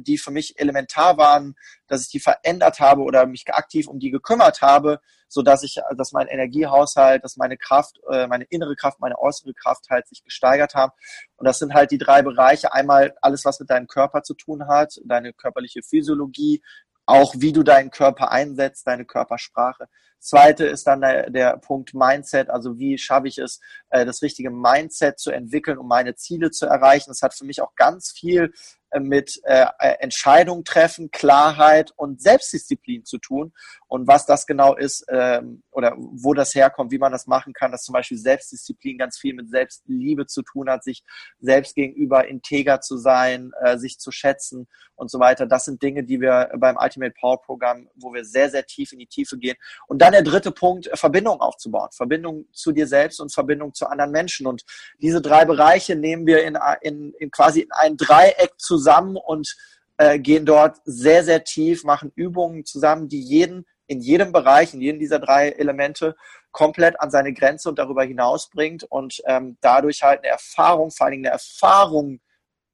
die 0.00 0.18
für 0.18 0.30
mich 0.30 0.58
elementar 0.58 1.16
waren, 1.16 1.54
dass 1.86 2.02
ich 2.02 2.08
die 2.08 2.20
verändert 2.20 2.80
habe 2.80 3.02
oder 3.02 3.26
mich 3.26 3.44
aktiv 3.48 3.88
um 3.88 3.98
die 3.98 4.10
gekümmert 4.10 4.62
habe, 4.62 5.00
so 5.28 5.42
dass 5.42 5.62
ich, 5.62 5.80
dass 5.96 6.12
mein 6.12 6.26
Energiehaushalt, 6.26 7.24
dass 7.24 7.36
meine 7.36 7.56
Kraft, 7.56 7.98
äh, 8.10 8.26
meine 8.26 8.44
innere 8.44 8.76
Kraft, 8.76 9.00
meine 9.00 9.18
äußere 9.18 9.54
Kraft 9.54 9.88
halt 9.90 10.06
sich 10.06 10.22
gesteigert 10.22 10.74
haben. 10.74 10.92
Und 11.36 11.46
das 11.46 11.58
sind 11.58 11.74
halt 11.74 11.90
die 11.90 11.98
drei 11.98 12.22
Bereiche. 12.22 12.72
Einmal 12.72 13.14
alles, 13.22 13.44
was 13.44 13.58
mit 13.58 13.70
deinem 13.70 13.86
Körper 13.86 14.22
zu 14.22 14.34
tun 14.34 14.68
hat, 14.68 15.00
deine 15.04 15.32
körperliche 15.32 15.82
Physiologie, 15.82 16.62
auch 17.06 17.34
wie 17.36 17.52
du 17.52 17.62
deinen 17.62 17.90
Körper 17.90 18.30
einsetzt, 18.30 18.86
deine 18.86 19.04
Körpersprache. 19.04 19.88
Zweite 20.22 20.66
ist 20.66 20.86
dann 20.86 21.00
der, 21.00 21.30
der 21.30 21.56
Punkt 21.58 21.94
Mindset, 21.94 22.48
also 22.48 22.78
wie 22.78 22.96
schaffe 22.96 23.26
ich 23.26 23.38
es, 23.38 23.60
äh, 23.90 24.06
das 24.06 24.22
richtige 24.22 24.50
Mindset 24.50 25.18
zu 25.18 25.32
entwickeln, 25.32 25.78
um 25.78 25.88
meine 25.88 26.14
Ziele 26.14 26.50
zu 26.50 26.66
erreichen. 26.66 27.10
Das 27.10 27.22
hat 27.22 27.34
für 27.34 27.44
mich 27.44 27.60
auch 27.60 27.74
ganz 27.74 28.12
viel 28.12 28.52
äh, 28.92 29.00
mit 29.00 29.40
äh, 29.44 29.66
äh, 29.78 29.94
Entscheidungen 30.00 30.64
treffen, 30.64 31.10
Klarheit 31.10 31.92
und 31.96 32.20
Selbstdisziplin 32.20 33.04
zu 33.04 33.18
tun. 33.18 33.52
Und 33.88 34.06
was 34.06 34.26
das 34.26 34.46
genau 34.46 34.76
ist 34.76 35.04
ähm, 35.08 35.62
oder 35.70 35.94
wo 35.96 36.34
das 36.34 36.54
herkommt, 36.54 36.92
wie 36.92 36.98
man 36.98 37.12
das 37.12 37.26
machen 37.26 37.52
kann, 37.52 37.72
dass 37.72 37.82
zum 37.82 37.94
Beispiel 37.94 38.18
Selbstdisziplin 38.18 38.98
ganz 38.98 39.18
viel 39.18 39.34
mit 39.34 39.50
Selbstliebe 39.50 40.26
zu 40.26 40.42
tun 40.42 40.68
hat, 40.68 40.84
sich 40.84 41.02
selbst 41.40 41.74
gegenüber 41.74 42.26
integer 42.26 42.80
zu 42.80 42.96
sein, 42.96 43.52
sich 43.76 43.98
zu 43.98 44.10
schätzen 44.10 44.66
und 44.94 45.10
so 45.10 45.18
weiter. 45.18 45.46
Das 45.46 45.64
sind 45.64 45.82
Dinge, 45.82 46.04
die 46.04 46.20
wir 46.20 46.50
beim 46.58 46.76
Ultimate 46.76 47.14
Power 47.18 47.40
Programm, 47.42 47.88
wo 47.94 48.12
wir 48.12 48.24
sehr, 48.24 48.50
sehr 48.50 48.64
tief 48.64 48.92
in 48.92 48.98
die 48.98 49.06
Tiefe 49.06 49.36
gehen. 49.36 49.56
Und 49.88 50.00
dann 50.00 50.11
der 50.12 50.22
dritte 50.22 50.50
Punkt, 50.50 50.90
Verbindung 50.94 51.40
aufzubauen. 51.40 51.88
Verbindung 51.92 52.46
zu 52.52 52.72
dir 52.72 52.86
selbst 52.86 53.20
und 53.20 53.32
Verbindung 53.32 53.74
zu 53.74 53.86
anderen 53.86 54.10
Menschen. 54.10 54.46
Und 54.46 54.64
diese 55.00 55.20
drei 55.20 55.44
Bereiche 55.44 55.96
nehmen 55.96 56.26
wir 56.26 56.44
in, 56.44 56.58
in, 56.82 57.12
in 57.18 57.30
quasi 57.30 57.60
in 57.60 57.72
ein 57.72 57.96
Dreieck 57.96 58.52
zusammen 58.58 58.82
zusammen 58.82 59.16
und 59.16 59.56
äh, 59.98 60.18
gehen 60.18 60.44
dort 60.46 60.78
sehr, 60.84 61.24
sehr 61.24 61.44
tief, 61.44 61.84
machen 61.84 62.12
Übungen 62.14 62.64
zusammen, 62.64 63.08
die 63.08 63.20
jeden 63.20 63.66
in 63.86 64.00
jedem 64.00 64.32
Bereich, 64.32 64.72
in 64.72 64.80
jedem 64.80 64.98
dieser 64.98 65.18
drei 65.18 65.50
Elemente 65.50 66.16
komplett 66.50 66.98
an 67.00 67.10
seine 67.10 67.32
Grenze 67.32 67.68
und 67.68 67.78
darüber 67.78 68.04
hinaus 68.04 68.48
bringt 68.48 68.84
und 68.84 69.20
ähm, 69.26 69.58
dadurch 69.60 70.02
halt 70.02 70.20
eine 70.20 70.28
Erfahrung, 70.28 70.90
vor 70.90 71.06
allen 71.06 71.12
Dingen 71.12 71.26
eine 71.26 71.34
Erfahrung 71.34 72.20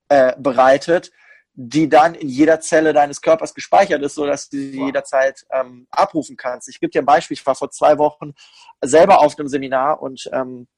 äh, 0.09 0.35
bereitet, 0.39 1.11
die 1.61 1.89
dann 1.89 2.15
in 2.15 2.29
jeder 2.29 2.61
Zelle 2.61 2.93
deines 2.93 3.21
Körpers 3.21 3.53
gespeichert 3.53 4.01
ist, 4.03 4.15
sodass 4.15 4.49
du 4.49 4.57
sie 4.57 4.81
jederzeit 4.85 5.45
ähm, 5.51 5.89
abrufen 5.91 6.37
kannst. 6.37 6.69
Ich 6.69 6.79
gebe 6.79 6.93
dir 6.93 7.03
ein 7.03 7.07
Beispiel. 7.07 7.37
Ich 7.37 7.45
war 7.45 7.57
vor 7.57 7.73
zwei 7.73 7.99
Wochen 7.99 8.33
selber 8.81 9.19
auf 9.19 9.37
einem 9.37 9.49
Seminar 9.49 10.01
und 10.01 10.31
ähm, 10.33 10.69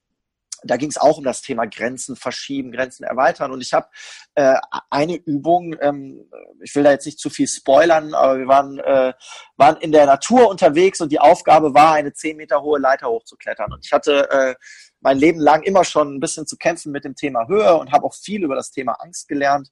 da 0.65 0.79
ging 0.79 0.89
es 0.89 0.97
auch 0.97 1.19
um 1.19 1.25
das 1.25 1.43
Thema 1.43 1.67
Grenzen 1.67 2.17
verschieben, 2.17 2.73
Grenzen 2.73 3.05
erweitern. 3.05 3.53
Und 3.53 3.61
ich 3.61 3.75
habe 3.75 3.89
äh, 4.35 4.57
eine 4.89 5.17
Übung, 5.17 5.77
ähm, 5.83 6.31
ich 6.63 6.75
will 6.75 6.83
da 6.83 6.93
jetzt 6.93 7.05
nicht 7.05 7.19
zu 7.19 7.29
viel 7.29 7.47
spoilern, 7.47 8.15
aber 8.15 8.39
wir 8.39 8.49
waren, 8.49 8.79
äh, 8.79 9.13
waren 9.59 9.77
in 9.83 9.93
der 9.93 10.07
Natur 10.07 10.49
unterwegs 10.49 11.03
und 11.03 11.13
die 11.13 11.21
Aufgabe 11.21 11.75
war, 11.75 11.93
eine 11.93 12.15
zehn 12.15 12.39
Meter 12.39 12.63
hohe 12.63 12.79
Leiter 12.79 13.09
hochzuklettern. 13.09 13.71
Und 13.71 13.85
ich 13.85 13.93
hatte 13.93 14.31
äh, 14.31 14.55
mein 15.01 15.19
Leben 15.19 15.41
lang 15.41 15.63
immer 15.63 15.85
schon 15.85 16.15
ein 16.15 16.21
bisschen 16.21 16.47
zu 16.47 16.57
kämpfen 16.57 16.91
mit 16.91 17.05
dem 17.05 17.17
Thema 17.17 17.49
Höhe 17.49 17.77
und 17.77 17.93
habe 17.93 18.07
auch 18.07 18.15
viel 18.15 18.43
über 18.43 18.55
das 18.55 18.71
Thema 18.71 18.93
Angst 18.93 19.29
gelernt. 19.29 19.71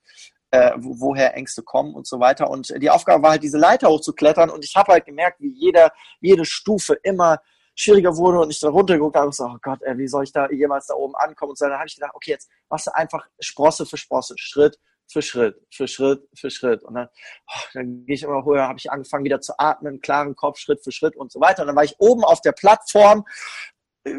Äh, 0.51 0.73
woher 0.79 1.37
Ängste 1.37 1.63
kommen 1.63 1.95
und 1.95 2.07
so 2.07 2.21
weiter. 2.21 2.49
Und 2.49 2.73
die 2.81 2.89
Aufgabe 2.89 3.23
war 3.23 3.33
halt, 3.33 3.43
diese 3.43 3.59
Leiter 3.59 3.89
hochzuklettern. 3.89 4.49
Und 4.49 4.65
ich 4.65 4.75
habe 4.77 4.93
halt 4.93 5.05
gemerkt, 5.05 5.41
wie 5.41 5.53
jeder, 5.53 5.93
jede 6.21 6.47
Stufe 6.47 6.95
immer 7.03 7.41
schwieriger 7.75 8.17
wurde 8.17 8.41
und 8.41 8.51
ich 8.51 8.59
da 8.59 8.71
runtergeguckt 8.71 9.15
habe 9.15 9.27
und 9.27 9.35
so, 9.35 9.45
oh 9.45 9.59
Gott, 9.61 9.83
ey, 9.83 9.99
wie 9.99 10.09
soll 10.09 10.25
ich 10.25 10.33
da 10.33 10.51
jemals 10.51 10.87
da 10.87 10.95
oben 10.95 11.15
ankommen? 11.17 11.51
Und 11.51 11.59
so, 11.59 11.67
dann 11.67 11.79
habe 11.79 11.87
ich 11.87 11.95
gedacht, 11.95 12.13
okay, 12.15 12.31
jetzt 12.31 12.49
machst 12.71 12.87
du 12.87 12.95
einfach 12.95 13.27
Sprosse 13.39 13.85
für 13.85 13.99
Sprosse, 13.99 14.35
Schritt 14.39 14.79
für 15.11 15.23
Schritt, 15.23 15.57
für 15.71 15.89
Schritt, 15.89 16.29
für 16.35 16.51
Schritt. 16.51 16.83
Und 16.83 16.95
dann, 16.95 17.09
oh, 17.49 17.61
dann 17.75 18.05
gehe 18.05 18.15
ich 18.15 18.23
immer 18.23 18.45
höher, 18.45 18.69
habe 18.69 18.79
ich 18.79 18.91
angefangen 18.91 19.25
wieder 19.25 19.41
zu 19.41 19.59
atmen, 19.59 20.01
klaren 20.01 20.37
Kopf, 20.37 20.59
Schritt 20.59 20.83
für 20.85 20.93
Schritt 20.93 21.17
und 21.17 21.33
so 21.33 21.41
weiter. 21.41 21.63
Und 21.63 21.69
dann 21.69 21.77
war 21.77 21.85
ich 21.85 21.97
oben 21.99 22.25
auf 22.25 22.41
der 22.41 22.53
Plattform, 22.53 23.25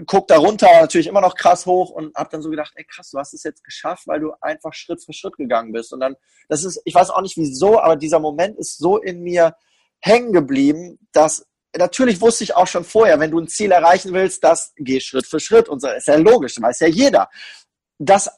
guck 0.05 0.27
da 0.27 0.37
runter, 0.37 0.67
natürlich 0.81 1.07
immer 1.07 1.21
noch 1.21 1.35
krass 1.35 1.65
hoch 1.65 1.89
und 1.89 2.15
habe 2.15 2.29
dann 2.31 2.41
so 2.41 2.49
gedacht, 2.49 2.73
ey 2.75 2.83
krass, 2.83 3.09
du 3.11 3.19
hast 3.19 3.33
es 3.33 3.43
jetzt 3.43 3.63
geschafft, 3.63 4.07
weil 4.07 4.19
du 4.19 4.33
einfach 4.41 4.73
Schritt 4.73 5.03
für 5.03 5.13
Schritt 5.13 5.37
gegangen 5.37 5.71
bist. 5.71 5.93
Und 5.93 5.99
dann, 5.99 6.15
das 6.47 6.63
ist, 6.63 6.81
ich 6.85 6.95
weiß 6.95 7.09
auch 7.09 7.21
nicht 7.21 7.37
wieso, 7.37 7.79
aber 7.79 7.95
dieser 7.95 8.19
Moment 8.19 8.57
ist 8.57 8.77
so 8.77 8.97
in 8.97 9.21
mir 9.21 9.55
hängen 9.99 10.33
geblieben, 10.33 10.99
dass 11.11 11.45
natürlich 11.77 12.21
wusste 12.21 12.43
ich 12.43 12.55
auch 12.55 12.67
schon 12.67 12.83
vorher, 12.83 13.19
wenn 13.19 13.31
du 13.31 13.39
ein 13.39 13.47
Ziel 13.47 13.71
erreichen 13.71 14.13
willst, 14.13 14.43
das 14.43 14.73
geh 14.77 14.99
Schritt 14.99 15.27
für 15.27 15.39
Schritt 15.39 15.69
und 15.69 15.81
so. 15.81 15.87
Ist 15.89 16.07
ja 16.07 16.15
logisch, 16.15 16.59
weiß 16.59 16.79
ja 16.79 16.87
jeder. 16.87 17.29
Das 17.99 18.29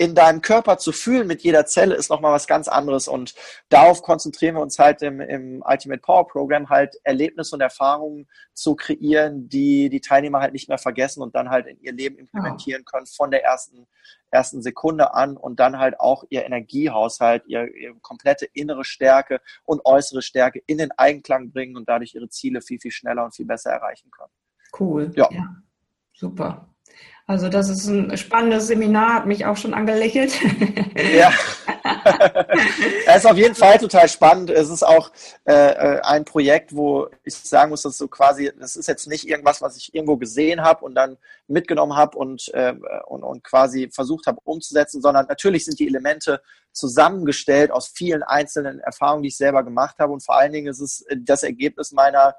in 0.00 0.14
deinem 0.14 0.40
Körper 0.42 0.78
zu 0.78 0.92
fühlen 0.92 1.26
mit 1.26 1.42
jeder 1.42 1.66
Zelle 1.66 1.96
ist 1.96 2.08
nochmal 2.08 2.32
was 2.32 2.46
ganz 2.46 2.68
anderes 2.68 3.08
und 3.08 3.34
darauf 3.68 4.00
konzentrieren 4.02 4.54
wir 4.54 4.62
uns 4.62 4.78
halt 4.78 5.02
im, 5.02 5.20
im 5.20 5.62
Ultimate 5.66 6.00
Power 6.00 6.26
Program 6.28 6.70
halt 6.70 6.96
Erlebnisse 7.02 7.56
und 7.56 7.60
Erfahrungen 7.60 8.28
zu 8.54 8.76
kreieren, 8.76 9.48
die 9.48 9.88
die 9.88 10.00
Teilnehmer 10.00 10.40
halt 10.40 10.52
nicht 10.52 10.68
mehr 10.68 10.78
vergessen 10.78 11.20
und 11.20 11.34
dann 11.34 11.50
halt 11.50 11.66
in 11.66 11.80
ihr 11.80 11.92
Leben 11.92 12.16
implementieren 12.16 12.84
können 12.84 13.06
von 13.06 13.32
der 13.32 13.42
ersten, 13.42 13.88
ersten 14.30 14.62
Sekunde 14.62 15.14
an 15.14 15.36
und 15.36 15.58
dann 15.58 15.78
halt 15.78 15.98
auch 15.98 16.22
ihr 16.30 16.44
Energiehaushalt, 16.44 17.46
ihr, 17.46 17.66
ihre 17.74 17.96
komplette 17.96 18.46
innere 18.52 18.84
Stärke 18.84 19.40
und 19.64 19.84
äußere 19.84 20.22
Stärke 20.22 20.62
in 20.66 20.78
den 20.78 20.92
Einklang 20.92 21.50
bringen 21.50 21.76
und 21.76 21.88
dadurch 21.88 22.14
ihre 22.14 22.28
Ziele 22.28 22.62
viel, 22.62 22.78
viel 22.78 22.92
schneller 22.92 23.24
und 23.24 23.34
viel 23.34 23.46
besser 23.46 23.72
erreichen 23.72 24.12
können. 24.12 24.30
Cool. 24.78 25.10
Ja. 25.16 25.28
ja. 25.32 25.56
Super. 26.14 26.68
Also 27.28 27.50
das 27.50 27.68
ist 27.68 27.86
ein 27.86 28.16
spannendes 28.16 28.68
Seminar, 28.68 29.12
hat 29.12 29.26
mich 29.26 29.44
auch 29.44 29.58
schon 29.58 29.74
angelächelt. 29.74 30.32
Ja. 31.14 31.30
es 33.06 33.16
ist 33.16 33.26
auf 33.26 33.36
jeden 33.36 33.54
Fall 33.54 33.76
total 33.76 34.08
spannend. 34.08 34.48
Es 34.48 34.70
ist 34.70 34.82
auch 34.82 35.12
äh, 35.44 35.52
äh, 35.52 36.00
ein 36.00 36.24
Projekt, 36.24 36.74
wo 36.74 37.08
ich 37.24 37.34
sagen 37.34 37.68
muss, 37.68 37.82
dass 37.82 37.98
so 37.98 38.08
quasi, 38.08 38.50
das 38.58 38.76
ist 38.76 38.88
jetzt 38.88 39.06
nicht 39.08 39.28
irgendwas, 39.28 39.60
was 39.60 39.76
ich 39.76 39.94
irgendwo 39.94 40.16
gesehen 40.16 40.62
habe 40.62 40.86
und 40.86 40.94
dann 40.94 41.18
mitgenommen 41.48 41.96
habe 41.96 42.16
und, 42.16 42.48
äh, 42.54 42.74
und, 43.06 43.22
und 43.22 43.44
quasi 43.44 43.90
versucht 43.92 44.26
habe 44.26 44.40
umzusetzen, 44.44 45.02
sondern 45.02 45.26
natürlich 45.26 45.66
sind 45.66 45.78
die 45.78 45.86
Elemente 45.86 46.40
zusammengestellt 46.72 47.70
aus 47.70 47.88
vielen 47.88 48.22
einzelnen 48.22 48.80
Erfahrungen, 48.80 49.22
die 49.22 49.28
ich 49.28 49.36
selber 49.36 49.64
gemacht 49.64 49.96
habe. 49.98 50.14
Und 50.14 50.24
vor 50.24 50.38
allen 50.38 50.52
Dingen 50.52 50.68
ist 50.68 50.80
es 50.80 51.04
das 51.14 51.42
Ergebnis 51.42 51.92
meiner 51.92 52.36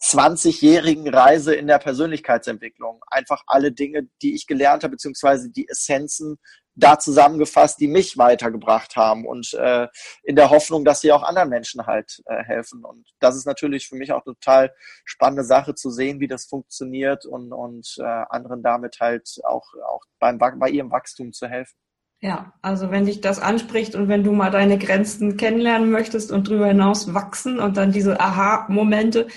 20-jährigen 0.00 1.08
Reise 1.08 1.54
in 1.54 1.66
der 1.66 1.78
Persönlichkeitsentwicklung. 1.78 3.02
Einfach 3.08 3.42
alle 3.46 3.72
Dinge, 3.72 4.08
die 4.22 4.34
ich 4.34 4.46
gelernt 4.46 4.84
habe, 4.84 4.92
beziehungsweise 4.92 5.50
die 5.50 5.68
Essenzen 5.68 6.38
da 6.78 6.98
zusammengefasst, 6.98 7.80
die 7.80 7.88
mich 7.88 8.18
weitergebracht 8.18 8.94
haben 8.94 9.26
und 9.26 9.52
äh, 9.54 9.88
in 10.22 10.36
der 10.36 10.50
Hoffnung, 10.50 10.84
dass 10.84 11.00
sie 11.00 11.10
auch 11.10 11.24
anderen 11.24 11.48
Menschen 11.48 11.86
halt 11.86 12.22
äh, 12.26 12.44
helfen. 12.44 12.84
Und 12.84 13.08
das 13.18 13.36
ist 13.36 13.46
natürlich 13.46 13.88
für 13.88 13.96
mich 13.96 14.12
auch 14.12 14.24
eine 14.24 14.34
total 14.36 14.72
spannende 15.04 15.42
Sache 15.42 15.74
zu 15.74 15.90
sehen, 15.90 16.20
wie 16.20 16.28
das 16.28 16.46
funktioniert 16.46 17.26
und, 17.26 17.52
und 17.52 17.96
äh, 17.98 18.02
anderen 18.02 18.62
damit 18.62 18.98
halt 19.00 19.28
auch, 19.42 19.66
auch 19.88 20.02
beim, 20.20 20.38
bei 20.38 20.68
ihrem 20.68 20.92
Wachstum 20.92 21.32
zu 21.32 21.48
helfen. 21.48 21.76
Ja, 22.20 22.52
also 22.62 22.90
wenn 22.90 23.06
dich 23.06 23.20
das 23.20 23.40
anspricht 23.40 23.94
und 23.94 24.08
wenn 24.08 24.24
du 24.24 24.32
mal 24.32 24.50
deine 24.50 24.78
Grenzen 24.78 25.36
kennenlernen 25.36 25.90
möchtest 25.90 26.32
und 26.32 26.48
darüber 26.48 26.66
hinaus 26.66 27.14
wachsen 27.14 27.60
und 27.60 27.76
dann 27.76 27.92
diese 27.92 28.20
Aha-Momente, 28.20 29.28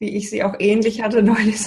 wie 0.00 0.16
ich 0.16 0.28
sie 0.30 0.42
auch 0.42 0.56
ähnlich 0.58 1.02
hatte 1.02 1.22
neulich 1.22 1.60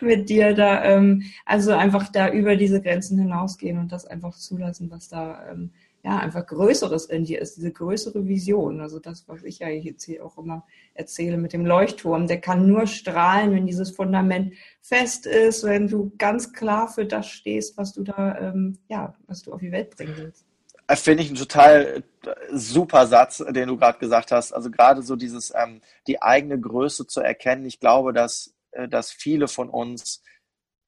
mit 0.00 0.28
dir 0.28 0.54
da, 0.54 0.84
ähm, 0.84 1.24
also 1.44 1.72
einfach 1.72 2.08
da 2.12 2.30
über 2.30 2.54
diese 2.54 2.80
Grenzen 2.80 3.18
hinausgehen 3.18 3.78
und 3.78 3.90
das 3.90 4.06
einfach 4.06 4.36
zulassen, 4.36 4.90
was 4.90 5.08
da 5.08 5.50
ähm, 5.50 5.72
ja 6.02 6.18
einfach 6.18 6.46
Größeres 6.46 7.06
in 7.06 7.24
dir 7.24 7.40
ist, 7.40 7.56
diese 7.56 7.72
größere 7.72 8.26
Vision. 8.26 8.80
Also 8.80 9.00
das, 9.00 9.28
was 9.28 9.42
ich 9.42 9.58
ja 9.58 9.68
jetzt 9.68 10.04
hier 10.04 10.24
auch 10.24 10.38
immer 10.38 10.64
erzähle 10.94 11.36
mit 11.36 11.52
dem 11.52 11.66
Leuchtturm, 11.66 12.26
der 12.26 12.40
kann 12.40 12.66
nur 12.66 12.86
strahlen, 12.86 13.52
wenn 13.52 13.66
dieses 13.66 13.90
Fundament 13.90 14.54
fest 14.80 15.26
ist, 15.26 15.64
wenn 15.64 15.88
du 15.88 16.12
ganz 16.16 16.52
klar 16.52 16.88
für 16.88 17.04
das 17.04 17.26
stehst, 17.26 17.76
was 17.76 17.92
du 17.92 18.02
da, 18.02 18.38
ähm, 18.38 18.78
ja, 18.88 19.14
was 19.26 19.42
du 19.42 19.52
auf 19.52 19.60
die 19.60 19.72
Welt 19.72 19.96
bringen 19.96 20.14
willst. 20.16 20.46
Äh, 20.90 20.96
finde 20.96 21.22
ich 21.22 21.28
einen 21.28 21.38
total 21.38 22.02
äh, 22.26 22.34
super 22.50 23.06
Satz, 23.06 23.38
den 23.38 23.68
du 23.68 23.76
gerade 23.76 23.98
gesagt 23.98 24.32
hast. 24.32 24.52
Also 24.52 24.70
gerade 24.72 25.02
so 25.02 25.14
dieses, 25.14 25.52
ähm, 25.54 25.80
die 26.08 26.20
eigene 26.20 26.58
Größe 26.60 27.06
zu 27.06 27.20
erkennen. 27.20 27.64
Ich 27.64 27.78
glaube, 27.78 28.12
dass, 28.12 28.54
äh, 28.72 28.88
dass 28.88 29.12
viele 29.12 29.46
von 29.46 29.70
uns 29.70 30.22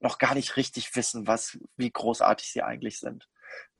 noch 0.01 0.19
gar 0.19 0.35
nicht 0.35 0.57
richtig 0.57 0.97
wissen, 0.97 1.29
was, 1.29 1.57
wie 1.77 1.91
großartig 1.91 2.51
sie 2.51 2.63
eigentlich 2.63 2.99
sind. 2.99 3.29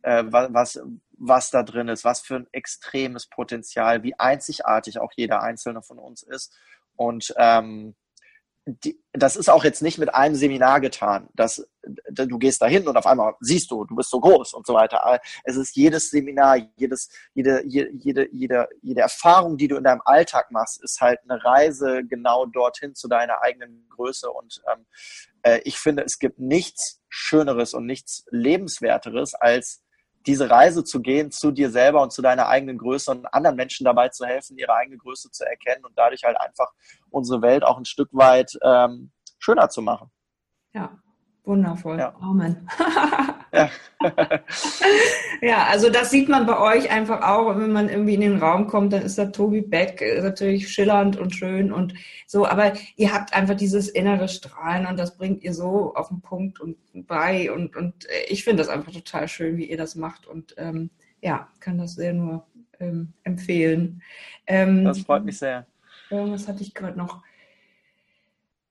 Äh, 0.03 0.25
was, 0.29 0.81
was 1.19 1.51
da 1.51 1.65
drin 1.65 1.89
ist, 1.89 2.05
was 2.05 2.21
für 2.21 2.37
ein 2.37 2.49
extremes 2.53 3.27
Potenzial, 3.27 4.05
wie 4.05 4.17
einzigartig 4.17 5.01
auch 5.01 5.11
jeder 5.17 5.43
einzelne 5.43 5.83
von 5.83 5.99
uns 5.99 6.23
ist. 6.23 6.55
Und 6.95 7.35
ähm, 7.37 7.97
die, 8.65 9.03
das 9.13 9.37
ist 9.37 9.51
auch 9.51 9.65
jetzt 9.65 9.83
nicht 9.83 9.99
mit 9.99 10.15
einem 10.15 10.35
Seminar 10.37 10.81
getan. 10.81 11.29
dass 11.35 11.67
du 12.11 12.39
gehst 12.39 12.63
dahin 12.63 12.87
und 12.87 12.97
auf 12.97 13.07
einmal 13.07 13.35
siehst 13.41 13.71
du, 13.71 13.85
du 13.85 13.97
bist 13.97 14.11
so 14.11 14.21
groß 14.21 14.55
und 14.55 14.67
so 14.67 14.75
weiter. 14.75 15.05
Aber 15.05 15.21
es 15.45 15.57
ist 15.57 15.75
jedes 15.75 16.11
Seminar, 16.11 16.59
jedes, 16.77 17.09
jede, 17.35 17.65
jede, 17.67 18.29
jede, 18.31 18.69
jede 18.81 19.01
Erfahrung, 19.01 19.57
die 19.57 19.69
du 19.69 19.77
in 19.77 19.85
deinem 19.85 20.03
Alltag 20.05 20.51
machst, 20.53 20.83
ist 20.83 21.01
halt 21.01 21.19
eine 21.25 21.43
Reise 21.45 22.05
genau 22.05 22.47
dorthin 22.47 22.95
zu 22.95 23.09
deiner 23.09 23.43
eigenen 23.43 23.89
Größe. 23.89 24.31
Und 24.31 24.63
ähm, 24.73 24.87
äh, 25.43 25.61
ich 25.65 25.79
finde, 25.79 26.05
es 26.05 26.19
gibt 26.19 26.39
nichts 26.39 27.01
Schöneres 27.09 27.75
und 27.75 27.87
nichts 27.87 28.25
Lebenswerteres 28.31 29.35
als 29.35 29.83
diese 30.27 30.51
Reise 30.51 30.85
zu 30.85 31.01
gehen 31.01 31.31
zu 31.31 31.51
dir 31.51 31.71
selber 31.71 32.03
und 32.03 32.13
zu 32.13 32.23
deiner 32.23 32.49
eigenen 32.49 32.79
Größe 32.79 33.11
und 33.11 33.27
anderen 33.35 33.57
Menschen 33.57 33.85
dabei 33.85 34.09
zu 34.09 34.27
helfen, 34.27 34.59
ihre 34.59 34.75
eigene 34.75 34.99
Größe 34.99 35.31
zu 35.31 35.45
erkennen 35.45 35.85
und 35.85 35.93
dadurch 35.97 36.23
halt 36.25 36.41
einfach 36.41 36.71
unsere 37.11 37.43
Welt 37.43 37.65
auch 37.65 37.79
ein 37.79 37.85
Stück 37.85 38.09
weit 38.13 38.59
ähm, 38.63 39.13
schöner 39.39 39.69
zu 39.69 39.83
machen. 39.83 40.11
Ja, 40.75 40.99
Wundervoll. 41.45 41.99
Ja. 41.99 42.15
Amen. 42.21 42.69
ja. 43.53 43.69
ja, 45.43 45.67
also 45.67 45.91
das 45.91 46.11
sieht 46.11 46.29
man 46.29 46.47
bei 46.47 46.59
euch 46.59 46.91
einfach 46.91 47.23
auch, 47.23 47.57
wenn 47.57 47.73
man 47.73 47.89
irgendwie 47.89 48.15
in 48.15 48.21
den 48.21 48.39
Raum 48.39 48.69
kommt, 48.69 48.93
dann 48.93 49.03
ist 49.03 49.19
da 49.19 49.27
Tobi 49.27 49.61
Beck 49.61 50.01
ist 50.01 50.23
natürlich 50.23 50.69
schillernd 50.69 51.17
und 51.17 51.35
schön 51.35 51.73
und 51.73 51.95
so, 52.27 52.47
aber 52.47 52.75
ihr 52.97 53.13
habt 53.13 53.35
einfach 53.35 53.57
dieses 53.57 53.89
innere 53.89 54.29
Strahlen 54.29 54.87
und 54.87 54.99
das 54.99 55.17
bringt 55.17 55.43
ihr 55.43 55.55
so 55.55 55.95
auf 55.95 56.09
den 56.09 56.21
Punkt 56.21 56.61
und 56.61 56.77
bei 56.93 57.53
und, 57.53 57.77
und 57.77 58.07
ich 58.29 58.45
finde 58.45 58.63
das 58.63 58.69
einfach 58.69 58.93
total 58.93 59.29
schön, 59.29 59.57
wie 59.57 59.71
ihr 59.71 59.77
das 59.77 59.95
macht 59.95 60.27
und 60.27 60.55
ähm, 60.59 60.91
ja, 61.21 61.49
kann 61.61 61.79
das 61.79 61.95
sehr 61.95 62.13
nur 62.13 62.47
ähm, 62.81 63.13
empfehlen. 63.25 64.03
Ähm, 64.47 64.85
das 64.85 65.01
freut 65.01 65.25
mich 65.25 65.39
sehr. 65.39 65.67
Was 66.11 66.47
hatte 66.47 66.63
ich 66.63 66.75
gerade 66.75 66.99
noch? 66.99 67.23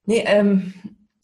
Nee, 0.06 0.24
ähm, 0.26 0.74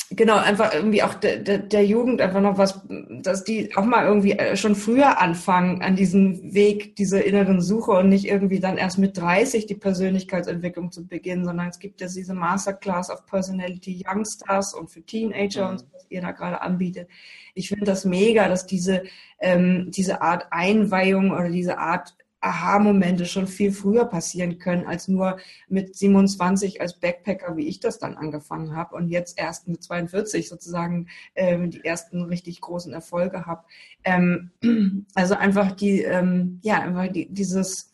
genau, 0.10 0.38
einfach 0.38 0.74
irgendwie 0.74 1.04
auch 1.04 1.14
der, 1.14 1.38
der, 1.38 1.58
der 1.60 1.86
Jugend 1.86 2.22
einfach 2.22 2.42
noch 2.42 2.58
was, 2.58 2.82
dass 3.22 3.44
die 3.44 3.76
auch 3.76 3.86
mal 3.86 4.06
irgendwie 4.06 4.34
äh, 4.34 4.56
schon 4.56 4.76
früher 4.76 5.20
anfangen 5.20 5.82
an 5.82 5.96
diesem 5.96 6.54
Weg, 6.54 6.96
diese 6.96 7.20
inneren 7.20 7.62
Suche 7.62 7.92
und 7.92 8.10
nicht 8.10 8.26
irgendwie 8.26 8.60
dann 8.60 8.78
erst 8.78 8.98
mit 8.98 9.18
30 9.18 9.66
die 9.66 9.76
Persönlichkeitsentwicklung 9.76 10.92
zu 10.92 11.06
beginnen, 11.06 11.46
sondern 11.46 11.68
es 11.68 11.80
gibt 11.80 12.02
ja 12.02 12.08
diese 12.08 12.34
Masterclass 12.34 13.10
of 13.10 13.26
Personality 13.26 14.06
Youngstars 14.08 14.74
und 14.74 14.90
für 14.90 15.02
Teenager 15.02 15.66
mhm. 15.66 15.72
und 15.72 15.80
so, 15.80 15.86
was 15.94 16.06
ihr 16.10 16.22
da 16.22 16.32
gerade 16.32 16.62
anbietet. 16.62 17.10
Ich 17.54 17.70
finde 17.70 17.86
das 17.86 18.06
mega, 18.06 18.48
dass 18.48 18.66
diese, 18.66 19.04
ähm, 19.40 19.92
diese 19.92 20.22
Art 20.22 20.48
Einweihung 20.52 21.32
oder 21.32 21.50
diese 21.50 21.78
Art 21.78 22.16
Aha-Momente 22.40 23.26
schon 23.26 23.48
viel 23.48 23.72
früher 23.72 24.06
passieren 24.06 24.60
können, 24.60 24.86
als 24.86 25.08
nur 25.08 25.38
mit 25.68 25.96
27 25.96 26.82
als 26.82 27.00
Backpacker, 27.00 27.58
wie 27.58 27.68
ich 27.68 27.80
das 27.80 28.00
dann 28.00 28.16
angefangen 28.16 28.76
habe 28.76 28.96
und 28.96 29.10
jetzt 29.10 29.40
erst 29.40 29.68
mit 29.68 29.84
42 29.84 30.48
sozusagen 30.48 31.08
ähm, 31.36 31.72
die 31.72 31.84
ersten 31.84 32.24
richtig 32.24 32.62
großen 32.62 32.94
Erfolge 32.94 33.46
habe. 33.46 33.64
Ähm, 34.04 34.52
also 35.16 35.36
einfach 35.36 35.72
die, 35.72 36.02
ähm, 36.02 36.60
ja, 36.64 36.80
einfach 36.82 37.08
die, 37.08 37.28
dieses 37.32 37.94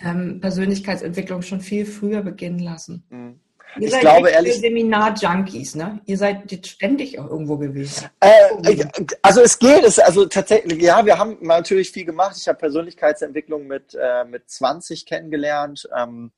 ähm, 0.00 0.40
Persönlichkeitsentwicklung 0.40 1.42
schon 1.42 1.60
viel 1.60 1.86
früher 1.86 2.22
beginnen 2.22 2.58
lassen. 2.58 3.04
Mhm. 3.10 3.40
Ihr 3.76 3.86
ich 3.86 3.90
seid 3.90 4.00
glaube 4.02 4.30
ehrlich. 4.30 4.58
Seminar-Junkies, 4.60 5.74
ne? 5.76 6.00
Ihr 6.04 6.18
seid 6.18 6.50
jetzt 6.50 6.68
ständig 6.68 7.18
auch 7.18 7.28
irgendwo 7.28 7.56
gewesen. 7.56 8.08
Äh, 8.20 8.84
also 9.22 9.40
es 9.40 9.58
geht, 9.58 9.84
es, 9.84 9.98
also 9.98 10.26
tatsächlich, 10.26 10.82
ja, 10.82 11.04
wir 11.06 11.18
haben 11.18 11.38
natürlich 11.40 11.90
viel 11.90 12.04
gemacht. 12.04 12.36
Ich 12.38 12.48
habe 12.48 12.58
Persönlichkeitsentwicklung 12.58 13.66
mit, 13.66 13.96
äh, 13.98 14.24
mit 14.24 14.50
20 14.50 15.06
kennengelernt, 15.06 15.88
ähm, 15.96 16.32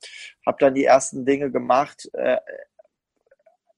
habe 0.47 0.57
dann 0.61 0.75
die 0.75 0.85
ersten 0.85 1.25
Dinge 1.25 1.51
gemacht. 1.51 2.09
Äh, 2.13 2.37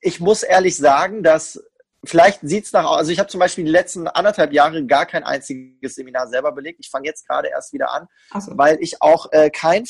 ich 0.01 0.21
muss 0.21 0.43
ehrlich 0.43 0.77
sagen, 0.77 1.23
dass 1.23 1.63
vielleicht 2.05 2.41
sieht 2.43 2.67
es 2.67 2.73
nach 2.73 2.89
also 2.91 3.11
ich 3.11 3.19
habe 3.19 3.29
zum 3.29 3.41
Beispiel 3.41 3.65
die 3.65 3.71
letzten 3.71 4.07
anderthalb 4.07 4.53
Jahre 4.53 4.85
gar 4.87 5.07
kein 5.07 5.25
einziges 5.25 5.95
Seminar 5.95 6.29
selber 6.29 6.53
belegt. 6.53 6.79
Ich 6.81 6.91
fange 6.91 7.07
jetzt 7.07 7.27
gerade 7.27 7.49
erst 7.49 7.73
wieder 7.73 7.93
an, 7.93 8.07
so. 8.39 8.57
weil 8.57 8.79
ich 8.81 9.03
auch 9.03 9.33
äh, 9.33 9.51
kein 9.51 9.85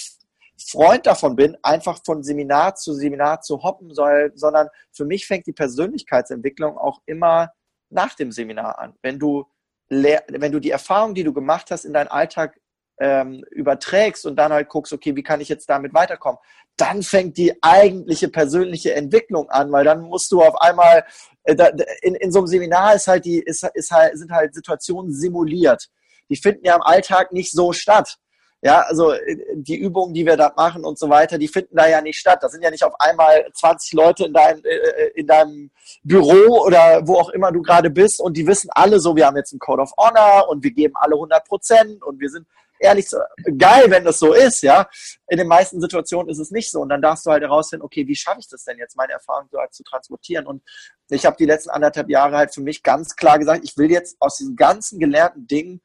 Freund 0.58 1.06
davon 1.06 1.36
bin, 1.36 1.56
einfach 1.62 2.00
von 2.04 2.22
Seminar 2.22 2.74
zu 2.76 2.94
Seminar 2.94 3.42
zu 3.42 3.62
hoppen 3.62 3.94
soll, 3.94 4.32
sondern 4.34 4.68
für 4.92 5.04
mich 5.04 5.26
fängt 5.26 5.46
die 5.46 5.52
Persönlichkeitsentwicklung 5.52 6.78
auch 6.78 7.00
immer 7.06 7.50
nach 7.90 8.14
dem 8.14 8.32
Seminar 8.32 8.78
an. 8.78 8.94
Wenn 9.02 9.18
du, 9.18 9.44
wenn 9.88 10.52
du 10.52 10.60
die 10.60 10.70
Erfahrung, 10.70 11.14
die 11.14 11.24
du 11.24 11.32
gemacht 11.32 11.70
hast, 11.70 11.84
in 11.84 11.92
deinen 11.92 12.08
Alltag 12.08 12.58
ähm, 12.98 13.44
überträgst 13.50 14.26
und 14.26 14.36
dann 14.36 14.52
halt 14.52 14.68
guckst, 14.68 14.92
okay, 14.92 15.14
wie 15.14 15.22
kann 15.22 15.40
ich 15.40 15.48
jetzt 15.48 15.68
damit 15.68 15.92
weiterkommen, 15.92 16.40
dann 16.76 17.02
fängt 17.02 17.36
die 17.36 17.54
eigentliche 17.62 18.28
persönliche 18.28 18.94
Entwicklung 18.94 19.50
an, 19.50 19.70
weil 19.72 19.84
dann 19.84 20.02
musst 20.02 20.32
du 20.32 20.42
auf 20.42 20.60
einmal 20.60 21.04
äh, 21.44 21.56
in, 22.02 22.14
in 22.14 22.32
so 22.32 22.40
einem 22.40 22.46
Seminar 22.46 22.94
ist 22.94 23.06
halt 23.06 23.24
die 23.24 23.38
ist, 23.38 23.68
ist 23.74 23.90
halt 23.90 24.18
sind 24.18 24.30
halt 24.30 24.54
Situationen 24.54 25.12
simuliert. 25.12 25.88
Die 26.28 26.36
finden 26.36 26.64
ja 26.64 26.74
im 26.74 26.82
Alltag 26.82 27.32
nicht 27.32 27.52
so 27.52 27.72
statt. 27.72 28.16
Ja, 28.62 28.80
also 28.80 29.12
äh, 29.12 29.36
die 29.54 29.76
Übungen, 29.76 30.14
die 30.14 30.24
wir 30.24 30.36
da 30.36 30.52
machen 30.56 30.84
und 30.84 30.98
so 30.98 31.10
weiter, 31.10 31.38
die 31.38 31.48
finden 31.48 31.76
da 31.76 31.88
ja 31.88 32.00
nicht 32.00 32.18
statt. 32.18 32.38
Da 32.40 32.48
sind 32.48 32.62
ja 32.62 32.70
nicht 32.70 32.84
auf 32.84 32.98
einmal 32.98 33.46
20 33.52 33.92
Leute 33.92 34.24
in, 34.24 34.32
dein, 34.32 34.64
äh, 34.64 34.68
äh, 34.68 35.10
in 35.14 35.26
deinem 35.26 35.70
Büro 36.02 36.64
oder 36.64 37.06
wo 37.06 37.16
auch 37.16 37.30
immer 37.30 37.52
du 37.52 37.62
gerade 37.62 37.90
bist 37.90 38.20
und 38.20 38.36
die 38.36 38.46
wissen 38.46 38.70
alle 38.72 38.98
so, 38.98 39.14
wir 39.14 39.26
haben 39.26 39.36
jetzt 39.36 39.52
einen 39.52 39.60
Code 39.60 39.82
of 39.82 39.92
Honor 39.98 40.48
und 40.48 40.64
wir 40.64 40.72
geben 40.72 40.94
alle 40.96 41.14
100 41.14 41.44
Prozent 41.46 42.02
und 42.02 42.18
wir 42.18 42.30
sind 42.30 42.46
ehrlich 42.78 43.08
so, 43.08 43.18
geil, 43.58 43.86
wenn 43.88 44.04
das 44.04 44.18
so 44.18 44.32
ist, 44.32 44.62
ja. 44.62 44.88
In 45.28 45.38
den 45.38 45.48
meisten 45.48 45.80
Situationen 45.80 46.28
ist 46.28 46.38
es 46.38 46.50
nicht 46.50 46.70
so 46.70 46.80
und 46.80 46.88
dann 46.88 47.02
darfst 47.02 47.26
du 47.26 47.30
halt 47.30 47.42
herausfinden, 47.42 47.84
okay, 47.84 48.06
wie 48.06 48.16
schaffe 48.16 48.40
ich 48.40 48.48
das 48.48 48.64
denn 48.64 48.78
jetzt, 48.78 48.96
meine 48.96 49.12
Erfahrung 49.12 49.48
so 49.50 49.58
halt 49.58 49.74
zu 49.74 49.82
transportieren 49.82 50.46
und 50.46 50.62
ich 51.10 51.26
habe 51.26 51.36
die 51.36 51.46
letzten 51.46 51.70
anderthalb 51.70 52.08
Jahre 52.08 52.36
halt 52.36 52.54
für 52.54 52.62
mich 52.62 52.82
ganz 52.82 53.16
klar 53.16 53.38
gesagt, 53.38 53.64
ich 53.64 53.76
will 53.76 53.90
jetzt 53.90 54.16
aus 54.18 54.36
diesen 54.38 54.56
ganzen 54.56 54.98
gelernten 54.98 55.46
Dingen 55.46 55.82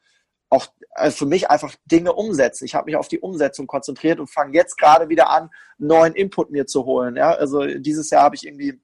auch 0.52 0.68
also 0.94 1.18
für 1.18 1.26
mich 1.26 1.50
einfach 1.50 1.74
Dinge 1.86 2.14
umsetzen. 2.14 2.66
Ich 2.66 2.76
habe 2.76 2.86
mich 2.86 2.98
auf 2.98 3.08
die 3.08 3.20
Umsetzung 3.20 3.66
konzentriert 3.66 4.20
und 4.20 4.28
fange 4.28 4.54
jetzt 4.54 4.78
gerade 4.78 5.10
wieder 5.10 5.30
an, 5.30 5.50
neuen 5.78 6.14
Input 6.14 6.52
mir 6.52 6.68
zu 6.68 6.86
holen. 6.86 7.16
Ja, 7.16 7.32
also 7.32 7.66
dieses 7.66 8.10
Jahr 8.10 8.24
habe 8.24 8.36
ich 8.36 8.46
irgendwie 8.46 8.80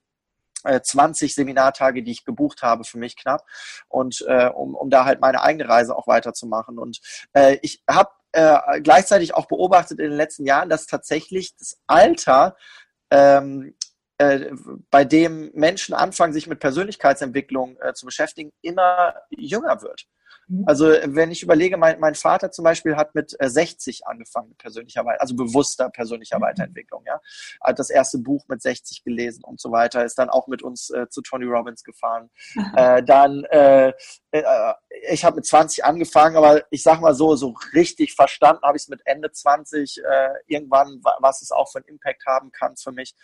20 0.64 1.30
äh, 1.30 1.34
Seminartage, 1.34 2.04
die 2.04 2.12
ich 2.12 2.26
gebucht 2.26 2.64
habe 2.64 2.86
für 2.86 2.98
mich 2.98 3.18
knapp 3.18 3.46
und 3.90 4.24
äh, 4.28 4.48
um, 4.48 4.76
um 4.76 4.90
da 4.90 5.06
halt 5.06 5.20
meine 5.20 5.42
eigene 5.42 5.68
Reise 5.68 5.96
auch 5.96 6.08
weiterzumachen. 6.08 6.80
Und 6.80 7.02
äh, 7.34 7.58
ich 7.62 7.84
habe 7.90 8.12
äh, 8.32 8.82
gleichzeitig 8.82 9.36
auch 9.36 9.48
beobachtet 9.48 10.00
in 10.00 10.10
den 10.10 10.18
letzten 10.18 10.46
Jahren, 10.46 10.70
dass 10.70 10.88
tatsächlich 10.88 11.56
das 11.58 11.78
Alter 11.86 12.56
ähm, 13.12 13.76
äh, 14.18 14.52
bei 14.90 15.04
dem 15.04 15.52
Menschen 15.54 15.94
anfangen, 15.94 16.34
sich 16.34 16.48
mit 16.48 16.60
Persönlichkeitsentwicklung 16.60 17.78
äh, 17.82 17.94
zu 17.94 18.06
beschäftigen, 18.06 18.54
immer 18.62 19.16
jünger 19.30 19.82
wird. 19.82 20.08
Mhm. 20.48 20.64
Also 20.66 20.86
wenn 20.86 21.32
ich 21.32 21.44
überlege, 21.44 21.78
mein, 21.78 22.00
mein 22.00 22.16
Vater 22.16 22.52
zum 22.52 22.64
Beispiel 22.64 22.96
hat 22.96 23.16
mit 23.16 23.36
60 23.40 24.00
äh, 24.00 24.04
angefangen 24.06 24.50
mit 24.50 24.58
persönlicher 24.58 25.02
Weiterentwicklung, 25.02 25.22
also 25.22 25.36
bewusster 25.36 25.90
persönlicher 25.90 26.38
mhm. 26.38 26.44
Weiterentwicklung, 26.44 27.04
ja. 27.06 27.20
Hat 27.62 27.80
das 27.80 27.90
erste 27.90 28.18
Buch 28.20 28.46
mit 28.48 28.62
60 28.62 29.04
gelesen 29.04 29.44
und 29.44 29.60
so 29.60 29.72
weiter, 29.72 30.06
ist 30.06 30.18
dann 30.18 30.30
auch 30.30 30.48
mit 30.48 30.64
uns 30.64 30.90
äh, 30.90 31.08
zu 31.10 31.22
Tony 31.22 31.46
Robbins 31.46 31.84
gefahren. 31.84 32.30
äh, 32.76 33.04
dann, 33.04 33.44
äh, 33.46 33.94
äh, 34.32 34.74
ich 35.12 35.26
habe 35.26 35.38
mit 35.38 35.46
20 35.46 35.84
angefangen, 35.84 36.38
aber 36.38 36.64
ich 36.72 36.84
sag 36.84 37.02
mal 37.02 37.14
so, 37.14 37.36
so 37.36 37.56
richtig 37.74 38.16
verstanden 38.16 38.62
habe 38.64 38.78
ich 38.78 38.84
es 38.84 38.90
mit 38.90 39.02
Ende 39.06 39.32
20 39.32 39.98
äh, 40.04 40.30
irgendwann, 40.48 41.02
was 41.20 41.42
es 41.42 41.52
auch 41.52 41.70
für 41.72 41.80
einen 41.80 41.88
Impact 41.88 42.26
haben 42.26 42.52
kann 42.52 42.76
für 42.78 42.92
mich. 42.92 43.16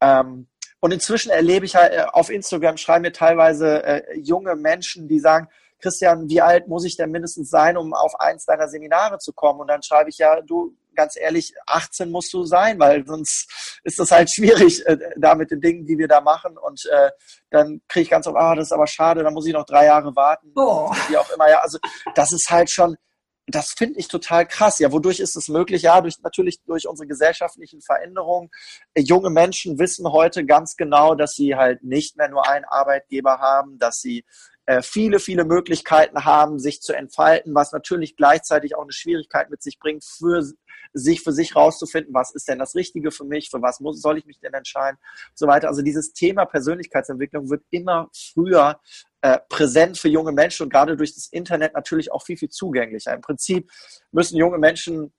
Ähm, 0.00 0.48
und 0.80 0.92
inzwischen 0.92 1.30
erlebe 1.30 1.64
ich 1.64 1.74
halt, 1.74 1.92
äh, 1.92 2.04
auf 2.12 2.30
Instagram 2.30 2.76
schreiben 2.76 3.02
mir 3.02 3.12
teilweise 3.12 3.82
äh, 3.82 4.18
junge 4.18 4.56
Menschen, 4.56 5.08
die 5.08 5.20
sagen, 5.20 5.48
Christian, 5.78 6.28
wie 6.28 6.40
alt 6.40 6.68
muss 6.68 6.84
ich 6.84 6.96
denn 6.96 7.10
mindestens 7.10 7.50
sein, 7.50 7.76
um 7.76 7.94
auf 7.94 8.18
eins 8.18 8.44
deiner 8.44 8.68
Seminare 8.68 9.18
zu 9.18 9.32
kommen? 9.32 9.60
Und 9.60 9.68
dann 9.68 9.82
schreibe 9.82 10.10
ich 10.10 10.18
ja, 10.18 10.40
du, 10.40 10.76
ganz 10.94 11.16
ehrlich, 11.16 11.54
18 11.66 12.10
musst 12.10 12.32
du 12.32 12.44
sein, 12.44 12.78
weil 12.78 13.06
sonst 13.06 13.80
ist 13.84 13.98
das 13.98 14.10
halt 14.10 14.30
schwierig 14.32 14.84
äh, 14.86 14.98
da 15.16 15.34
mit 15.34 15.50
den 15.50 15.60
Dingen, 15.60 15.86
die 15.86 15.98
wir 15.98 16.08
da 16.08 16.20
machen. 16.20 16.56
Und 16.58 16.86
äh, 16.86 17.10
dann 17.50 17.82
kriege 17.88 18.04
ich 18.04 18.10
ganz 18.10 18.26
oft, 18.26 18.36
ah, 18.36 18.54
das 18.54 18.68
ist 18.68 18.72
aber 18.72 18.86
schade, 18.86 19.22
da 19.22 19.30
muss 19.30 19.46
ich 19.46 19.52
noch 19.52 19.66
drei 19.66 19.86
Jahre 19.86 20.16
warten. 20.16 20.52
Oh. 20.56 20.90
Wie 21.08 21.16
auch 21.16 21.30
immer, 21.30 21.48
ja. 21.48 21.60
Also 21.60 21.78
das 22.14 22.32
ist 22.32 22.50
halt 22.50 22.70
schon, 22.70 22.96
das 23.48 23.74
finde 23.76 24.00
ich 24.00 24.08
total 24.08 24.46
krass. 24.46 24.78
Ja, 24.80 24.90
wodurch 24.90 25.20
ist 25.20 25.36
es 25.36 25.48
möglich? 25.48 25.82
Ja, 25.82 26.00
durch, 26.00 26.18
natürlich 26.22 26.62
durch 26.64 26.88
unsere 26.88 27.06
gesellschaftlichen 27.06 27.80
Veränderungen. 27.80 28.50
Junge 28.96 29.30
Menschen 29.30 29.78
wissen 29.78 30.10
heute 30.10 30.44
ganz 30.44 30.74
genau, 30.76 31.14
dass 31.14 31.34
sie 31.34 31.54
halt 31.54 31.84
nicht 31.84 32.16
mehr 32.16 32.28
nur 32.28 32.48
einen 32.48 32.64
Arbeitgeber 32.64 33.38
haben, 33.38 33.78
dass 33.78 34.00
sie 34.00 34.24
äh, 34.66 34.82
viele, 34.82 35.20
viele 35.20 35.44
Möglichkeiten 35.44 36.24
haben, 36.24 36.58
sich 36.58 36.82
zu 36.82 36.92
entfalten, 36.92 37.54
was 37.54 37.72
natürlich 37.72 38.16
gleichzeitig 38.16 38.76
auch 38.76 38.82
eine 38.82 38.92
Schwierigkeit 38.92 39.50
mit 39.50 39.62
sich 39.62 39.78
bringt, 39.78 40.04
für 40.04 40.42
sich 40.92 41.22
für 41.22 41.32
sich 41.32 41.54
rauszufinden, 41.54 42.14
was 42.14 42.34
ist 42.34 42.48
denn 42.48 42.58
das 42.58 42.74
Richtige 42.74 43.10
für 43.10 43.24
mich, 43.24 43.50
für 43.50 43.60
was 43.62 43.80
muss, 43.80 44.00
soll 44.00 44.18
ich 44.18 44.26
mich 44.26 44.40
denn 44.40 44.54
entscheiden, 44.54 44.98
so 45.34 45.46
weiter. 45.46 45.68
Also 45.68 45.82
dieses 45.82 46.12
Thema 46.12 46.46
Persönlichkeitsentwicklung 46.46 47.50
wird 47.50 47.64
immer 47.70 48.08
früher 48.14 48.80
äh, 49.20 49.38
präsent 49.48 49.98
für 49.98 50.08
junge 50.08 50.32
Menschen 50.32 50.64
und 50.64 50.70
gerade 50.70 50.96
durch 50.96 51.14
das 51.14 51.28
Internet 51.28 51.74
natürlich 51.74 52.12
auch 52.12 52.24
viel, 52.24 52.36
viel 52.36 52.48
zugänglicher. 52.48 53.14
Im 53.14 53.20
Prinzip 53.20 53.70
müssen 54.10 54.36
junge 54.36 54.58
Menschen 54.58 55.12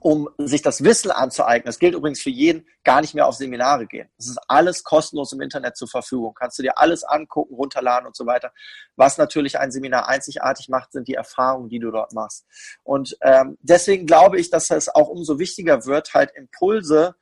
um 0.00 0.28
sich 0.38 0.62
das 0.62 0.84
Wissen 0.84 1.10
anzueignen. 1.10 1.66
Das 1.66 1.78
gilt 1.78 1.94
übrigens 1.94 2.20
für 2.20 2.30
jeden, 2.30 2.66
gar 2.84 3.00
nicht 3.00 3.14
mehr 3.14 3.26
auf 3.26 3.34
Seminare 3.34 3.86
gehen. 3.86 4.08
Das 4.16 4.28
ist 4.28 4.38
alles 4.46 4.84
kostenlos 4.84 5.32
im 5.32 5.40
Internet 5.40 5.76
zur 5.76 5.88
Verfügung. 5.88 6.34
Kannst 6.34 6.58
du 6.58 6.62
dir 6.62 6.78
alles 6.78 7.02
angucken, 7.02 7.54
runterladen 7.54 8.06
und 8.06 8.16
so 8.16 8.24
weiter. 8.24 8.52
Was 8.96 9.18
natürlich 9.18 9.58
ein 9.58 9.72
Seminar 9.72 10.08
einzigartig 10.08 10.68
macht, 10.68 10.92
sind 10.92 11.08
die 11.08 11.14
Erfahrungen, 11.14 11.68
die 11.68 11.80
du 11.80 11.90
dort 11.90 12.12
machst. 12.12 12.46
Und 12.84 13.16
ähm, 13.22 13.58
deswegen 13.60 14.06
glaube 14.06 14.38
ich, 14.38 14.50
dass 14.50 14.70
es 14.70 14.88
auch 14.88 15.08
umso 15.08 15.38
wichtiger 15.38 15.84
wird, 15.84 16.14
halt 16.14 16.30
Impulse 16.34 17.16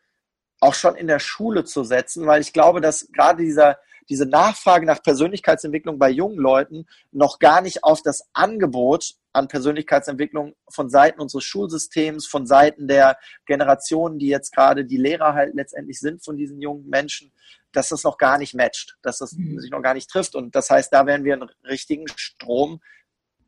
auch 0.61 0.75
schon 0.75 0.97
in 0.97 1.07
der 1.07 1.19
Schule 1.19 1.65
zu 1.65 1.85
setzen, 1.85 2.27
weil 2.27 2.41
ich 2.41 2.53
glaube, 2.53 2.81
dass 2.81 3.09
gerade 3.13 3.43
dieser 3.43 3.79
diese 4.09 4.27
Nachfrage 4.27 4.87
nach 4.87 5.03
Persönlichkeitsentwicklung 5.03 5.99
bei 5.99 6.11
jungen 6.11 6.39
Leuten 6.39 6.87
noch 7.11 7.39
gar 7.39 7.61
nicht 7.61 7.83
auf 7.85 8.03
das 8.03 8.29
Angebot 8.33 9.15
an 9.37 9.49
Persönlichkeitsentwicklung 9.49 10.55
von 10.69 10.89
Seiten 10.89 11.21
unseres 11.21 11.45
Schulsystems, 11.45 12.27
von 12.27 12.47
Seiten 12.47 12.89
der 12.89 13.19
Generationen, 13.47 14.19
die 14.19 14.29
jetzt 14.29 14.53
gerade 14.53 14.85
die 14.85 14.97
Lehrer 14.97 15.35
halt 15.35 15.55
letztendlich 15.55 16.01
sind 16.01 16.25
von 16.25 16.37
diesen 16.37 16.61
jungen 16.61 16.89
Menschen, 16.89 17.33
dass 17.73 17.91
das 17.91 18.03
noch 18.03 18.17
gar 18.17 18.39
nicht 18.39 18.55
matcht, 18.55 18.97
dass 19.03 19.19
das 19.19 19.33
mhm. 19.33 19.61
sich 19.61 19.71
noch 19.71 19.83
gar 19.83 19.95
nicht 19.95 20.09
trifft. 20.09 20.35
Und 20.35 20.55
das 20.55 20.71
heißt, 20.71 20.93
da 20.93 21.07
werden 21.07 21.25
wir 21.25 21.35
einen 21.35 21.51
richtigen 21.65 22.07
Strom 22.17 22.81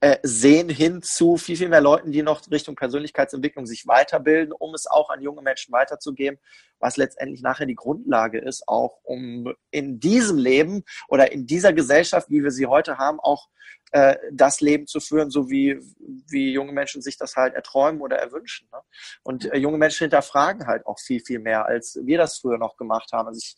äh, 0.00 0.18
sehen 0.22 0.68
hin 0.68 1.02
zu 1.02 1.38
viel, 1.38 1.56
viel 1.56 1.68
mehr 1.68 1.80
Leuten, 1.80 2.12
die 2.12 2.22
noch 2.22 2.48
Richtung 2.50 2.76
Persönlichkeitsentwicklung 2.76 3.66
sich 3.66 3.86
weiterbilden, 3.86 4.52
um 4.52 4.74
es 4.74 4.86
auch 4.86 5.10
an 5.10 5.22
junge 5.22 5.42
Menschen 5.42 5.72
weiterzugeben, 5.72 6.38
was 6.80 6.96
letztendlich 6.96 7.42
nachher 7.42 7.66
die 7.66 7.74
Grundlage 7.74 8.38
ist, 8.38 8.68
auch 8.68 8.98
um 9.02 9.52
in 9.70 10.00
diesem 10.00 10.38
Leben 10.38 10.84
oder 11.08 11.32
in 11.32 11.46
dieser 11.46 11.72
Gesellschaft, 11.72 12.30
wie 12.30 12.42
wir 12.42 12.50
sie 12.50 12.66
heute 12.66 12.98
haben, 12.98 13.20
auch 13.20 13.48
äh, 13.92 14.16
das 14.32 14.60
Leben 14.60 14.86
zu 14.86 15.00
führen, 15.00 15.30
so 15.30 15.48
wie, 15.48 15.80
wie 16.28 16.52
junge 16.52 16.72
Menschen 16.72 17.00
sich 17.00 17.16
das 17.16 17.36
halt 17.36 17.54
erträumen 17.54 18.02
oder 18.02 18.18
erwünschen. 18.18 18.68
Ne? 18.70 18.80
Und 19.22 19.50
äh, 19.50 19.56
junge 19.56 19.78
Menschen 19.78 20.04
hinterfragen 20.04 20.66
halt 20.66 20.84
auch 20.84 20.98
viel, 20.98 21.20
viel 21.20 21.38
mehr, 21.38 21.64
als 21.64 21.98
wir 22.02 22.18
das 22.18 22.38
früher 22.38 22.58
noch 22.58 22.76
gemacht 22.76 23.10
haben. 23.12 23.28
Also 23.28 23.40
ich, 23.42 23.56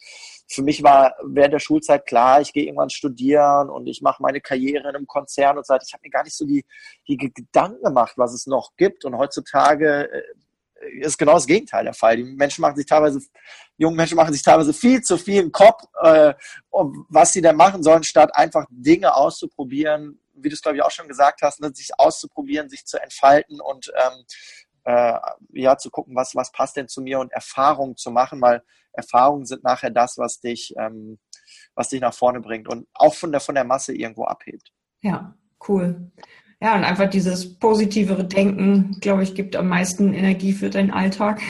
für 0.48 0.62
mich 0.62 0.84
war 0.84 1.16
während 1.24 1.54
der 1.54 1.58
Schulzeit 1.58 2.06
klar, 2.06 2.40
ich 2.40 2.52
gehe 2.52 2.64
irgendwann 2.64 2.90
studieren 2.90 3.70
und 3.70 3.88
ich 3.88 4.02
mache 4.02 4.22
meine 4.22 4.40
Karriere 4.40 4.88
in 4.88 4.94
einem 4.94 5.06
Konzern 5.06 5.58
und 5.58 5.66
so 5.66 5.74
weiter. 5.74 5.84
Ich 5.86 5.94
habe 5.94 6.02
mir 6.04 6.10
gar 6.10 6.22
nicht 6.22 6.36
so 6.36 6.46
die, 6.46 6.64
die 7.08 7.16
Gedanken 7.16 7.82
gemacht, 7.82 8.12
was 8.16 8.32
es 8.32 8.46
noch 8.46 8.76
gibt. 8.76 9.04
Und 9.04 9.16
heutzutage 9.18 10.12
äh, 10.12 10.22
ist 10.80 11.18
genau 11.18 11.34
das 11.34 11.46
Gegenteil 11.46 11.84
der 11.84 11.94
Fall. 11.94 12.16
Die 12.16 12.24
Menschen 12.24 12.62
machen 12.62 12.76
sich 12.76 12.86
teilweise, 12.86 13.20
junge 13.76 13.96
Menschen 13.96 14.16
machen 14.16 14.32
sich 14.32 14.42
teilweise 14.42 14.72
viel 14.72 15.02
zu 15.02 15.16
viel 15.18 15.42
im 15.42 15.52
Kopf, 15.52 15.84
äh, 16.02 16.34
was 16.70 17.32
sie 17.32 17.42
denn 17.42 17.56
machen 17.56 17.82
sollen, 17.82 18.02
statt 18.02 18.30
einfach 18.34 18.66
Dinge 18.70 19.14
auszuprobieren, 19.14 20.20
wie 20.34 20.48
du 20.48 20.54
es 20.54 20.62
glaube 20.62 20.76
ich 20.76 20.82
auch 20.82 20.90
schon 20.90 21.08
gesagt 21.08 21.42
hast, 21.42 21.60
ne, 21.60 21.70
sich 21.74 21.90
auszuprobieren, 21.98 22.68
sich 22.68 22.86
zu 22.86 23.00
entfalten 23.00 23.60
und 23.60 23.92
ähm, 23.94 24.24
äh, 24.84 25.18
ja 25.52 25.76
zu 25.76 25.90
gucken, 25.90 26.14
was 26.14 26.34
was 26.34 26.52
passt 26.52 26.76
denn 26.76 26.88
zu 26.88 27.02
mir 27.02 27.20
und 27.20 27.32
Erfahrungen 27.32 27.96
zu 27.96 28.10
machen, 28.10 28.40
weil 28.40 28.62
Erfahrungen 28.92 29.46
sind 29.46 29.62
nachher 29.62 29.90
das, 29.90 30.18
was 30.18 30.40
dich 30.40 30.74
ähm, 30.78 31.18
was 31.74 31.90
dich 31.90 32.00
nach 32.00 32.14
vorne 32.14 32.40
bringt 32.40 32.68
und 32.68 32.88
auch 32.94 33.14
von 33.14 33.32
der 33.32 33.40
von 33.40 33.54
der 33.54 33.64
Masse 33.64 33.94
irgendwo 33.94 34.24
abhebt. 34.24 34.72
Ja, 35.02 35.34
cool. 35.68 36.10
Ja, 36.62 36.76
und 36.76 36.84
einfach 36.84 37.08
dieses 37.08 37.58
positivere 37.58 38.24
Denken, 38.24 38.98
glaube 39.00 39.22
ich, 39.22 39.34
gibt 39.34 39.56
am 39.56 39.68
meisten 39.68 40.12
Energie 40.12 40.52
für 40.52 40.68
deinen 40.68 40.90
Alltag. 40.90 41.40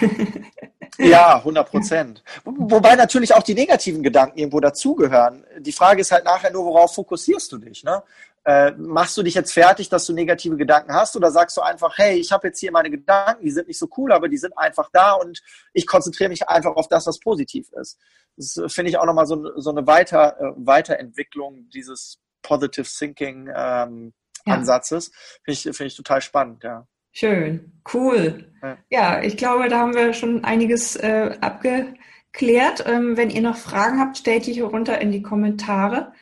ja, 0.98 1.38
100 1.38 1.68
Prozent. 1.68 2.22
Wobei 2.44 2.94
natürlich 2.94 3.34
auch 3.34 3.42
die 3.42 3.54
negativen 3.54 4.04
Gedanken 4.04 4.38
irgendwo 4.38 4.60
dazugehören. 4.60 5.44
Die 5.58 5.72
Frage 5.72 6.02
ist 6.02 6.12
halt 6.12 6.24
nachher 6.24 6.52
nur, 6.52 6.64
worauf 6.64 6.94
fokussierst 6.94 7.50
du 7.50 7.58
dich? 7.58 7.82
Ne? 7.82 8.04
Äh, 8.44 8.70
machst 8.78 9.16
du 9.16 9.24
dich 9.24 9.34
jetzt 9.34 9.52
fertig, 9.52 9.88
dass 9.88 10.06
du 10.06 10.12
negative 10.12 10.56
Gedanken 10.56 10.94
hast 10.94 11.16
oder 11.16 11.32
sagst 11.32 11.56
du 11.56 11.60
einfach, 11.60 11.98
hey, 11.98 12.16
ich 12.16 12.30
habe 12.30 12.46
jetzt 12.46 12.60
hier 12.60 12.70
meine 12.70 12.88
Gedanken, 12.88 13.44
die 13.44 13.50
sind 13.50 13.66
nicht 13.66 13.80
so 13.80 13.88
cool, 13.96 14.12
aber 14.12 14.28
die 14.28 14.38
sind 14.38 14.56
einfach 14.56 14.90
da 14.92 15.14
und 15.14 15.42
ich 15.72 15.88
konzentriere 15.88 16.30
mich 16.30 16.48
einfach 16.48 16.76
auf 16.76 16.86
das, 16.86 17.08
was 17.08 17.18
positiv 17.18 17.68
ist. 17.72 17.98
Das 18.36 18.56
äh, 18.56 18.68
finde 18.68 18.90
ich 18.90 18.96
auch 18.96 19.06
nochmal 19.06 19.26
so, 19.26 19.58
so 19.58 19.70
eine 19.70 19.88
Weiter, 19.88 20.36
äh, 20.38 20.52
Weiterentwicklung 20.54 21.68
dieses 21.74 22.20
Positive 22.42 22.86
Thinking. 22.86 23.50
Ähm, 23.52 24.12
ja. 24.46 24.54
Ansatzes. 24.54 25.12
Finde 25.44 25.52
ich, 25.52 25.62
finde 25.62 25.86
ich 25.86 25.96
total 25.96 26.22
spannend, 26.22 26.64
ja. 26.64 26.86
Schön, 27.12 27.72
cool. 27.92 28.44
Ja. 28.62 28.78
ja, 28.88 29.22
ich 29.22 29.36
glaube, 29.36 29.68
da 29.68 29.80
haben 29.80 29.94
wir 29.94 30.12
schon 30.12 30.44
einiges 30.44 30.96
äh, 30.96 31.36
abgeklärt. 31.40 32.84
Ähm, 32.86 33.16
wenn 33.16 33.30
ihr 33.30 33.42
noch 33.42 33.56
Fragen 33.56 33.98
habt, 33.98 34.18
stellt 34.18 34.46
die 34.46 34.52
hier 34.52 34.66
runter 34.66 35.00
in 35.00 35.10
die 35.10 35.22
Kommentare. 35.22 36.12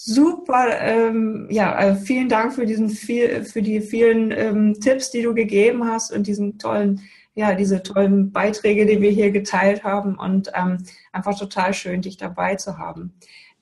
Super, 0.00 0.80
ähm, 0.80 1.48
ja, 1.50 1.74
also 1.74 2.00
vielen 2.00 2.28
Dank 2.28 2.54
für 2.54 2.66
diesen 2.66 2.88
viel, 2.88 3.44
für 3.44 3.62
die 3.62 3.80
vielen 3.80 4.30
ähm, 4.30 4.80
Tipps, 4.80 5.10
die 5.10 5.22
du 5.22 5.34
gegeben 5.34 5.86
hast 5.86 6.12
und 6.12 6.28
diesen 6.28 6.56
tollen, 6.56 7.02
ja, 7.34 7.54
diese 7.54 7.82
tollen 7.82 8.30
Beiträge, 8.30 8.86
die 8.86 9.00
wir 9.00 9.10
hier 9.10 9.32
geteilt 9.32 9.82
haben 9.82 10.16
und 10.16 10.52
ähm, 10.54 10.84
einfach 11.12 11.36
total 11.36 11.74
schön, 11.74 12.00
dich 12.00 12.16
dabei 12.16 12.54
zu 12.54 12.78
haben. 12.78 13.18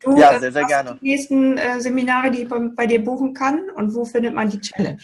Du 0.06 0.16
ja, 0.16 0.38
sehr, 0.38 0.52
sehr 0.52 0.64
gerne. 0.66 0.98
Die 1.02 1.10
nächsten 1.10 1.58
äh, 1.58 1.80
Seminare, 1.80 2.30
die 2.30 2.44
man 2.44 2.76
bei 2.76 2.86
dir 2.86 3.02
buchen 3.02 3.34
kann 3.34 3.68
und 3.70 3.92
wo 3.92 4.04
findet 4.04 4.34
man 4.34 4.48
die 4.48 4.60
Challenge? 4.60 5.00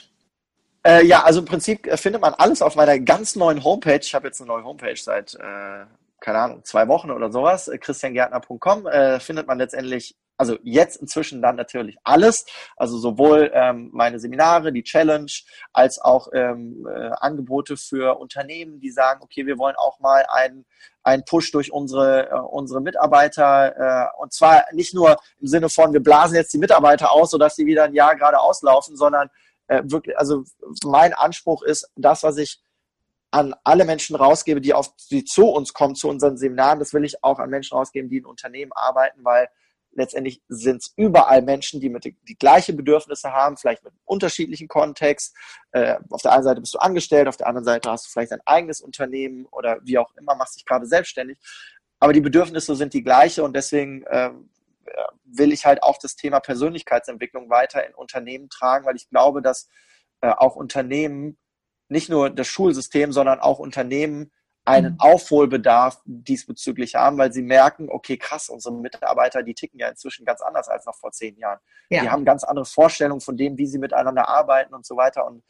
Äh, 0.87 1.05
ja, 1.05 1.25
also 1.25 1.41
im 1.41 1.47
Prinzip 1.47 1.89
äh, 1.89 1.97
findet 1.97 2.23
man 2.23 2.35
alles 2.35 2.63
auf 2.63 2.77
meiner 2.77 2.97
ganz 3.01 3.35
neuen 3.35 3.65
Homepage. 3.65 3.99
Ich 4.01 4.15
habe 4.15 4.29
jetzt 4.29 4.41
eine 4.41 4.47
neue 4.47 4.63
Homepage 4.63 4.97
seit, 4.97 5.35
äh, 5.35 5.87
keine 6.21 6.39
Ahnung, 6.39 6.65
zwei 6.65 6.87
Wochen 6.87 7.11
oder 7.11 7.33
sowas. 7.33 7.67
Äh, 7.67 7.79
christiangärtner.com 7.79 8.87
äh, 8.87 9.19
findet 9.19 9.49
man 9.49 9.59
letztendlich 9.59 10.15
also 10.37 10.59
jetzt 10.65 10.97
inzwischen 10.97 11.41
dann 11.41 11.55
natürlich 11.55 11.97
alles, 12.03 12.45
also 12.77 12.99
sowohl 12.99 13.53
ähm, 13.55 13.91
meine 13.93 14.19
Seminare, 14.19 14.73
die 14.73 14.83
Challenge, 14.83 15.31
als 15.73 16.01
auch 16.01 16.29
ähm, 16.33 16.87
äh, 16.89 17.11
Angebote 17.21 17.77
für 17.77 18.19
Unternehmen, 18.19 18.81
die 18.81 18.91
sagen, 18.91 19.21
okay, 19.23 19.47
wir 19.47 19.59
wollen 19.59 19.77
auch 19.77 20.01
mal 20.01 20.25
einen, 20.29 20.65
einen 21.03 21.25
Push 21.25 21.51
durch 21.53 21.73
unsere, 21.73 22.31
äh, 22.31 22.39
unsere 22.39 22.81
Mitarbeiter 22.81 23.77
äh, 23.77 24.21
und 24.21 24.33
zwar 24.33 24.65
nicht 24.73 24.95
nur 24.95 25.17
im 25.41 25.47
Sinne 25.47 25.69
von, 25.69 25.93
wir 25.93 26.03
blasen 26.03 26.37
jetzt 26.37 26.53
die 26.53 26.59
Mitarbeiter 26.59 27.13
aus, 27.13 27.31
sodass 27.31 27.57
sie 27.57 27.67
wieder 27.67 27.85
ein 27.85 27.95
Jahr 27.95 28.17
gerade 28.17 28.41
auslaufen, 28.41 28.97
sondern 28.97 29.29
äh, 29.67 29.83
wirklich, 29.85 30.17
also 30.19 30.45
mein 30.85 31.15
Anspruch 31.15 31.63
ist, 31.63 31.91
das, 31.97 32.23
was 32.23 32.37
ich 32.37 32.61
an 33.31 33.55
alle 33.65 33.85
Menschen 33.85 34.15
rausgebe, 34.15 34.61
die 34.61 34.75
auf 34.75 34.95
die 35.11 35.25
zu 35.25 35.49
uns 35.49 35.73
kommen, 35.73 35.95
zu 35.95 36.09
unseren 36.09 36.37
Seminaren, 36.37 36.79
das 36.79 36.93
will 36.93 37.05
ich 37.05 37.25
auch 37.25 37.39
an 37.39 37.51
Menschen 37.51 37.77
rausgeben, 37.77 38.11
die 38.11 38.19
in 38.19 38.27
Unternehmen 38.27 38.73
arbeiten, 38.73 39.25
weil 39.25 39.49
letztendlich 39.95 40.43
sind 40.49 40.83
es 40.83 40.93
überall 40.97 41.43
Menschen, 41.43 41.81
die 41.81 41.89
mit 41.89 42.05
die, 42.05 42.17
die 42.23 42.37
gleiche 42.37 42.73
Bedürfnisse 42.73 43.33
haben, 43.33 43.57
vielleicht 43.57 43.83
mit 43.85 43.93
einem 43.93 44.01
unterschiedlichen 44.05 44.69
Kontext. 44.69 45.37
Äh, 45.73 45.97
auf 46.11 46.23
der 46.23 46.33
einen 46.33 46.45
Seite 46.45 46.61
bist 46.61 46.75
du 46.75 46.79
angestellt, 46.79 47.29
auf 47.29 47.37
der 47.37 47.47
anderen 47.47 47.65
Seite 47.65 47.91
hast 47.91 48.07
du 48.07 48.11
vielleicht 48.11 48.33
ein 48.33 48.41
eigenes 48.47 48.81
Unternehmen 48.81 49.47
oder 49.51 49.79
wie 49.83 49.99
auch 49.99 50.15
immer, 50.17 50.35
machst 50.35 50.57
dich 50.57 50.65
gerade 50.65 50.87
selbstständig. 50.87 51.39
Aber 52.01 52.13
die 52.13 52.21
Bedürfnisse 52.21 52.75
sind 52.75 52.95
die 52.95 53.03
gleiche 53.03 53.45
und 53.45 53.55
deswegen 53.55 54.03
äh, 54.05 54.31
will 55.25 55.53
ich 55.53 55.65
halt 55.65 55.83
auch 55.83 55.99
das 55.99 56.17
Thema 56.17 56.41
Persönlichkeitsentwicklung 56.41 57.51
weiter 57.51 57.87
in 57.87 57.95
Unternehmen 57.95 58.49
tragen, 58.49 58.87
weil 58.87 58.97
ich 58.97 59.09
glaube, 59.09 59.43
dass 59.43 59.69
äh, 60.21 60.31
auch 60.31 60.57
Unternehmen, 60.57 61.39
nicht 61.89 62.09
nur 62.09 62.31
das 62.31 62.49
Schulsystem, 62.49 63.13
sondern 63.13 63.41
auch 63.41 63.59
Unternehmen 63.59 64.33
einen 64.65 64.93
mhm. 64.93 65.01
Aufholbedarf 65.01 66.01
diesbezüglich 66.05 66.95
haben, 66.95 67.19
weil 67.19 67.33
sie 67.33 67.43
merken, 67.43 67.89
okay, 67.91 68.17
krass, 68.17 68.49
unsere 68.49 68.75
Mitarbeiter, 68.75 69.43
die 69.43 69.55
ticken 69.55 69.81
ja 69.81 69.89
inzwischen 69.89 70.25
ganz 70.25 70.41
anders 70.41 70.69
als 70.69 70.87
noch 70.87 70.95
vor 70.95 71.11
zehn 71.11 71.37
Jahren. 71.37 71.59
Ja. 71.91 72.03
Die 72.03 72.11
haben 72.11 72.25
ganz 72.25 72.45
andere 72.45 72.65
Vorstellungen 72.65 73.21
von 73.21 73.37
dem, 73.37 73.59
wie 73.59 73.67
sie 73.67 73.79
miteinander 73.79 74.29
arbeiten 74.29 74.73
und 74.73 74.87
so 74.87 74.97
weiter. 74.97 75.27
Und 75.27 75.43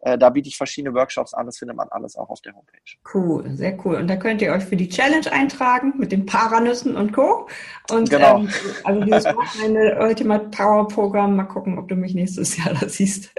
äh, 0.00 0.18
da 0.18 0.28
biete 0.28 0.48
ich 0.48 0.56
verschiedene 0.56 0.94
Workshops 0.94 1.32
an. 1.32 1.46
Das 1.46 1.58
findet 1.58 1.76
man 1.76 1.88
alles 1.88 2.14
auch 2.16 2.28
auf 2.28 2.42
der 2.42 2.54
Homepage. 2.54 2.78
Cool, 3.14 3.56
sehr 3.56 3.78
cool. 3.84 3.96
Und 3.96 4.06
da 4.08 4.16
könnt 4.16 4.42
ihr 4.42 4.52
euch 4.52 4.64
für 4.64 4.76
die 4.76 4.88
Challenge 4.88 5.32
eintragen 5.32 5.94
mit 5.96 6.12
den 6.12 6.26
Paranüssen 6.26 6.94
und 6.94 7.12
Co. 7.12 7.48
Und 7.90 8.10
genau. 8.10 8.40
ähm, 8.40 8.50
also 8.84 9.00
dieses 9.00 9.24
Wochenende 9.34 9.98
Ultimate 9.98 10.50
Power 10.50 10.86
Programm. 10.88 11.36
Mal 11.36 11.44
gucken, 11.44 11.78
ob 11.78 11.88
du 11.88 11.96
mich 11.96 12.14
nächstes 12.14 12.56
Jahr 12.58 12.74
da 12.80 12.86
siehst. 12.86 13.30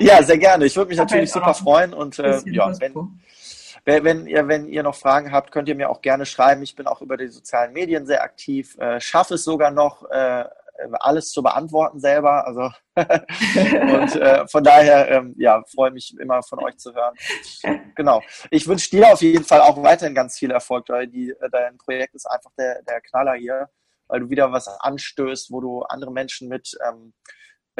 ja, 0.00 0.22
sehr 0.22 0.38
gerne. 0.38 0.66
Ich 0.66 0.76
würde 0.76 0.90
mich 0.90 0.98
natürlich 0.98 1.32
super 1.32 1.54
freuen. 1.54 1.94
Und 1.94 2.18
äh, 2.18 2.40
ja, 2.44 2.70
wenn, 2.78 2.94
wenn 3.86 4.26
ihr, 4.26 4.48
wenn 4.48 4.66
ihr 4.66 4.82
noch 4.82 4.96
Fragen 4.96 5.30
habt, 5.32 5.52
könnt 5.52 5.68
ihr 5.68 5.76
mir 5.76 5.90
auch 5.90 6.02
gerne 6.02 6.26
schreiben. 6.26 6.62
Ich 6.62 6.74
bin 6.74 6.88
auch 6.88 7.00
über 7.00 7.16
die 7.16 7.28
sozialen 7.28 7.72
Medien 7.72 8.04
sehr 8.04 8.22
aktiv, 8.22 8.76
äh, 8.78 9.00
schaffe 9.00 9.34
es 9.34 9.44
sogar 9.44 9.70
noch, 9.70 10.10
äh, 10.10 10.44
alles 11.00 11.30
zu 11.30 11.42
beantworten 11.42 12.00
selber. 12.00 12.46
Also 12.46 12.70
und 12.96 14.16
äh, 14.16 14.46
von 14.48 14.64
daher, 14.64 15.08
ähm, 15.10 15.34
ja, 15.38 15.62
freue 15.72 15.90
mich 15.90 16.14
immer 16.18 16.42
von 16.42 16.62
euch 16.64 16.76
zu 16.78 16.94
hören. 16.94 17.14
Genau. 17.94 18.20
Ich 18.50 18.66
wünsche 18.66 18.90
dir 18.90 19.12
auf 19.12 19.22
jeden 19.22 19.44
Fall 19.44 19.60
auch 19.60 19.82
weiterhin 19.82 20.14
ganz 20.14 20.38
viel 20.38 20.50
Erfolg, 20.50 20.88
weil 20.88 21.06
die, 21.06 21.30
äh, 21.30 21.50
dein 21.50 21.78
Projekt 21.78 22.14
ist 22.14 22.26
einfach 22.26 22.50
der, 22.58 22.82
der 22.82 23.00
Knaller 23.00 23.34
hier, 23.34 23.70
weil 24.08 24.20
du 24.20 24.30
wieder 24.30 24.52
was 24.52 24.68
anstößt, 24.68 25.50
wo 25.50 25.60
du 25.60 25.82
andere 25.82 26.12
Menschen 26.12 26.48
mit 26.48 26.76
ähm, 26.86 27.14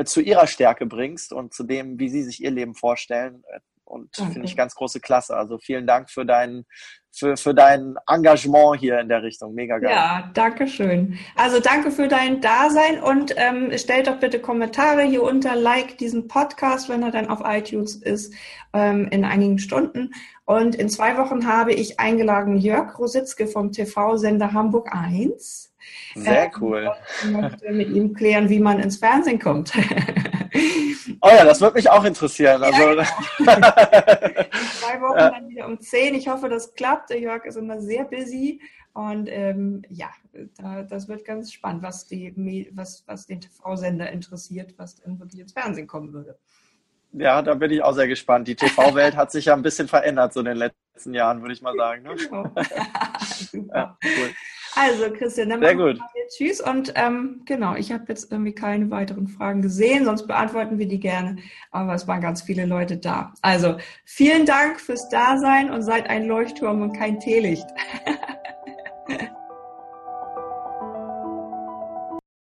zu 0.04 0.20
ihrer 0.20 0.46
Stärke 0.46 0.86
bringst 0.86 1.32
und 1.32 1.54
zu 1.54 1.64
dem, 1.64 1.98
wie 1.98 2.08
sie 2.08 2.22
sich 2.22 2.42
ihr 2.42 2.50
Leben 2.50 2.74
vorstellen. 2.74 3.42
Und 3.86 4.10
okay. 4.18 4.32
finde 4.32 4.46
ich 4.46 4.56
ganz 4.56 4.74
große 4.74 5.00
Klasse. 5.00 5.36
Also 5.36 5.58
vielen 5.58 5.86
Dank 5.86 6.10
für 6.10 6.26
dein, 6.26 6.64
für, 7.12 7.36
für 7.36 7.54
dein 7.54 7.94
Engagement 8.08 8.80
hier 8.80 8.98
in 8.98 9.08
der 9.08 9.22
Richtung. 9.22 9.54
Mega 9.54 9.78
geil. 9.78 9.90
Ja, 9.90 10.30
danke 10.34 10.66
schön. 10.66 11.18
Also 11.36 11.60
danke 11.60 11.92
für 11.92 12.08
dein 12.08 12.40
Dasein 12.40 13.00
und 13.00 13.32
ähm, 13.36 13.70
stellt 13.78 14.08
doch 14.08 14.18
bitte 14.18 14.40
Kommentare 14.40 15.02
hier 15.02 15.22
unter, 15.22 15.54
like 15.54 15.98
diesen 15.98 16.26
Podcast, 16.26 16.88
wenn 16.88 17.02
er 17.02 17.12
dann 17.12 17.28
auf 17.28 17.40
iTunes 17.44 17.94
ist, 17.94 18.34
ähm, 18.72 19.08
in 19.10 19.24
einigen 19.24 19.58
Stunden. 19.58 20.10
Und 20.44 20.74
in 20.74 20.88
zwei 20.88 21.16
Wochen 21.16 21.46
habe 21.46 21.72
ich 21.72 22.00
eingeladen 22.00 22.56
Jörg 22.56 22.98
Rositzke 22.98 23.46
vom 23.46 23.72
TV-Sender 23.72 24.52
Hamburg 24.52 24.92
1. 24.92 25.72
Sehr 26.16 26.50
cool. 26.60 26.90
Ich 27.22 27.30
möchte 27.30 27.72
mit 27.72 27.90
ihm 27.90 28.14
klären, 28.14 28.48
wie 28.48 28.58
man 28.58 28.80
ins 28.80 28.96
Fernsehen 28.96 29.38
kommt. 29.38 29.72
Oh 31.26 31.34
ja, 31.34 31.44
das 31.44 31.60
würde 31.60 31.76
mich 31.76 31.90
auch 31.90 32.04
interessieren. 32.04 32.62
Also, 32.62 32.82
ja, 32.82 32.92
genau. 32.94 33.02
Zwei 34.80 35.00
Wochen 35.00 35.18
ja. 35.18 35.30
dann 35.30 35.48
wieder 35.48 35.66
um 35.66 35.80
10. 35.80 36.14
Ich 36.14 36.28
hoffe, 36.28 36.48
das 36.48 36.74
klappt. 36.74 37.10
Der 37.10 37.18
Jörg 37.18 37.44
ist 37.44 37.56
immer 37.56 37.80
sehr 37.80 38.04
busy. 38.04 38.60
Und 38.92 39.28
ähm, 39.28 39.82
ja, 39.90 40.10
da, 40.56 40.82
das 40.82 41.08
wird 41.08 41.24
ganz 41.24 41.52
spannend, 41.52 41.82
was, 41.82 42.06
die, 42.06 42.70
was, 42.72 43.04
was 43.06 43.26
den 43.26 43.40
TV-Sender 43.40 44.10
interessiert, 44.10 44.74
was 44.78 44.96
dann 44.96 45.18
wirklich 45.18 45.42
ins 45.42 45.52
Fernsehen 45.52 45.86
kommen 45.86 46.12
würde. 46.12 46.38
Ja, 47.12 47.42
da 47.42 47.54
bin 47.54 47.70
ich 47.70 47.82
auch 47.82 47.92
sehr 47.92 48.08
gespannt. 48.08 48.48
Die 48.48 48.56
TV-Welt 48.56 49.16
hat 49.16 49.32
sich 49.32 49.46
ja 49.46 49.54
ein 49.54 49.62
bisschen 49.62 49.88
verändert 49.88 50.32
so 50.32 50.40
in 50.40 50.46
den 50.46 50.56
letzten 50.56 51.14
Jahren, 51.14 51.40
würde 51.42 51.54
ich 51.54 51.62
mal 51.62 51.74
sagen. 51.76 52.02
Ne? 52.02 52.14
Genau. 52.14 52.44
Super. 53.20 53.76
Ja, 53.76 53.98
cool. 54.02 54.34
Also 54.76 55.10
Christian, 55.10 55.48
dann 55.48 55.60
Sehr 55.60 55.74
gut. 55.74 55.96
Wir 55.96 56.28
Tschüss 56.28 56.60
und 56.60 56.92
ähm, 56.96 57.40
genau, 57.46 57.76
ich 57.76 57.92
habe 57.92 58.04
jetzt 58.08 58.30
irgendwie 58.30 58.52
keine 58.52 58.90
weiteren 58.90 59.26
Fragen 59.26 59.62
gesehen, 59.62 60.04
sonst 60.04 60.26
beantworten 60.26 60.78
wir 60.78 60.86
die 60.86 61.00
gerne. 61.00 61.36
Aber 61.70 61.94
es 61.94 62.06
waren 62.06 62.20
ganz 62.20 62.42
viele 62.42 62.66
Leute 62.66 62.98
da. 62.98 63.32
Also 63.40 63.76
vielen 64.04 64.44
Dank 64.44 64.80
fürs 64.80 65.08
Dasein 65.08 65.70
und 65.70 65.82
seid 65.82 66.10
ein 66.10 66.26
Leuchtturm 66.26 66.82
und 66.82 66.92
kein 66.92 67.20
Teelicht. 67.20 67.66